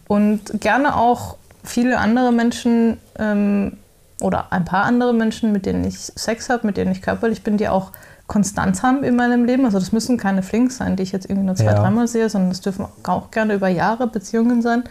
Und 0.08 0.62
gerne 0.62 0.96
auch 0.96 1.38
viele 1.64 1.98
andere 1.98 2.32
Menschen 2.32 2.98
ähm, 3.18 3.78
oder 4.22 4.52
ein 4.52 4.66
paar 4.66 4.86
andere 4.86 5.14
Menschen, 5.14 5.52
mit 5.52 5.66
denen 5.66 5.84
ich 5.84 5.98
Sex 5.98 6.50
habe, 6.50 6.66
mit 6.66 6.78
denen 6.78 6.92
ich 6.92 7.02
körperlich 7.02 7.44
bin, 7.44 7.58
die 7.58 7.68
auch 7.68 7.92
Konstanz 8.28 8.84
haben 8.84 9.04
in 9.04 9.16
meinem 9.16 9.46
Leben. 9.46 9.66
Also 9.66 9.80
das 9.80 9.92
müssen 9.92 10.18
keine 10.18 10.44
Flinks 10.44 10.78
sein, 10.78 10.96
die 10.96 11.04
ich 11.04 11.12
jetzt 11.12 11.26
irgendwie 11.30 11.46
nur 11.48 11.56
zwei, 11.56 11.66
Ja. 11.66 11.74
dreimal 11.76 12.08
sehe, 12.08 12.30
sondern 12.30 12.52
es 12.52 12.62
dürfen 12.62 12.86
auch 13.04 13.32
gerne 13.32 13.54
über 13.56 13.68
Jahre 13.68 14.08
Beziehungen 14.08 14.62
sein. 14.62 14.84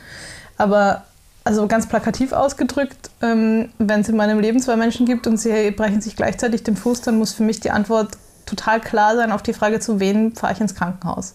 Aber 0.59 1.03
also 1.45 1.67
ganz 1.67 1.87
plakativ 1.89 2.33
ausgedrückt, 2.33 3.11
ähm, 3.21 3.71
wenn 3.79 4.01
es 4.03 4.09
in 4.09 4.17
meinem 4.17 4.39
Leben 4.39 4.61
zwei 4.61 4.77
Menschen 4.77 5.07
gibt 5.07 5.27
und 5.27 5.39
sie 5.39 5.71
brechen 5.73 6.01
sich 6.01 6.15
gleichzeitig 6.15 6.63
den 6.63 6.77
Fuß, 6.77 7.01
dann 7.01 7.19
muss 7.19 7.33
für 7.33 7.43
mich 7.43 7.59
die 7.59 7.71
Antwort 7.71 8.11
total 8.47 8.81
klar 8.81 9.17
sein 9.17 9.33
auf 9.33 9.43
die 9.43 9.53
Frage, 9.53 9.81
zu 9.81 9.99
wen 9.99 10.35
fahre 10.37 10.53
ich 10.53 10.61
ins 10.61 10.75
Krankenhaus. 10.75 11.35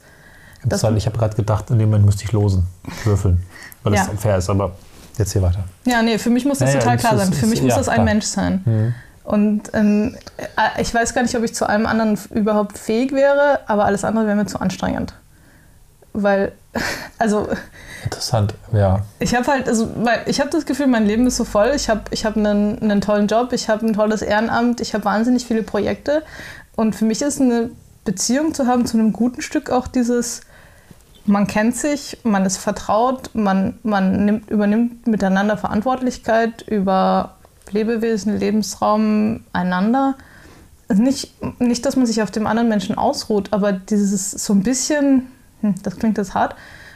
Das- 0.63 0.81
Das, 0.81 0.93
ich 0.95 1.05
habe 1.07 1.17
gerade 1.17 1.35
gedacht, 1.35 1.69
in 1.71 1.79
dem 1.79 1.89
Moment 1.89 2.05
müsste 2.05 2.23
ich 2.23 2.31
losen, 2.31 2.67
würfeln, 3.05 3.41
weil 3.83 3.93
Ja. 3.95 4.07
es 4.13 4.21
fair 4.21 4.37
ist, 4.37 4.49
aber 4.49 4.71
jetzt 5.17 5.33
hier 5.33 5.41
weiter. 5.41 5.63
Ja, 5.85 6.01
nee, 6.01 6.17
für 6.17 6.29
mich 6.29 6.45
muss 6.45 6.59
das 6.59 6.69
Ja, 6.69 6.75
ja, 6.75 6.79
total 6.81 6.97
das 6.97 7.05
klar 7.05 7.17
sein. 7.17 7.33
Für 7.33 7.45
mich 7.47 7.61
muss 7.61 7.71
ja, 7.71 7.77
das 7.77 7.89
ein 7.89 7.95
klar. 7.95 8.05
Mensch 8.05 8.25
sein. 8.25 8.61
Mhm. 8.65 8.93
Und 9.27 9.71
ähm, 9.73 10.15
äh, 10.37 10.81
ich 10.81 10.93
weiß 10.93 11.13
gar 11.13 11.21
nicht, 11.21 11.35
ob 11.35 11.43
ich 11.43 11.53
zu 11.53 11.67
allem 11.67 11.85
anderen 11.85 12.17
überhaupt 12.33 12.77
fähig 12.77 13.11
wäre, 13.11 13.59
aber 13.67 13.83
alles 13.83 14.05
andere 14.05 14.25
wäre 14.25 14.37
mir 14.37 14.45
zu 14.45 14.61
anstrengend. 14.61 15.15
Weil, 16.13 16.53
also 17.19 17.49
Interessant, 18.05 18.53
ja. 18.71 19.01
ich 19.19 19.35
habe 19.35 19.45
halt, 19.47 19.67
also 19.67 19.91
weil 19.97 20.21
ich 20.27 20.39
habe 20.39 20.49
das 20.49 20.65
Gefühl, 20.65 20.87
mein 20.87 21.05
Leben 21.05 21.27
ist 21.27 21.35
so 21.35 21.43
voll. 21.43 21.73
Ich 21.75 21.89
habe 21.89 22.03
ich 22.11 22.23
hab 22.23 22.37
einen, 22.37 22.81
einen 22.81 23.01
tollen 23.01 23.27
Job, 23.27 23.51
ich 23.51 23.67
habe 23.67 23.85
ein 23.85 23.91
tolles 23.91 24.21
Ehrenamt, 24.21 24.79
ich 24.79 24.93
habe 24.93 25.03
wahnsinnig 25.03 25.45
viele 25.45 25.61
Projekte. 25.61 26.23
Und 26.77 26.95
für 26.95 27.03
mich 27.03 27.21
ist 27.21 27.41
eine 27.41 27.71
Beziehung 28.05 28.53
zu 28.53 28.65
haben 28.65 28.85
zu 28.85 28.97
einem 28.97 29.11
guten 29.11 29.41
Stück 29.41 29.69
auch 29.69 29.87
dieses, 29.87 30.39
man 31.25 31.47
kennt 31.47 31.75
sich, 31.75 32.17
man 32.23 32.45
ist 32.45 32.59
vertraut, 32.59 33.31
man, 33.33 33.77
man 33.83 34.23
nimmt, 34.23 34.49
übernimmt 34.49 35.05
miteinander 35.05 35.57
Verantwortlichkeit 35.57 36.61
über 36.61 37.36
Lebewesen, 37.73 38.37
Lebensraum, 38.37 39.41
einander. 39.53 40.15
Also 40.87 41.01
Nicht, 41.01 41.33
nicht, 41.59 41.85
dass 41.85 41.95
man 41.95 42.05
sich 42.05 42.21
auf 42.21 42.31
dem 42.31 42.47
anderen 42.47 42.69
Menschen 42.69 42.97
ausruht, 42.97 43.51
aber 43.51 43.73
dieses 43.73 44.31
so 44.31 44.53
ein 44.53 44.63
bisschen, 44.63 45.27
hm, 45.61 45.75
das 45.83 45.97
klingt 45.97 46.17
jetzt 46.17 46.33
hart, 46.33 46.55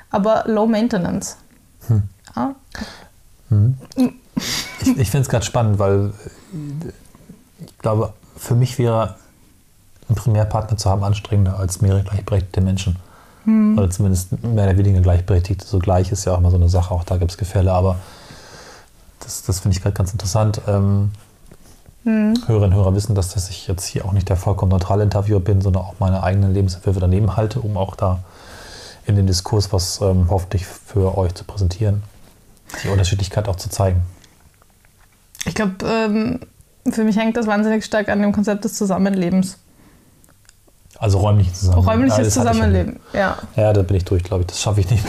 aber 0.09 0.43
Low 0.47 0.67
Maintenance. 0.67 1.37
Ja, 2.35 2.55
Ich, 3.95 4.97
ich 4.97 5.11
finde 5.11 5.23
es 5.23 5.29
gerade 5.29 5.45
spannend, 5.45 5.77
weil 5.77 6.13
ich 7.59 7.77
glaube, 7.79 8.13
für 8.37 8.55
mich 8.55 8.79
wäre 8.79 9.15
einen 10.07 10.15
Primärpartner 10.15 10.77
zu 10.77 10.89
haben 10.89 11.03
anstrengender 11.03 11.59
als 11.59 11.81
mehrere 11.81 12.03
gleichberechtigte 12.03 12.61
Menschen. 12.61 12.95
Oder 13.75 13.89
zumindest 13.89 14.43
mehr 14.43 14.65
oder 14.67 14.77
weniger 14.77 15.01
gleichberechtigt. 15.01 15.63
So 15.63 15.79
gleich 15.79 16.11
ist 16.11 16.25
ja 16.25 16.33
auch 16.33 16.37
immer 16.37 16.51
so 16.51 16.57
eine 16.57 16.69
Sache, 16.69 16.93
auch 16.93 17.03
da 17.03 17.17
gibt 17.17 17.31
es 17.31 17.37
Gefälle, 17.37 17.71
aber 17.71 17.97
das, 19.23 19.43
das 19.43 19.59
finde 19.59 19.77
ich 19.77 19.83
gerade 19.83 19.95
ganz 19.95 20.11
interessant. 20.11 20.61
Ähm, 20.67 21.11
Hörerinnen 22.03 22.63
und 22.63 22.73
Hörer 22.73 22.95
wissen, 22.95 23.13
dass, 23.13 23.29
dass 23.33 23.49
ich 23.49 23.67
jetzt 23.67 23.85
hier 23.85 24.05
auch 24.05 24.11
nicht 24.11 24.27
der 24.27 24.35
vollkommen 24.35 24.71
neutrale 24.71 25.03
Interviewer 25.03 25.39
bin, 25.39 25.61
sondern 25.61 25.83
auch 25.83 25.95
meine 25.99 26.23
eigenen 26.23 26.53
Lebensentwürfe 26.53 26.99
daneben 26.99 27.37
halte, 27.37 27.59
um 27.59 27.77
auch 27.77 27.95
da 27.95 28.19
in 29.05 29.15
den 29.15 29.27
Diskurs 29.27 29.71
was 29.71 30.01
ähm, 30.01 30.27
hoffentlich 30.29 30.65
für 30.65 31.17
euch 31.17 31.33
zu 31.35 31.43
präsentieren. 31.43 32.01
Die 32.83 32.89
Unterschiedlichkeit 32.89 33.47
auch 33.47 33.55
zu 33.55 33.69
zeigen. 33.69 34.01
Ich 35.45 35.53
glaube, 35.53 35.73
ähm, 35.85 36.39
für 36.89 37.03
mich 37.03 37.17
hängt 37.17 37.37
das 37.37 37.45
wahnsinnig 37.45 37.85
stark 37.85 38.09
an 38.09 38.21
dem 38.21 38.31
Konzept 38.31 38.63
des 38.63 38.73
Zusammenlebens. 38.75 39.57
Also 40.97 41.19
räumliches 41.19 41.59
Zusammenleben. 41.59 41.89
Räumliches 41.89 42.17
Ja, 42.17 42.41
Zusammenleben, 42.41 42.99
ja. 43.13 43.37
Ja, 43.55 43.63
ja, 43.63 43.73
da 43.73 43.81
bin 43.81 43.97
ich 43.97 44.05
durch, 44.05 44.23
glaube 44.23 44.41
ich. 44.41 44.47
Das 44.47 44.61
schaffe 44.61 44.79
ich 44.79 44.89
nicht. 44.89 45.03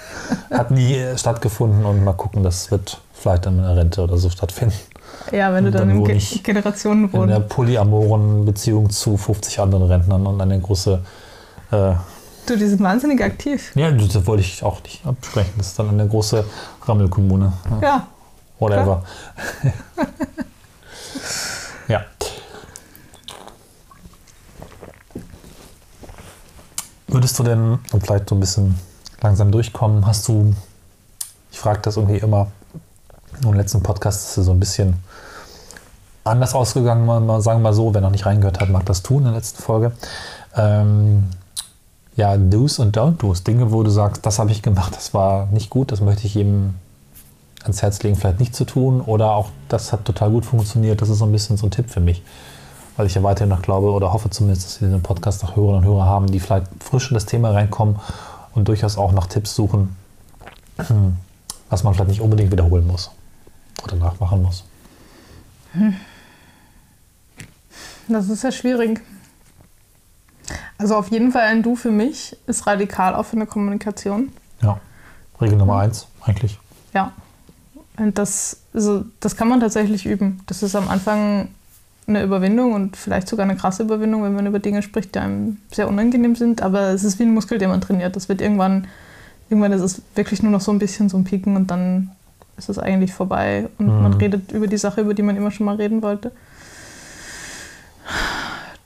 hat 0.50 0.70
nie 0.70 0.94
äh, 0.94 1.18
stattgefunden 1.18 1.84
und 1.84 2.04
mal 2.04 2.12
gucken, 2.12 2.42
das 2.42 2.70
wird 2.70 3.00
vielleicht 3.20 3.46
in 3.46 3.58
einer 3.58 3.76
Rente 3.76 4.02
oder 4.02 4.16
so 4.16 4.30
stattfinden. 4.30 4.74
Ja, 5.32 5.52
wenn 5.52 5.64
du 5.64 5.70
dann, 5.70 5.88
dann 5.88 5.98
im 5.98 6.04
Ge 6.04 6.16
ich 6.16 6.42
In 6.42 7.28
der 7.28 7.40
polyamoren 7.40 8.44
Beziehung 8.44 8.90
zu 8.90 9.16
50 9.16 9.60
anderen 9.60 9.84
Rentnern 9.84 10.26
und 10.26 10.40
eine 10.40 10.58
große. 10.58 11.00
Äh, 11.70 11.92
Du, 12.46 12.56
die 12.56 12.66
sind 12.66 12.80
wahnsinnig 12.80 13.22
aktiv. 13.22 13.70
ja, 13.76 13.90
das 13.92 14.26
wollte 14.26 14.42
ich 14.42 14.62
auch 14.64 14.82
nicht 14.82 15.06
absprechen. 15.06 15.52
Das 15.58 15.68
ist 15.68 15.78
dann 15.78 15.90
eine 15.90 16.08
große 16.08 16.44
Rammelkommune. 16.86 17.52
Ja, 17.70 17.78
Ja, 17.82 18.06
Whatever. 18.58 19.04
ja. 21.88 22.00
Würdest 27.06 27.38
du 27.38 27.42
denn, 27.42 27.78
und 27.92 28.04
vielleicht 28.04 28.28
so 28.28 28.34
ein 28.34 28.40
bisschen 28.40 28.76
langsam 29.20 29.50
durchkommen, 29.52 30.06
hast 30.06 30.26
du, 30.28 30.54
ich 31.52 31.58
frage 31.58 31.80
das 31.82 31.96
irgendwie 31.96 32.18
immer, 32.18 32.48
im 33.48 33.54
letzten 33.54 33.82
Podcast 33.82 34.30
ist 34.30 34.36
es 34.38 34.46
so 34.46 34.52
ein 34.52 34.60
bisschen 34.60 34.94
anders 36.24 36.54
ausgegangen, 36.54 37.06
sagen 37.40 37.60
wir 37.60 37.70
mal 37.70 37.72
so, 37.72 37.94
wer 37.94 38.00
noch 38.00 38.10
nicht 38.10 38.26
reingehört 38.26 38.60
hat, 38.60 38.68
mag 38.68 38.84
das 38.86 39.02
tun 39.02 39.18
in 39.18 39.24
der 39.24 39.34
letzten 39.34 39.62
Folge. 39.62 39.92
Ähm, 40.56 41.24
ja, 42.16 42.36
Do's 42.36 42.78
und 42.78 42.96
Don't 42.96 43.16
Do's, 43.16 43.44
Dinge, 43.44 43.72
wo 43.72 43.82
du 43.82 43.90
sagst, 43.90 44.26
das 44.26 44.38
habe 44.38 44.50
ich 44.50 44.62
gemacht, 44.62 44.94
das 44.94 45.14
war 45.14 45.46
nicht 45.46 45.70
gut, 45.70 45.92
das 45.92 46.00
möchte 46.00 46.26
ich 46.26 46.34
jedem 46.34 46.74
ans 47.62 47.82
Herz 47.82 48.02
legen, 48.02 48.16
vielleicht 48.16 48.40
nicht 48.40 48.54
zu 48.54 48.64
tun 48.64 49.00
oder 49.00 49.32
auch 49.32 49.50
das 49.68 49.92
hat 49.92 50.04
total 50.04 50.30
gut 50.30 50.46
funktioniert. 50.46 51.00
Das 51.02 51.08
ist 51.08 51.18
so 51.18 51.26
ein 51.26 51.32
bisschen 51.32 51.56
so 51.56 51.66
ein 51.66 51.70
Tipp 51.70 51.90
für 51.90 52.00
mich, 52.00 52.22
weil 52.96 53.06
ich 53.06 53.14
ja 53.14 53.22
weiterhin 53.22 53.50
noch 53.50 53.62
glaube 53.62 53.90
oder 53.90 54.12
hoffe 54.12 54.30
zumindest, 54.30 54.66
dass 54.66 54.80
wir 54.80 54.88
diesen 54.88 55.02
Podcast 55.02 55.44
auch 55.44 55.56
Hörerinnen 55.56 55.84
und 55.84 55.94
Hörer 55.94 56.06
haben, 56.06 56.26
die 56.26 56.40
vielleicht 56.40 56.66
frisch 56.80 57.10
in 57.10 57.14
das 57.14 57.26
Thema 57.26 57.50
reinkommen 57.50 57.96
und 58.54 58.68
durchaus 58.68 58.98
auch 58.98 59.12
nach 59.12 59.26
Tipps 59.26 59.54
suchen, 59.54 59.94
was 61.70 61.84
man 61.84 61.94
vielleicht 61.94 62.10
nicht 62.10 62.20
unbedingt 62.20 62.50
wiederholen 62.50 62.86
muss 62.86 63.10
oder 63.82 63.96
nachmachen 63.96 64.42
muss. 64.42 64.64
das 68.08 68.28
ist 68.28 68.44
ja 68.44 68.52
schwierig. 68.52 69.00
Also 70.78 70.96
auf 70.96 71.10
jeden 71.10 71.30
Fall 71.32 71.42
ein 71.42 71.62
Du 71.62 71.76
für 71.76 71.90
mich 71.90 72.36
ist 72.46 72.66
radikal 72.66 73.14
auch 73.14 73.24
für 73.24 73.36
eine 73.36 73.46
Kommunikation. 73.46 74.32
Ja, 74.62 74.80
Regel 75.40 75.58
Nummer 75.58 75.78
eins 75.78 76.06
eigentlich. 76.22 76.58
Ja. 76.92 77.12
Und 77.96 78.16
das, 78.18 78.62
also 78.72 79.04
das 79.20 79.36
kann 79.36 79.48
man 79.48 79.60
tatsächlich 79.60 80.06
üben. 80.06 80.40
Das 80.46 80.62
ist 80.62 80.74
am 80.74 80.88
Anfang 80.88 81.48
eine 82.06 82.22
Überwindung 82.22 82.72
und 82.72 82.96
vielleicht 82.96 83.28
sogar 83.28 83.44
eine 83.44 83.56
krasse 83.56 83.82
Überwindung, 83.82 84.22
wenn 84.22 84.34
man 84.34 84.46
über 84.46 84.58
Dinge 84.58 84.82
spricht, 84.82 85.14
die 85.14 85.18
einem 85.18 85.58
sehr 85.70 85.88
unangenehm 85.88 86.34
sind. 86.34 86.62
Aber 86.62 86.88
es 86.88 87.04
ist 87.04 87.18
wie 87.18 87.24
ein 87.24 87.34
Muskel, 87.34 87.58
den 87.58 87.70
man 87.70 87.80
trainiert. 87.80 88.16
Das 88.16 88.28
wird 88.28 88.40
irgendwann, 88.40 88.86
irgendwann 89.48 89.72
ist 89.72 89.82
es 89.82 90.02
wirklich 90.14 90.42
nur 90.42 90.50
noch 90.50 90.60
so 90.60 90.72
ein 90.72 90.78
bisschen 90.78 91.08
so 91.08 91.16
ein 91.16 91.24
Pieken 91.24 91.56
und 91.56 91.70
dann 91.70 92.10
ist 92.60 92.68
es 92.68 92.78
eigentlich 92.78 93.12
vorbei 93.12 93.68
und 93.78 93.86
Mhm. 93.86 94.02
man 94.02 94.14
redet 94.14 94.52
über 94.52 94.66
die 94.66 94.76
Sache, 94.78 95.00
über 95.00 95.14
die 95.14 95.22
man 95.22 95.36
immer 95.36 95.50
schon 95.50 95.66
mal 95.66 95.76
reden 95.76 96.02
wollte. 96.02 96.30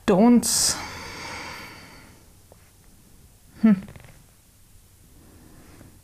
Don'ts. 0.07 0.75
Hm. 3.61 3.81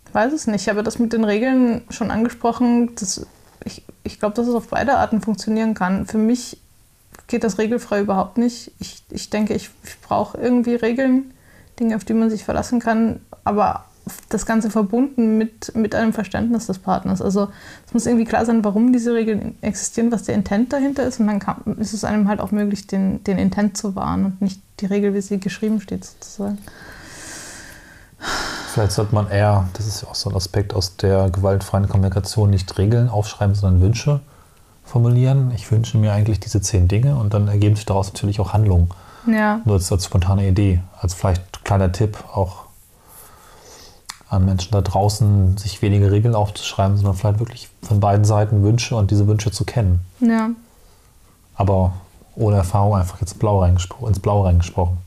Ich 0.07 0.13
weiß 0.13 0.33
es 0.33 0.47
nicht. 0.47 0.61
Ich 0.63 0.69
habe 0.69 0.83
das 0.83 0.99
mit 0.99 1.13
den 1.13 1.23
Regeln 1.23 1.81
schon 1.89 2.11
angesprochen. 2.11 2.95
Das, 2.95 3.25
ich 3.63 3.83
ich 4.03 4.19
glaube, 4.19 4.35
dass 4.35 4.47
es 4.47 4.55
auf 4.55 4.67
beide 4.69 4.97
Arten 4.97 5.21
funktionieren 5.21 5.73
kann. 5.73 6.05
Für 6.07 6.17
mich 6.17 6.57
geht 7.27 7.43
das 7.43 7.57
regelfrei 7.59 8.01
überhaupt 8.01 8.37
nicht. 8.37 8.71
Ich, 8.79 9.03
ich 9.09 9.29
denke, 9.29 9.53
ich, 9.53 9.69
ich 9.83 10.01
brauche 10.01 10.37
irgendwie 10.37 10.75
Regeln, 10.75 11.33
Dinge, 11.79 11.95
auf 11.95 12.03
die 12.03 12.13
man 12.13 12.29
sich 12.29 12.43
verlassen 12.43 12.79
kann, 12.79 13.21
aber 13.43 13.85
das 14.29 14.45
Ganze 14.45 14.69
verbunden 14.69 15.37
mit, 15.37 15.75
mit 15.75 15.93
einem 15.95 16.13
Verständnis 16.13 16.67
des 16.67 16.79
Partners. 16.79 17.21
Also 17.21 17.49
es 17.85 17.93
muss 17.93 18.05
irgendwie 18.05 18.25
klar 18.25 18.45
sein, 18.45 18.63
warum 18.63 18.93
diese 18.93 19.13
Regeln 19.13 19.55
existieren, 19.61 20.11
was 20.11 20.23
der 20.23 20.35
Intent 20.35 20.73
dahinter 20.73 21.03
ist 21.03 21.19
und 21.19 21.27
dann 21.27 21.39
kann, 21.39 21.77
ist 21.79 21.93
es 21.93 22.03
einem 22.03 22.27
halt 22.27 22.39
auch 22.39 22.51
möglich, 22.51 22.87
den, 22.87 23.23
den 23.23 23.37
Intent 23.37 23.77
zu 23.77 23.95
wahren 23.95 24.25
und 24.25 24.41
nicht 24.41 24.61
die 24.79 24.87
Regel, 24.87 25.13
wie 25.13 25.21
sie 25.21 25.39
geschrieben 25.39 25.81
steht, 25.81 26.05
sozusagen. 26.05 26.57
Vielleicht 28.73 28.93
sollte 28.93 29.13
man 29.13 29.29
eher, 29.29 29.67
das 29.73 29.87
ist 29.87 30.03
ja 30.03 30.07
auch 30.07 30.15
so 30.15 30.29
ein 30.29 30.35
Aspekt 30.35 30.73
aus 30.73 30.95
der 30.95 31.29
gewaltfreien 31.29 31.89
Kommunikation, 31.89 32.49
nicht 32.49 32.77
Regeln 32.77 33.09
aufschreiben, 33.09 33.53
sondern 33.53 33.81
Wünsche 33.81 34.21
formulieren. 34.83 35.51
Ich 35.55 35.71
wünsche 35.71 35.97
mir 35.97 36.13
eigentlich 36.13 36.39
diese 36.39 36.61
zehn 36.61 36.87
Dinge 36.87 37.15
und 37.15 37.33
dann 37.33 37.47
ergeben 37.47 37.75
sich 37.75 37.85
daraus 37.85 38.13
natürlich 38.13 38.39
auch 38.39 38.53
Handlungen. 38.53 38.89
Ja, 39.27 39.61
Nur 39.65 39.75
als, 39.75 39.91
als 39.91 40.05
spontane 40.05 40.47
Idee, 40.47 40.81
als 40.99 41.13
vielleicht 41.13 41.63
kleiner 41.63 41.91
Tipp 41.91 42.17
auch 42.33 42.60
an 44.31 44.45
Menschen 44.45 44.71
da 44.71 44.79
draußen, 44.81 45.57
sich 45.57 45.81
weniger 45.81 46.09
Regeln 46.09 46.35
aufzuschreiben, 46.35 46.95
sondern 46.95 47.15
vielleicht 47.15 47.39
wirklich 47.39 47.69
von 47.83 47.99
beiden 47.99 48.23
Seiten 48.23 48.63
Wünsche 48.63 48.95
und 48.95 49.11
diese 49.11 49.27
Wünsche 49.27 49.51
zu 49.51 49.65
kennen. 49.65 49.99
ja. 50.19 50.49
Aber 51.55 51.93
ohne 52.35 52.55
Erfahrung 52.55 52.95
einfach 52.95 53.19
jetzt 53.19 53.37
blau 53.37 53.63
ins 53.63 54.19
Blau 54.19 54.43
reingesprochen. 54.43 54.97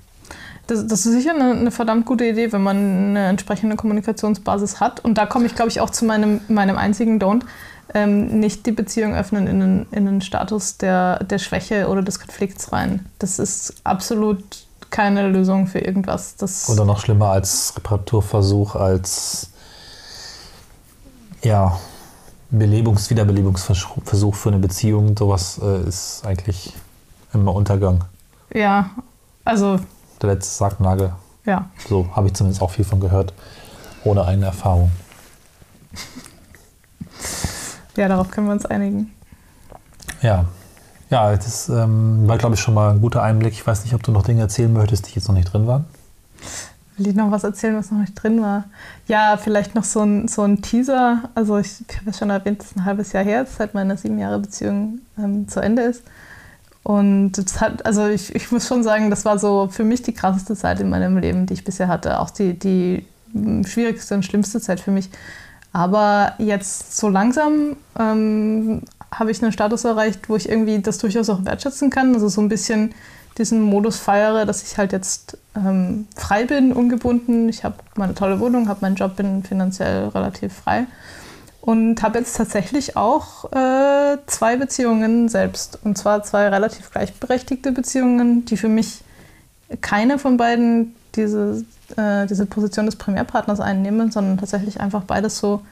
Das, 0.66 0.86
das 0.86 1.06
ist 1.06 1.12
sicher 1.12 1.34
eine, 1.34 1.52
eine 1.52 1.70
verdammt 1.70 2.04
gute 2.04 2.26
Idee, 2.26 2.52
wenn 2.52 2.62
man 2.62 2.76
eine 2.76 3.26
entsprechende 3.28 3.76
Kommunikationsbasis 3.76 4.78
hat. 4.78 5.00
Und 5.00 5.18
da 5.18 5.26
komme 5.26 5.46
ich, 5.46 5.54
glaube 5.54 5.70
ich, 5.70 5.80
auch 5.80 5.90
zu 5.90 6.04
meinem, 6.04 6.40
meinem 6.48 6.76
einzigen 6.76 7.18
Don't. 7.18 7.42
Ähm, 7.92 8.40
nicht 8.40 8.66
die 8.66 8.72
Beziehung 8.72 9.14
öffnen 9.14 9.46
in 9.46 9.60
den, 9.60 9.86
in 9.90 10.04
den 10.04 10.20
Status 10.20 10.76
der, 10.76 11.24
der 11.24 11.38
Schwäche 11.38 11.88
oder 11.88 12.02
des 12.02 12.20
Konflikts 12.20 12.72
rein. 12.72 13.06
Das 13.18 13.38
ist 13.38 13.74
absolut 13.84 14.63
keine 14.94 15.28
Lösung 15.28 15.66
für 15.66 15.80
irgendwas. 15.80 16.36
Das, 16.36 16.68
Oder 16.68 16.84
noch 16.84 17.00
schlimmer 17.00 17.30
als 17.30 17.74
Reparaturversuch, 17.76 18.76
als 18.76 19.50
ja, 21.42 21.76
Belebungs-, 22.52 23.10
Wiederbelebungsversuch 23.10 24.36
für 24.36 24.50
eine 24.50 24.60
Beziehung. 24.60 25.16
Sowas 25.16 25.60
äh, 25.60 25.88
ist 25.88 26.24
eigentlich 26.24 26.74
immer 27.32 27.52
Untergang. 27.56 28.04
ja, 28.54 28.90
also, 29.44 29.80
Der 30.22 30.34
letzte 30.34 30.54
Sargnagel. 30.54 31.12
ja. 31.44 31.68
So 31.88 32.08
habe 32.14 32.28
ich 32.28 32.34
zumindest 32.34 32.62
auch 32.62 32.70
viel 32.70 32.84
von 32.84 33.00
gehört, 33.00 33.34
ohne 34.04 34.24
eigene 34.24 34.46
Erfahrung. 34.46 34.92
Ja, 37.96 38.06
darauf 38.06 38.30
können 38.30 38.46
wir 38.46 38.52
uns 38.52 38.64
einigen. 38.64 39.12
Ja, 40.22 40.44
ja 41.14 41.36
das 41.36 41.68
ähm, 41.68 42.26
war, 42.26 42.38
glaube 42.38 42.56
ich, 42.56 42.60
schon 42.60 42.74
mal 42.74 42.90
ein 42.90 43.00
guter 43.00 43.22
Einblick. 43.22 43.52
Ich 43.52 43.66
weiß 43.66 43.84
nicht, 43.84 43.94
ob 43.94 44.02
du 44.02 44.10
noch 44.10 44.22
Dinge 44.22 44.40
erzählen 44.40 44.72
möchtest, 44.72 45.08
die 45.08 45.14
jetzt 45.14 45.28
noch 45.28 45.34
nicht 45.34 45.52
drin 45.52 45.66
waren. 45.66 45.84
Will 46.96 47.08
ich 47.08 47.14
noch 47.14 47.30
was 47.30 47.44
erzählen, 47.44 47.76
was 47.76 47.90
noch 47.90 47.98
nicht 47.98 48.14
drin 48.14 48.40
war? 48.40 48.64
Ja, 49.08 49.36
vielleicht 49.36 49.74
noch 49.74 49.84
so 49.84 50.02
ein, 50.02 50.28
so 50.28 50.42
ein 50.42 50.62
Teaser. 50.62 51.22
Also 51.34 51.58
ich, 51.58 51.80
ich 51.88 51.96
habe 51.98 52.10
es 52.10 52.18
schon 52.18 52.30
erwähnt, 52.30 52.62
es 52.62 52.70
ist 52.70 52.76
ein 52.76 52.84
halbes 52.84 53.12
Jahr 53.12 53.24
her, 53.24 53.46
seit 53.46 53.74
meine 53.74 53.96
sieben 53.96 54.18
Jahre 54.18 54.38
Beziehung 54.38 55.00
ähm, 55.18 55.48
zu 55.48 55.60
Ende 55.60 55.82
ist. 55.82 56.02
Und 56.82 57.32
das 57.32 57.60
hat, 57.60 57.86
also 57.86 58.06
ich, 58.06 58.34
ich 58.34 58.52
muss 58.52 58.68
schon 58.68 58.82
sagen, 58.82 59.10
das 59.10 59.24
war 59.24 59.38
so 59.38 59.68
für 59.70 59.84
mich 59.84 60.02
die 60.02 60.12
krasseste 60.12 60.54
Zeit 60.54 60.80
in 60.80 60.90
meinem 60.90 61.16
Leben, 61.16 61.46
die 61.46 61.54
ich 61.54 61.64
bisher 61.64 61.88
hatte. 61.88 62.20
Auch 62.20 62.30
die, 62.30 62.58
die 62.58 63.06
schwierigste 63.64 64.14
und 64.14 64.24
schlimmste 64.24 64.60
Zeit 64.60 64.80
für 64.80 64.90
mich. 64.90 65.10
Aber 65.72 66.34
jetzt 66.38 66.96
so 66.96 67.08
langsam 67.08 67.76
ähm, 67.98 68.82
habe 69.18 69.30
ich 69.30 69.42
einen 69.42 69.52
Status 69.52 69.84
erreicht, 69.84 70.28
wo 70.28 70.36
ich 70.36 70.48
irgendwie 70.48 70.80
das 70.80 70.98
durchaus 70.98 71.28
auch 71.30 71.44
wertschätzen 71.44 71.90
kann. 71.90 72.14
Also 72.14 72.28
so 72.28 72.40
ein 72.40 72.48
bisschen 72.48 72.94
diesen 73.38 73.62
Modus 73.62 73.98
feiere, 73.98 74.46
dass 74.46 74.62
ich 74.62 74.78
halt 74.78 74.92
jetzt 74.92 75.38
ähm, 75.56 76.06
frei 76.16 76.44
bin, 76.44 76.72
ungebunden. 76.72 77.48
Ich 77.48 77.64
habe 77.64 77.76
meine 77.96 78.14
tolle 78.14 78.38
Wohnung, 78.40 78.68
habe 78.68 78.80
meinen 78.82 78.96
Job, 78.96 79.16
bin 79.16 79.42
finanziell 79.42 80.08
relativ 80.08 80.52
frei. 80.52 80.86
Und 81.60 82.02
habe 82.02 82.18
jetzt 82.18 82.36
tatsächlich 82.36 82.96
auch 82.96 83.50
äh, 83.52 84.18
zwei 84.26 84.56
Beziehungen 84.56 85.28
selbst. 85.28 85.78
Und 85.82 85.96
zwar 85.96 86.22
zwei 86.22 86.48
relativ 86.48 86.90
gleichberechtigte 86.90 87.72
Beziehungen, 87.72 88.44
die 88.44 88.56
für 88.56 88.68
mich 88.68 89.00
keine 89.80 90.18
von 90.18 90.36
beiden 90.36 90.94
diese, 91.14 91.64
äh, 91.96 92.26
diese 92.26 92.46
Position 92.46 92.86
des 92.86 92.96
Primärpartners 92.96 93.60
einnehmen, 93.60 94.10
sondern 94.10 94.38
tatsächlich 94.38 94.80
einfach 94.80 95.04
beides 95.04 95.38
so, 95.38 95.62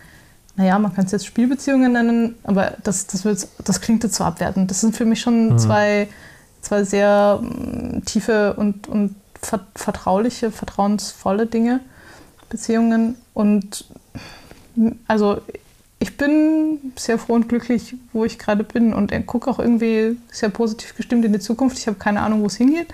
naja, 0.56 0.78
man 0.78 0.94
kann 0.94 1.06
es 1.06 1.12
jetzt 1.12 1.26
Spielbeziehungen 1.26 1.92
nennen, 1.92 2.34
aber 2.44 2.74
das, 2.82 3.06
das, 3.06 3.24
wird, 3.24 3.46
das 3.64 3.80
klingt 3.80 4.04
jetzt 4.04 4.16
so 4.16 4.24
abwertend. 4.24 4.70
Das 4.70 4.80
sind 4.80 4.94
für 4.96 5.04
mich 5.04 5.20
schon 5.20 5.50
Mhm. 5.50 5.58
zwei, 5.58 6.08
zwei 6.60 6.84
sehr 6.84 7.40
mm, 7.42 8.04
tiefe 8.04 8.54
und, 8.54 8.86
und 8.88 9.14
ver 9.40 9.60
vertrauliche, 9.74 10.50
vertrauensvolle 10.50 11.46
Dinge, 11.46 11.80
Beziehungen. 12.50 13.16
Und 13.34 13.86
mm, 14.76 14.90
also 15.08 15.40
ich 15.98 16.16
bin 16.16 16.92
sehr 16.96 17.16
froh 17.18 17.34
und 17.34 17.48
glücklich, 17.48 17.94
wo 18.12 18.24
ich 18.24 18.38
gerade 18.38 18.64
bin 18.64 18.92
und 18.92 19.12
gucke 19.26 19.48
auch 19.48 19.58
irgendwie 19.58 20.18
sehr 20.30 20.48
positiv 20.50 20.96
gestimmt 20.96 21.24
in 21.24 21.32
die 21.32 21.38
Zukunft. 21.38 21.78
Ich 21.78 21.86
habe 21.86 21.96
keine 21.96 22.20
Ahnung, 22.20 22.42
wo 22.42 22.46
es 22.46 22.56
hingeht. 22.56 22.88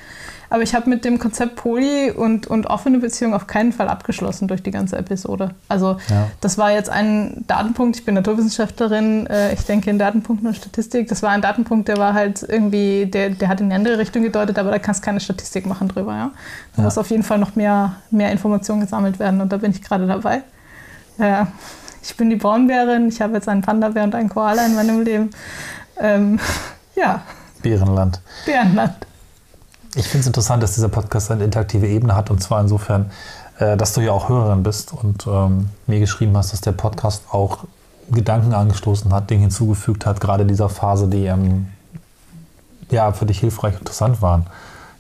Aber 0.50 0.62
ich 0.62 0.74
habe 0.74 0.88
mit 0.88 1.04
dem 1.04 1.18
Konzept 1.18 1.56
Poly 1.56 2.10
und, 2.10 2.46
und 2.46 2.66
offene 2.68 2.98
Beziehung 2.98 3.34
auf 3.34 3.46
keinen 3.46 3.72
Fall 3.72 3.88
abgeschlossen 3.88 4.48
durch 4.48 4.62
die 4.62 4.70
ganze 4.70 4.96
Episode. 4.96 5.50
Also 5.68 5.98
Ja. 6.08 6.28
das 6.40 6.56
war 6.56 6.72
jetzt 6.72 6.88
ein 6.88 7.44
Datenpunkt. 7.46 7.96
Ich 7.96 8.04
bin 8.06 8.14
Naturwissenschaftlerin. 8.14 9.26
Äh, 9.26 9.52
ich 9.52 9.60
denke 9.66 9.90
in 9.90 9.98
Datenpunkten 9.98 10.48
und 10.48 10.54
Statistik. 10.54 11.08
Das 11.08 11.22
war 11.22 11.30
ein 11.30 11.42
Datenpunkt, 11.42 11.88
der 11.88 11.98
war 11.98 12.14
halt 12.14 12.42
irgendwie, 12.48 13.06
der, 13.06 13.30
der 13.30 13.48
hat 13.48 13.60
in 13.60 13.66
eine 13.66 13.74
andere 13.74 13.98
Richtung 13.98 14.22
gedeutet, 14.22 14.58
aber 14.58 14.70
da 14.70 14.78
kannst 14.78 15.02
keine 15.02 15.20
Statistik 15.20 15.66
machen 15.66 15.88
drüber. 15.88 16.12
Ja? 16.14 16.30
Da 16.76 16.82
Ja. 16.82 16.84
muss 16.84 16.96
auf 16.96 17.10
jeden 17.10 17.22
Fall 17.24 17.38
noch 17.38 17.54
mehr, 17.54 17.96
mehr 18.10 18.32
Informationen 18.32 18.80
gesammelt 18.80 19.18
werden 19.18 19.40
und 19.40 19.52
da 19.52 19.58
bin 19.58 19.70
ich 19.70 19.82
gerade 19.82 20.06
dabei. 20.06 20.42
Ja, 21.18 21.48
ich 22.02 22.16
bin 22.16 22.30
die 22.30 22.36
Braunbärin. 22.36 23.08
Ich 23.08 23.20
habe 23.20 23.34
jetzt 23.34 23.48
einen 23.48 23.60
Panda-Bär 23.62 24.04
und 24.04 24.14
einen 24.14 24.28
Koala 24.28 24.64
in 24.64 24.74
meinem 24.76 25.02
Leben. 25.02 25.30
Ähm, 26.00 26.38
ja. 26.94 27.22
Bärenland. 27.60 28.20
Bärenland. 28.46 28.94
Ich 29.94 30.06
finde 30.06 30.20
es 30.20 30.26
interessant, 30.26 30.62
dass 30.62 30.74
dieser 30.74 30.88
Podcast 30.88 31.30
eine 31.30 31.44
interaktive 31.44 31.86
Ebene 31.88 32.14
hat 32.14 32.30
und 32.30 32.42
zwar 32.42 32.60
insofern, 32.60 33.10
äh, 33.58 33.76
dass 33.76 33.94
du 33.94 34.00
ja 34.00 34.12
auch 34.12 34.28
Hörerin 34.28 34.62
bist 34.62 34.92
und 34.92 35.26
ähm, 35.26 35.70
mir 35.86 35.98
geschrieben 35.98 36.36
hast, 36.36 36.52
dass 36.52 36.60
der 36.60 36.72
Podcast 36.72 37.22
auch 37.30 37.64
Gedanken 38.10 38.54
angestoßen 38.54 39.12
hat, 39.12 39.30
Dinge 39.30 39.42
hinzugefügt 39.42 40.06
hat, 40.06 40.20
gerade 40.20 40.42
in 40.42 40.48
dieser 40.48 40.68
Phase, 40.68 41.08
die 41.08 41.26
ähm, 41.26 41.68
ja 42.90 43.12
für 43.12 43.26
dich 43.26 43.40
hilfreich 43.40 43.74
und 43.74 43.80
interessant 43.80 44.20
waren. 44.22 44.46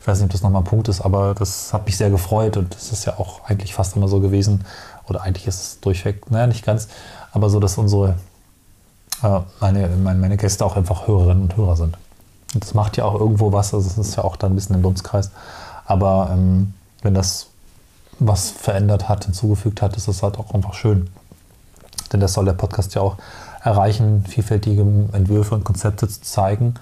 Ich 0.00 0.06
weiß 0.06 0.18
nicht, 0.18 0.26
ob 0.26 0.32
das 0.32 0.42
nochmal 0.42 0.62
ein 0.62 0.66
Punkt 0.66 0.88
ist, 0.88 1.02
aber 1.02 1.34
das 1.34 1.72
hat 1.72 1.84
mich 1.84 1.96
sehr 1.96 2.10
gefreut 2.10 2.56
und 2.56 2.74
das 2.74 2.92
ist 2.92 3.04
ja 3.04 3.18
auch 3.18 3.44
eigentlich 3.44 3.74
fast 3.74 3.96
immer 3.96 4.08
so 4.08 4.20
gewesen, 4.20 4.64
oder 5.06 5.22
eigentlich 5.22 5.46
ist 5.46 5.62
es 5.62 5.80
durchweg, 5.80 6.30
naja, 6.30 6.46
nicht 6.46 6.64
ganz, 6.64 6.88
aber 7.32 7.50
so, 7.50 7.60
dass 7.60 7.76
unsere, 7.78 8.14
äh, 9.22 9.40
meine, 9.60 9.88
meine, 9.88 10.18
meine 10.18 10.36
Gäste 10.36 10.64
auch 10.64 10.76
einfach 10.76 11.06
Hörerinnen 11.06 11.42
und 11.42 11.56
Hörer 11.56 11.76
sind. 11.76 11.98
Das 12.54 12.74
macht 12.74 12.96
ja 12.96 13.04
auch 13.04 13.18
irgendwo 13.18 13.52
was, 13.52 13.74
also 13.74 13.86
es 13.86 13.98
ist 13.98 14.16
ja 14.16 14.24
auch 14.24 14.36
dann 14.36 14.52
ein 14.52 14.54
bisschen 14.54 14.76
ein 14.76 14.82
Dunstkreis. 14.82 15.30
Aber 15.84 16.30
ähm, 16.32 16.74
wenn 17.02 17.14
das 17.14 17.48
was 18.18 18.50
verändert 18.50 19.08
hat, 19.08 19.24
hinzugefügt 19.26 19.82
hat, 19.82 19.96
ist 19.96 20.08
das 20.08 20.22
halt 20.22 20.38
auch 20.38 20.52
einfach 20.54 20.74
schön. 20.74 21.08
Denn 22.12 22.20
das 22.20 22.32
soll 22.32 22.44
der 22.44 22.54
Podcast 22.54 22.94
ja 22.94 23.02
auch 23.02 23.16
erreichen, 23.62 24.24
vielfältige 24.26 24.82
Entwürfe 25.12 25.54
und 25.54 25.64
Konzepte 25.64 26.08
zu 26.08 26.20
zeigen, 26.22 26.74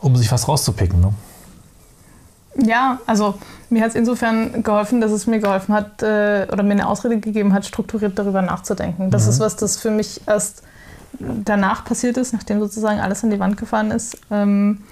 um 0.00 0.16
sich 0.16 0.32
was 0.32 0.48
rauszupicken. 0.48 1.00
Ne? 1.00 1.12
Ja, 2.56 2.98
also 3.06 3.34
mir 3.70 3.82
hat 3.82 3.90
es 3.90 3.94
insofern 3.94 4.62
geholfen, 4.62 5.00
dass 5.00 5.12
es 5.12 5.26
mir 5.26 5.38
geholfen 5.38 5.74
hat 5.74 6.02
äh, 6.02 6.46
oder 6.50 6.62
mir 6.62 6.72
eine 6.72 6.88
Ausrede 6.88 7.18
gegeben 7.20 7.52
hat, 7.52 7.64
strukturiert 7.64 8.18
darüber 8.18 8.42
nachzudenken. 8.42 9.10
Das 9.10 9.24
mhm. 9.24 9.30
ist 9.30 9.40
was, 9.40 9.56
das 9.56 9.76
für 9.76 9.90
mich 9.90 10.22
erst 10.26 10.62
danach 11.18 11.84
passiert 11.84 12.16
ist, 12.16 12.32
nachdem 12.32 12.60
sozusagen 12.60 13.00
alles 13.00 13.24
an 13.24 13.30
die 13.30 13.40
Wand 13.40 13.56
gefahren 13.56 13.90
ist, 13.90 14.18
ähm, 14.30 14.82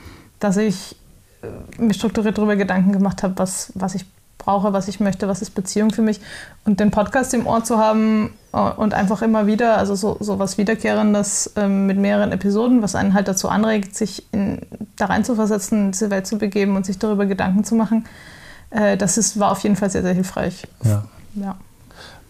dass 0.41 0.57
ich 0.57 0.97
äh, 1.43 1.83
mir 1.83 1.95
strukturiert 1.95 2.39
darüber 2.39 2.57
Gedanken 2.57 2.93
gemacht 2.93 3.23
habe, 3.23 3.35
was, 3.39 3.73
was 3.75 3.95
ich 3.95 4.05
brauche, 4.39 4.73
was 4.73 4.89
ich 4.89 5.01
möchte, 5.01 5.29
was 5.29 5.43
ist 5.43 5.51
Beziehung 5.51 5.91
für 5.91 6.03
mich. 6.03 6.21
Und 6.65 6.81
den 6.81 6.91
Podcast 6.91 7.35
im 7.35 7.47
Ohr 7.47 7.65
zu 7.65 7.79
haben 7.79 8.33
äh, 8.53 8.59
und 8.59 8.95
einfach 8.95 9.23
immer 9.23 9.47
wieder, 9.47 9.77
also 9.79 9.95
so, 9.95 10.17
so 10.21 10.39
was 10.39 10.59
Wiederkehrendes 10.59 11.53
ähm, 11.57 11.87
mit 11.87 11.99
mehreren 11.99 12.33
Episoden, 12.33 12.83
was 12.83 12.95
einen 12.95 13.15
halt 13.15 13.29
dazu 13.29 13.49
anregt, 13.49 13.95
sich 13.95 14.25
in, 14.33 14.61
da 14.97 15.07
rein 15.07 15.25
zu 15.25 15.35
versetzen, 15.35 15.87
in 15.87 15.93
diese 15.93 16.11
Welt 16.11 16.27
zu 16.27 16.39
begeben 16.39 16.77
und 16.77 16.87
sich 16.87 16.99
darüber 16.99 17.27
Gedanken 17.27 17.65
zu 17.65 17.75
machen, 17.75 18.07
äh, 18.71 18.97
das 18.97 19.19
ist, 19.19 19.39
war 19.39 19.51
auf 19.53 19.61
jeden 19.61 19.77
Fall 19.77 19.91
sehr, 19.91 20.03
sehr 20.03 20.15
hilfreich. 20.15 20.67
Ja. 20.85 21.05
ja. 21.35 21.57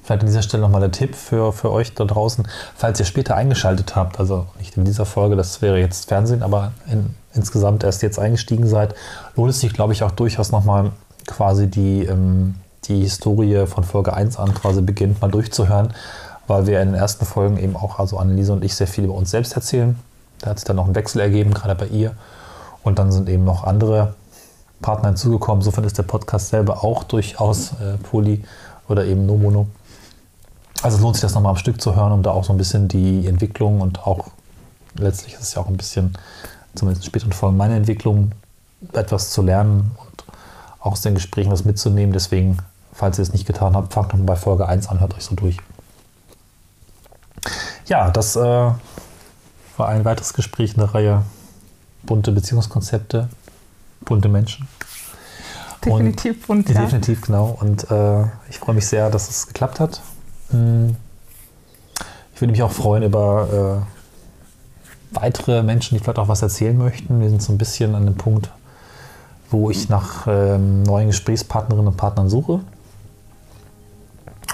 Vielleicht 0.06 0.22
an 0.22 0.28
dieser 0.28 0.42
Stelle 0.42 0.62
nochmal 0.62 0.80
der 0.80 0.92
Tipp 0.92 1.16
für, 1.16 1.52
für 1.52 1.72
euch 1.72 1.92
da 1.94 2.04
draußen, 2.04 2.46
falls 2.76 3.00
ihr 3.00 3.06
später 3.06 3.34
eingeschaltet 3.34 3.96
habt, 3.96 4.20
also 4.20 4.46
nicht 4.60 4.76
in 4.76 4.84
dieser 4.84 5.04
Folge, 5.04 5.34
das 5.34 5.62
wäre 5.62 5.80
jetzt 5.80 6.06
Fernsehen, 6.08 6.44
aber 6.44 6.70
in, 6.88 7.16
insgesamt 7.34 7.82
erst 7.82 8.02
jetzt 8.02 8.20
eingestiegen 8.20 8.68
seid, 8.68 8.94
lohnt 9.34 9.50
es 9.50 9.58
sich, 9.58 9.72
glaube 9.72 9.94
ich, 9.94 10.04
auch 10.04 10.12
durchaus 10.12 10.52
nochmal 10.52 10.92
quasi 11.26 11.66
die, 11.66 12.04
ähm, 12.04 12.54
die 12.84 13.00
Historie 13.00 13.66
von 13.66 13.82
Folge 13.82 14.14
1 14.14 14.38
an 14.38 14.54
quasi 14.54 14.80
beginnt, 14.80 15.20
mal 15.20 15.28
durchzuhören, 15.28 15.92
weil 16.46 16.68
wir 16.68 16.80
in 16.80 16.92
den 16.92 16.94
ersten 16.94 17.26
Folgen 17.26 17.58
eben 17.58 17.74
auch, 17.74 17.98
also 17.98 18.16
Anneliese 18.18 18.52
und 18.52 18.62
ich, 18.62 18.76
sehr 18.76 18.86
viel 18.86 19.02
über 19.02 19.14
uns 19.14 19.32
selbst 19.32 19.56
erzählen. 19.56 19.98
Da 20.38 20.50
hat 20.50 20.60
sich 20.60 20.66
dann 20.66 20.76
noch 20.76 20.86
ein 20.86 20.94
Wechsel 20.94 21.20
ergeben, 21.20 21.52
gerade 21.52 21.74
bei 21.74 21.88
ihr. 21.88 22.12
Und 22.84 23.00
dann 23.00 23.10
sind 23.10 23.28
eben 23.28 23.42
noch 23.42 23.64
andere 23.64 24.14
Partner 24.82 25.08
hinzugekommen. 25.08 25.62
Insofern 25.62 25.82
ist 25.82 25.98
der 25.98 26.04
Podcast 26.04 26.50
selber 26.50 26.84
auch 26.84 27.02
durchaus 27.02 27.72
äh, 27.72 27.96
Poly 28.08 28.44
oder 28.86 29.04
eben 29.04 29.26
No 29.26 29.36
Mono. 29.36 29.66
Also 30.82 30.96
es 30.96 31.02
lohnt 31.02 31.16
sich 31.16 31.22
das 31.22 31.34
nochmal 31.34 31.50
am 31.50 31.56
Stück 31.56 31.80
zu 31.80 31.96
hören, 31.96 32.12
um 32.12 32.22
da 32.22 32.30
auch 32.30 32.44
so 32.44 32.52
ein 32.52 32.58
bisschen 32.58 32.88
die 32.88 33.26
Entwicklung 33.26 33.80
und 33.80 34.06
auch 34.06 34.28
letztlich 34.98 35.34
ist 35.34 35.42
es 35.42 35.54
ja 35.54 35.62
auch 35.62 35.68
ein 35.68 35.76
bisschen, 35.76 36.16
zumindest 36.74 37.04
in 37.04 37.10
späteren 37.10 37.32
Folgen, 37.32 37.56
meine 37.56 37.76
Entwicklung, 37.76 38.32
etwas 38.92 39.30
zu 39.30 39.42
lernen 39.42 39.92
und 39.96 40.24
auch 40.80 40.92
aus 40.92 41.00
den 41.00 41.14
Gesprächen 41.14 41.50
was 41.50 41.64
mitzunehmen. 41.64 42.12
Deswegen, 42.12 42.58
falls 42.92 43.18
ihr 43.18 43.22
es 43.22 43.32
nicht 43.32 43.46
getan 43.46 43.74
habt, 43.74 43.92
fangt 43.92 44.12
nochmal 44.12 44.26
bei 44.26 44.36
Folge 44.36 44.68
1 44.68 44.88
an, 44.88 45.00
hört 45.00 45.14
euch 45.14 45.24
so 45.24 45.34
durch. 45.34 45.58
Ja, 47.86 48.10
das 48.10 48.36
äh, 48.36 48.40
war 48.40 49.88
ein 49.88 50.04
weiteres 50.04 50.34
Gespräch 50.34 50.72
in 50.72 50.78
der 50.78 50.94
Reihe 50.94 51.22
bunte 52.02 52.32
Beziehungskonzepte, 52.32 53.28
bunte 54.04 54.28
Menschen. 54.28 54.68
Definitiv 55.84 56.46
bunt, 56.46 56.68
ja. 56.68 56.80
Definitiv, 56.82 57.20
genau. 57.22 57.56
Und 57.60 57.90
äh, 57.90 58.24
ich 58.48 58.58
freue 58.58 58.74
mich 58.74 58.86
sehr, 58.86 59.10
dass 59.10 59.28
es 59.28 59.46
geklappt 59.46 59.78
hat. 59.80 60.00
Hm. 60.50 60.96
Ich 62.34 62.40
würde 62.40 62.52
mich 62.52 62.62
auch 62.62 62.70
freuen 62.70 63.02
über 63.02 63.82
äh, 63.82 65.16
weitere 65.16 65.62
Menschen, 65.62 65.96
die 65.96 66.04
vielleicht 66.04 66.18
auch 66.18 66.28
was 66.28 66.42
erzählen 66.42 66.76
möchten. 66.76 67.20
Wir 67.20 67.30
sind 67.30 67.42
so 67.42 67.52
ein 67.52 67.58
bisschen 67.58 67.94
an 67.94 68.04
dem 68.04 68.16
Punkt, 68.16 68.50
wo 69.50 69.70
ich 69.70 69.88
nach 69.88 70.26
ähm, 70.26 70.82
neuen 70.82 71.06
Gesprächspartnerinnen 71.06 71.88
und 71.88 71.96
Partnern 71.96 72.28
suche. 72.28 72.60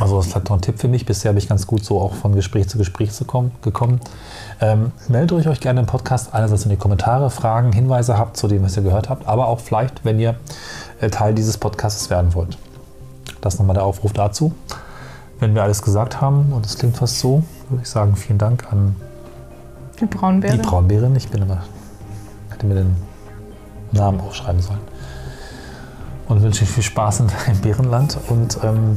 Also 0.01 0.17
das 0.17 0.27
ist 0.27 0.33
vielleicht 0.33 0.49
noch 0.49 0.57
ein 0.57 0.63
Tipp 0.63 0.79
für 0.79 0.89
mich. 0.89 1.05
Bisher 1.05 1.31
habe 1.31 1.39
ich 1.39 1.49
ganz 1.49 1.67
gut 1.67 1.85
so 1.85 2.01
auch 2.01 2.15
von 2.15 2.35
Gespräch 2.35 2.69
zu 2.69 2.79
Gespräch 2.79 3.13
zu 3.13 3.25
kommen, 3.25 3.53
gekommen. 3.63 4.01
Ähm, 4.61 4.93
meldet 5.09 5.47
euch 5.47 5.61
gerne 5.61 5.81
im 5.81 5.87
Podcast 5.87 6.33
einerseits 6.33 6.65
in 6.65 6.71
die 6.71 6.77
Kommentare, 6.77 7.31
Fragen, 7.31 7.73
Hinweise 7.73 8.17
habt 8.17 8.37
zu 8.37 8.49
dem, 8.49 8.63
was 8.63 8.77
ihr 8.77 8.83
gehört 8.83 9.11
habt, 9.11 9.27
aber 9.27 9.49
auch 9.49 9.61
vielleicht, 9.61 10.05
wenn 10.05 10.19
ihr 10.19 10.37
äh, 11.01 11.11
Teil 11.11 11.35
dieses 11.35 11.59
Podcasts 11.59 12.09
werden 12.09 12.35
wollt. 12.35 12.57
Das 13.43 13.55
ist 13.55 13.61
nochmal 13.61 13.75
der 13.75 13.85
Aufruf 13.85 14.13
dazu. 14.13 14.53
Wenn 15.43 15.57
wir 15.57 15.65
alles 15.65 15.83
gesagt 15.83 16.21
haben, 16.21 16.53
und 16.53 16.65
es 16.65 16.79
klingt 16.79 16.97
fast 16.97 17.19
so, 17.19 17.43
würde 17.69 17.83
ich 17.83 17.89
sagen, 17.89 18.15
vielen 18.15 18.39
Dank 18.39 18.73
an 18.73 18.95
die 20.01 20.07
Braunbärin. 20.07 20.63
Die 20.63 20.65
Braunbärin. 20.65 21.17
Ich 21.17 21.31
bin 21.31 21.43
immer, 21.43 21.65
hätte 22.51 22.65
mir 22.65 22.77
den 22.77 22.95
Namen 23.91 24.21
aufschreiben 24.21 24.63
sollen. 24.63 24.79
Und 26.29 26.43
wünsche 26.43 26.63
euch 26.63 26.71
viel 26.71 26.85
Spaß 26.85 27.21
im 27.21 27.27
Bärenland 27.61 28.19
und 28.29 28.57
ähm, 28.63 28.97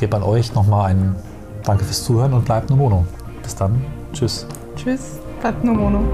gebe 0.00 0.14
an 0.16 0.22
euch 0.22 0.52
nochmal 0.52 0.90
ein 0.90 1.16
Danke 1.64 1.84
fürs 1.84 2.04
Zuhören 2.04 2.34
und 2.34 2.44
bleibt 2.44 2.68
nur 2.68 2.78
Mono. 2.78 3.06
Bis 3.42 3.54
dann. 3.54 3.82
Tschüss. 4.12 4.46
Tschüss. 4.76 5.18
Bleibt 5.40 5.64
nur 5.64 5.76
Mono. 5.76 6.04